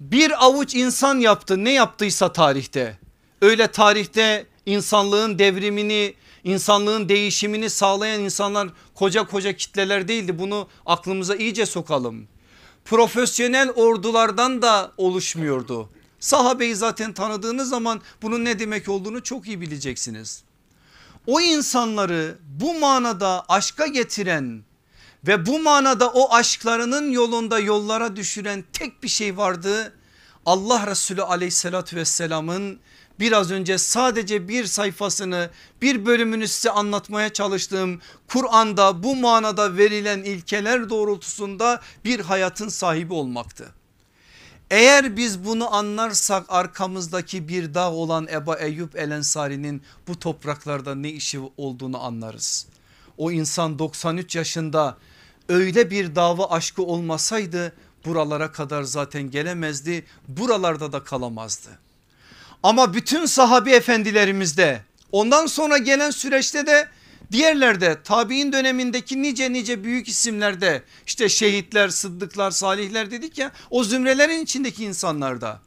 Bir 0.02 0.46
avuç 0.46 0.76
insan 0.76 1.20
yaptı 1.20 1.64
ne 1.64 1.72
yaptıysa 1.72 2.34
tarihte 2.34 3.00
öyle 3.42 3.68
tarihte 3.68 4.46
insanlığın 4.66 5.40
devrimini 5.40 6.14
insanlığın 6.44 7.10
değişimini 7.10 7.70
sağlayan 7.70 8.22
insanlar 8.22 8.70
koca 8.96 9.24
koca 9.28 9.54
kitleler 9.54 10.08
değildi 10.08 10.40
bunu 10.40 10.68
aklımıza 10.86 11.36
iyice 11.36 11.66
sokalım. 11.66 12.28
Profesyonel 12.86 13.70
ordulardan 13.70 14.62
da 14.62 14.92
oluşmuyordu. 14.98 15.90
Sahabeyi 16.20 16.76
zaten 16.76 17.14
tanıdığınız 17.14 17.70
zaman 17.70 18.02
bunun 18.22 18.46
ne 18.46 18.60
demek 18.60 18.90
olduğunu 18.90 19.24
çok 19.24 19.48
iyi 19.48 19.62
bileceksiniz. 19.62 20.44
O 21.28 21.42
insanları 21.42 22.38
bu 22.60 22.80
manada 22.80 23.46
aşka 23.50 23.88
getiren 23.88 24.64
ve 25.28 25.46
bu 25.46 25.60
manada 25.60 26.10
o 26.10 26.34
aşklarının 26.34 27.12
yolunda 27.12 27.60
yollara 27.60 28.16
düşüren 28.16 28.64
tek 28.74 29.04
bir 29.04 29.08
şey 29.08 29.38
vardı. 29.38 29.94
Allah 30.46 30.88
Resulü 30.88 31.22
aleyhissalatü 31.22 31.96
vesselamın 31.96 32.80
biraz 33.20 33.52
önce 33.52 33.78
sadece 33.78 34.48
bir 34.48 34.66
sayfasını 34.66 35.50
bir 35.82 36.06
bölümünü 36.06 36.48
size 36.48 36.72
anlatmaya 36.72 37.34
çalıştığım 37.34 38.02
Kur'an'da 38.28 39.04
bu 39.04 39.16
manada 39.16 39.78
verilen 39.78 40.24
ilkeler 40.24 40.90
doğrultusunda 40.90 41.82
bir 42.06 42.20
hayatın 42.20 42.70
sahibi 42.70 43.14
olmaktı. 43.14 43.70
Eğer 44.72 45.18
biz 45.18 45.46
bunu 45.46 45.76
anlarsak 45.76 46.46
arkamızdaki 46.50 47.48
bir 47.48 47.74
dağ 47.74 47.92
olan 47.92 48.28
Eba 48.28 48.56
Eyyub 48.56 48.94
El 48.96 49.12
Ensari'nin 49.12 49.82
bu 50.08 50.20
topraklarda 50.20 50.96
ne 50.96 51.10
işi 51.10 51.40
olduğunu 51.58 52.04
anlarız. 52.04 52.68
O 53.18 53.32
insan 53.32 53.80
93 53.80 54.36
yaşında 54.36 54.98
öyle 55.50 55.92
bir 55.92 56.16
dava 56.16 56.50
aşkı 56.50 56.84
olmasaydı 56.84 57.74
buralara 58.06 58.52
kadar 58.52 58.84
zaten 58.84 59.32
gelemezdi 59.32 60.06
buralarda 60.28 60.92
da 60.92 61.04
kalamazdı. 61.04 61.70
Ama 62.64 62.94
bütün 62.94 63.26
sahabi 63.26 63.72
efendilerimizde 63.72 64.82
ondan 65.12 65.46
sonra 65.46 65.78
gelen 65.78 66.12
süreçte 66.12 66.68
de 66.68 66.88
diğerlerde 67.32 68.04
tabi'in 68.04 68.52
dönemindeki 68.52 69.22
nice 69.22 69.54
nice 69.54 69.84
büyük 69.84 70.08
isimlerde 70.08 70.84
işte 71.08 71.30
şehitler, 71.30 71.90
sıddıklar, 71.90 72.52
salihler 72.52 73.12
dedik 73.12 73.38
ya 73.38 73.52
o 73.70 73.84
zümrelerin 73.84 74.44
içindeki 74.44 74.84
insanlarda. 74.84 75.60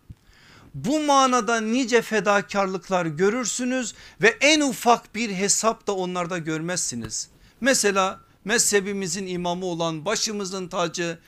Bu 0.74 1.00
manada 1.00 1.60
nice 1.60 2.02
fedakarlıklar 2.02 3.06
görürsünüz 3.06 3.94
ve 4.22 4.36
en 4.40 4.60
ufak 4.60 5.14
bir 5.14 5.30
hesap 5.30 5.86
da 5.86 5.92
onlarda 5.92 6.38
görmezsiniz. 6.38 7.28
Mesela 7.60 8.20
mezhebimizin 8.44 9.26
imamı 9.26 9.66
olan 9.66 10.04
başımızın 10.04 10.68
tacı 10.68 11.18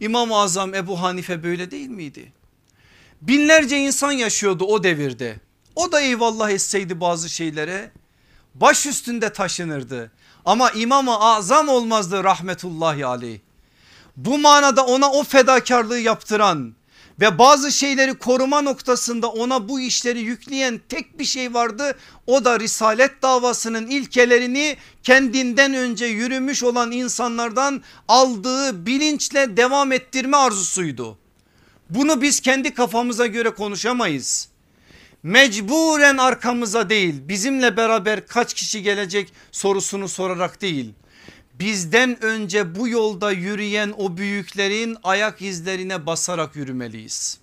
İmam-ı 0.00 0.36
Azam 0.36 0.74
Ebu 0.74 1.02
Hanife 1.02 1.42
böyle 1.42 1.70
değil 1.70 1.88
miydi? 1.88 2.32
Binlerce 3.22 3.78
insan 3.78 4.12
yaşıyordu 4.12 4.64
o 4.64 4.82
devirde. 4.82 5.40
O 5.76 5.92
da 5.92 6.00
eyvallah 6.00 6.50
etseydi 6.50 7.00
bazı 7.00 7.28
şeylere 7.28 7.90
baş 8.54 8.86
üstünde 8.86 9.32
taşınırdı. 9.32 10.10
Ama 10.44 10.70
İmam-ı 10.70 11.18
Azam 11.18 11.68
olmazdı 11.68 12.24
rahmetullahi 12.24 13.06
aleyh. 13.06 13.38
Bu 14.16 14.38
manada 14.38 14.86
ona 14.86 15.10
o 15.10 15.24
fedakarlığı 15.24 15.98
yaptıran 15.98 16.74
ve 17.20 17.38
bazı 17.38 17.72
şeyleri 17.72 18.14
koruma 18.14 18.62
noktasında 18.62 19.28
ona 19.28 19.68
bu 19.68 19.80
işleri 19.80 20.20
yükleyen 20.20 20.80
tek 20.88 21.18
bir 21.18 21.24
şey 21.24 21.54
vardı. 21.54 21.98
O 22.26 22.44
da 22.44 22.60
risalet 22.60 23.22
davasının 23.22 23.86
ilkelerini 23.86 24.76
kendinden 25.02 25.74
önce 25.74 26.06
yürümüş 26.06 26.62
olan 26.62 26.92
insanlardan 26.92 27.82
aldığı 28.08 28.86
bilinçle 28.86 29.56
devam 29.56 29.92
ettirme 29.92 30.36
arzusuydu. 30.36 31.18
Bunu 31.90 32.22
biz 32.22 32.40
kendi 32.40 32.74
kafamıza 32.74 33.26
göre 33.26 33.50
konuşamayız. 33.50 34.48
Mecburen 35.22 36.16
arkamıza 36.16 36.90
değil 36.90 37.14
bizimle 37.28 37.76
beraber 37.76 38.26
kaç 38.26 38.54
kişi 38.54 38.82
gelecek 38.82 39.32
sorusunu 39.52 40.08
sorarak 40.08 40.62
değil. 40.62 40.92
Bizden 41.60 42.24
önce 42.24 42.74
bu 42.74 42.88
yolda 42.88 43.30
yürüyen 43.30 43.94
o 43.98 44.16
büyüklerin 44.16 44.96
ayak 45.02 45.42
izlerine 45.42 46.06
basarak 46.06 46.56
yürümeliyiz. 46.56 47.38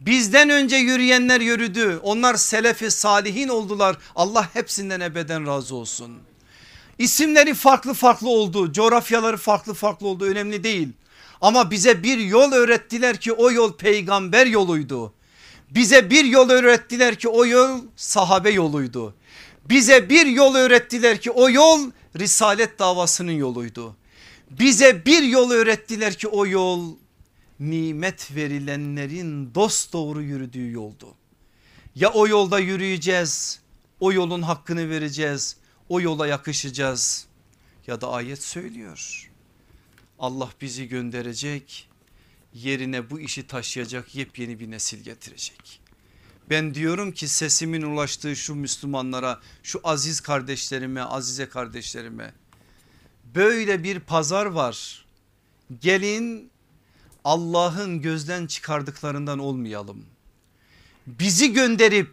Bizden 0.00 0.50
önce 0.50 0.76
yürüyenler 0.76 1.40
yürüdü. 1.40 2.00
Onlar 2.02 2.34
selefi 2.34 2.90
salihin 2.90 3.48
oldular. 3.48 3.96
Allah 4.16 4.48
hepsinden 4.54 5.00
ebeden 5.00 5.46
razı 5.46 5.74
olsun. 5.74 6.18
İsimleri 6.98 7.54
farklı 7.54 7.94
farklı 7.94 8.28
oldu. 8.28 8.72
Coğrafyaları 8.72 9.36
farklı 9.36 9.74
farklı 9.74 10.06
oldu. 10.06 10.24
Önemli 10.24 10.64
değil. 10.64 10.88
Ama 11.40 11.70
bize 11.70 12.02
bir 12.02 12.18
yol 12.18 12.52
öğrettiler 12.52 13.20
ki 13.20 13.32
o 13.32 13.50
yol 13.50 13.76
peygamber 13.76 14.46
yoluydu. 14.46 15.12
Bize 15.70 16.10
bir 16.10 16.24
yol 16.24 16.50
öğrettiler 16.50 17.14
ki 17.14 17.28
o 17.28 17.46
yol 17.46 17.80
sahabe 17.96 18.50
yoluydu. 18.50 19.14
Bize 19.68 20.08
bir 20.08 20.26
yol 20.26 20.54
öğrettiler 20.54 21.20
ki 21.20 21.30
o 21.30 21.50
yol 21.50 21.90
risalet 22.18 22.78
davasının 22.78 23.32
yoluydu. 23.32 23.96
Bize 24.50 25.04
bir 25.06 25.22
yol 25.22 25.50
öğrettiler 25.50 26.14
ki 26.14 26.28
o 26.28 26.46
yol 26.46 26.96
nimet 27.60 28.34
verilenlerin 28.34 29.54
dost 29.54 29.92
doğru 29.92 30.22
yürüdüğü 30.22 30.70
yoldu. 30.70 31.14
Ya 31.94 32.12
o 32.12 32.28
yolda 32.28 32.58
yürüyeceğiz, 32.58 33.60
o 34.00 34.12
yolun 34.12 34.42
hakkını 34.42 34.90
vereceğiz, 34.90 35.56
o 35.88 36.00
yola 36.00 36.26
yakışacağız 36.26 37.26
ya 37.86 38.00
da 38.00 38.10
ayet 38.10 38.42
söylüyor. 38.42 39.30
Allah 40.18 40.50
bizi 40.60 40.88
gönderecek, 40.88 41.88
yerine 42.54 43.10
bu 43.10 43.20
işi 43.20 43.46
taşıyacak 43.46 44.14
yepyeni 44.14 44.60
bir 44.60 44.70
nesil 44.70 44.98
getirecek. 44.98 45.81
Ben 46.52 46.74
diyorum 46.74 47.12
ki 47.12 47.28
sesimin 47.28 47.82
ulaştığı 47.82 48.36
şu 48.36 48.54
Müslümanlara, 48.54 49.40
şu 49.62 49.80
aziz 49.84 50.20
kardeşlerime, 50.20 51.00
azize 51.02 51.48
kardeşlerime 51.48 52.32
böyle 53.34 53.82
bir 53.82 54.00
pazar 54.00 54.46
var. 54.46 55.04
Gelin 55.80 56.50
Allah'ın 57.24 58.02
gözden 58.02 58.46
çıkardıklarından 58.46 59.38
olmayalım. 59.38 60.04
Bizi 61.06 61.52
gönderip 61.52 62.12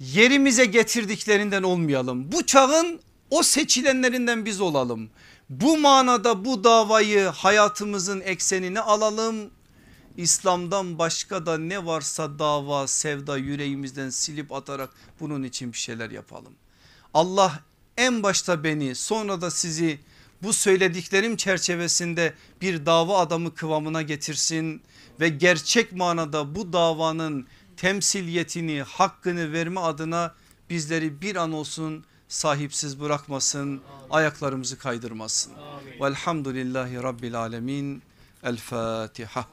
yerimize 0.00 0.64
getirdiklerinden 0.64 1.62
olmayalım. 1.62 2.32
Bu 2.32 2.46
çağın 2.46 3.00
o 3.30 3.42
seçilenlerinden 3.42 4.44
biz 4.44 4.60
olalım. 4.60 5.10
Bu 5.50 5.78
manada 5.78 6.44
bu 6.44 6.64
davayı 6.64 7.24
hayatımızın 7.24 8.20
eksenine 8.20 8.80
alalım. 8.80 9.50
İslam'dan 10.16 10.98
başka 10.98 11.46
da 11.46 11.58
ne 11.58 11.86
varsa 11.86 12.38
dava 12.38 12.86
sevda 12.86 13.36
yüreğimizden 13.36 14.10
silip 14.10 14.52
atarak 14.52 14.90
bunun 15.20 15.42
için 15.42 15.72
bir 15.72 15.78
şeyler 15.78 16.10
yapalım. 16.10 16.52
Allah 17.14 17.60
en 17.96 18.22
başta 18.22 18.64
beni 18.64 18.94
sonra 18.94 19.40
da 19.40 19.50
sizi 19.50 20.00
bu 20.42 20.52
söylediklerim 20.52 21.36
çerçevesinde 21.36 22.34
bir 22.60 22.86
dava 22.86 23.18
adamı 23.18 23.54
kıvamına 23.54 24.02
getirsin 24.02 24.82
ve 25.20 25.28
gerçek 25.28 25.92
manada 25.92 26.54
bu 26.54 26.72
davanın 26.72 27.46
temsiliyetini 27.76 28.82
hakkını 28.82 29.52
verme 29.52 29.80
adına 29.80 30.34
bizleri 30.70 31.20
bir 31.20 31.36
an 31.36 31.52
olsun 31.52 32.04
sahipsiz 32.28 33.00
bırakmasın 33.00 33.82
ayaklarımızı 34.10 34.78
kaydırmasın. 34.78 35.52
Velhamdülillahi 36.00 37.02
Rabbil 37.02 37.34
Alemin 37.38 38.02
El 38.42 38.56
Fatiha. 38.56 39.46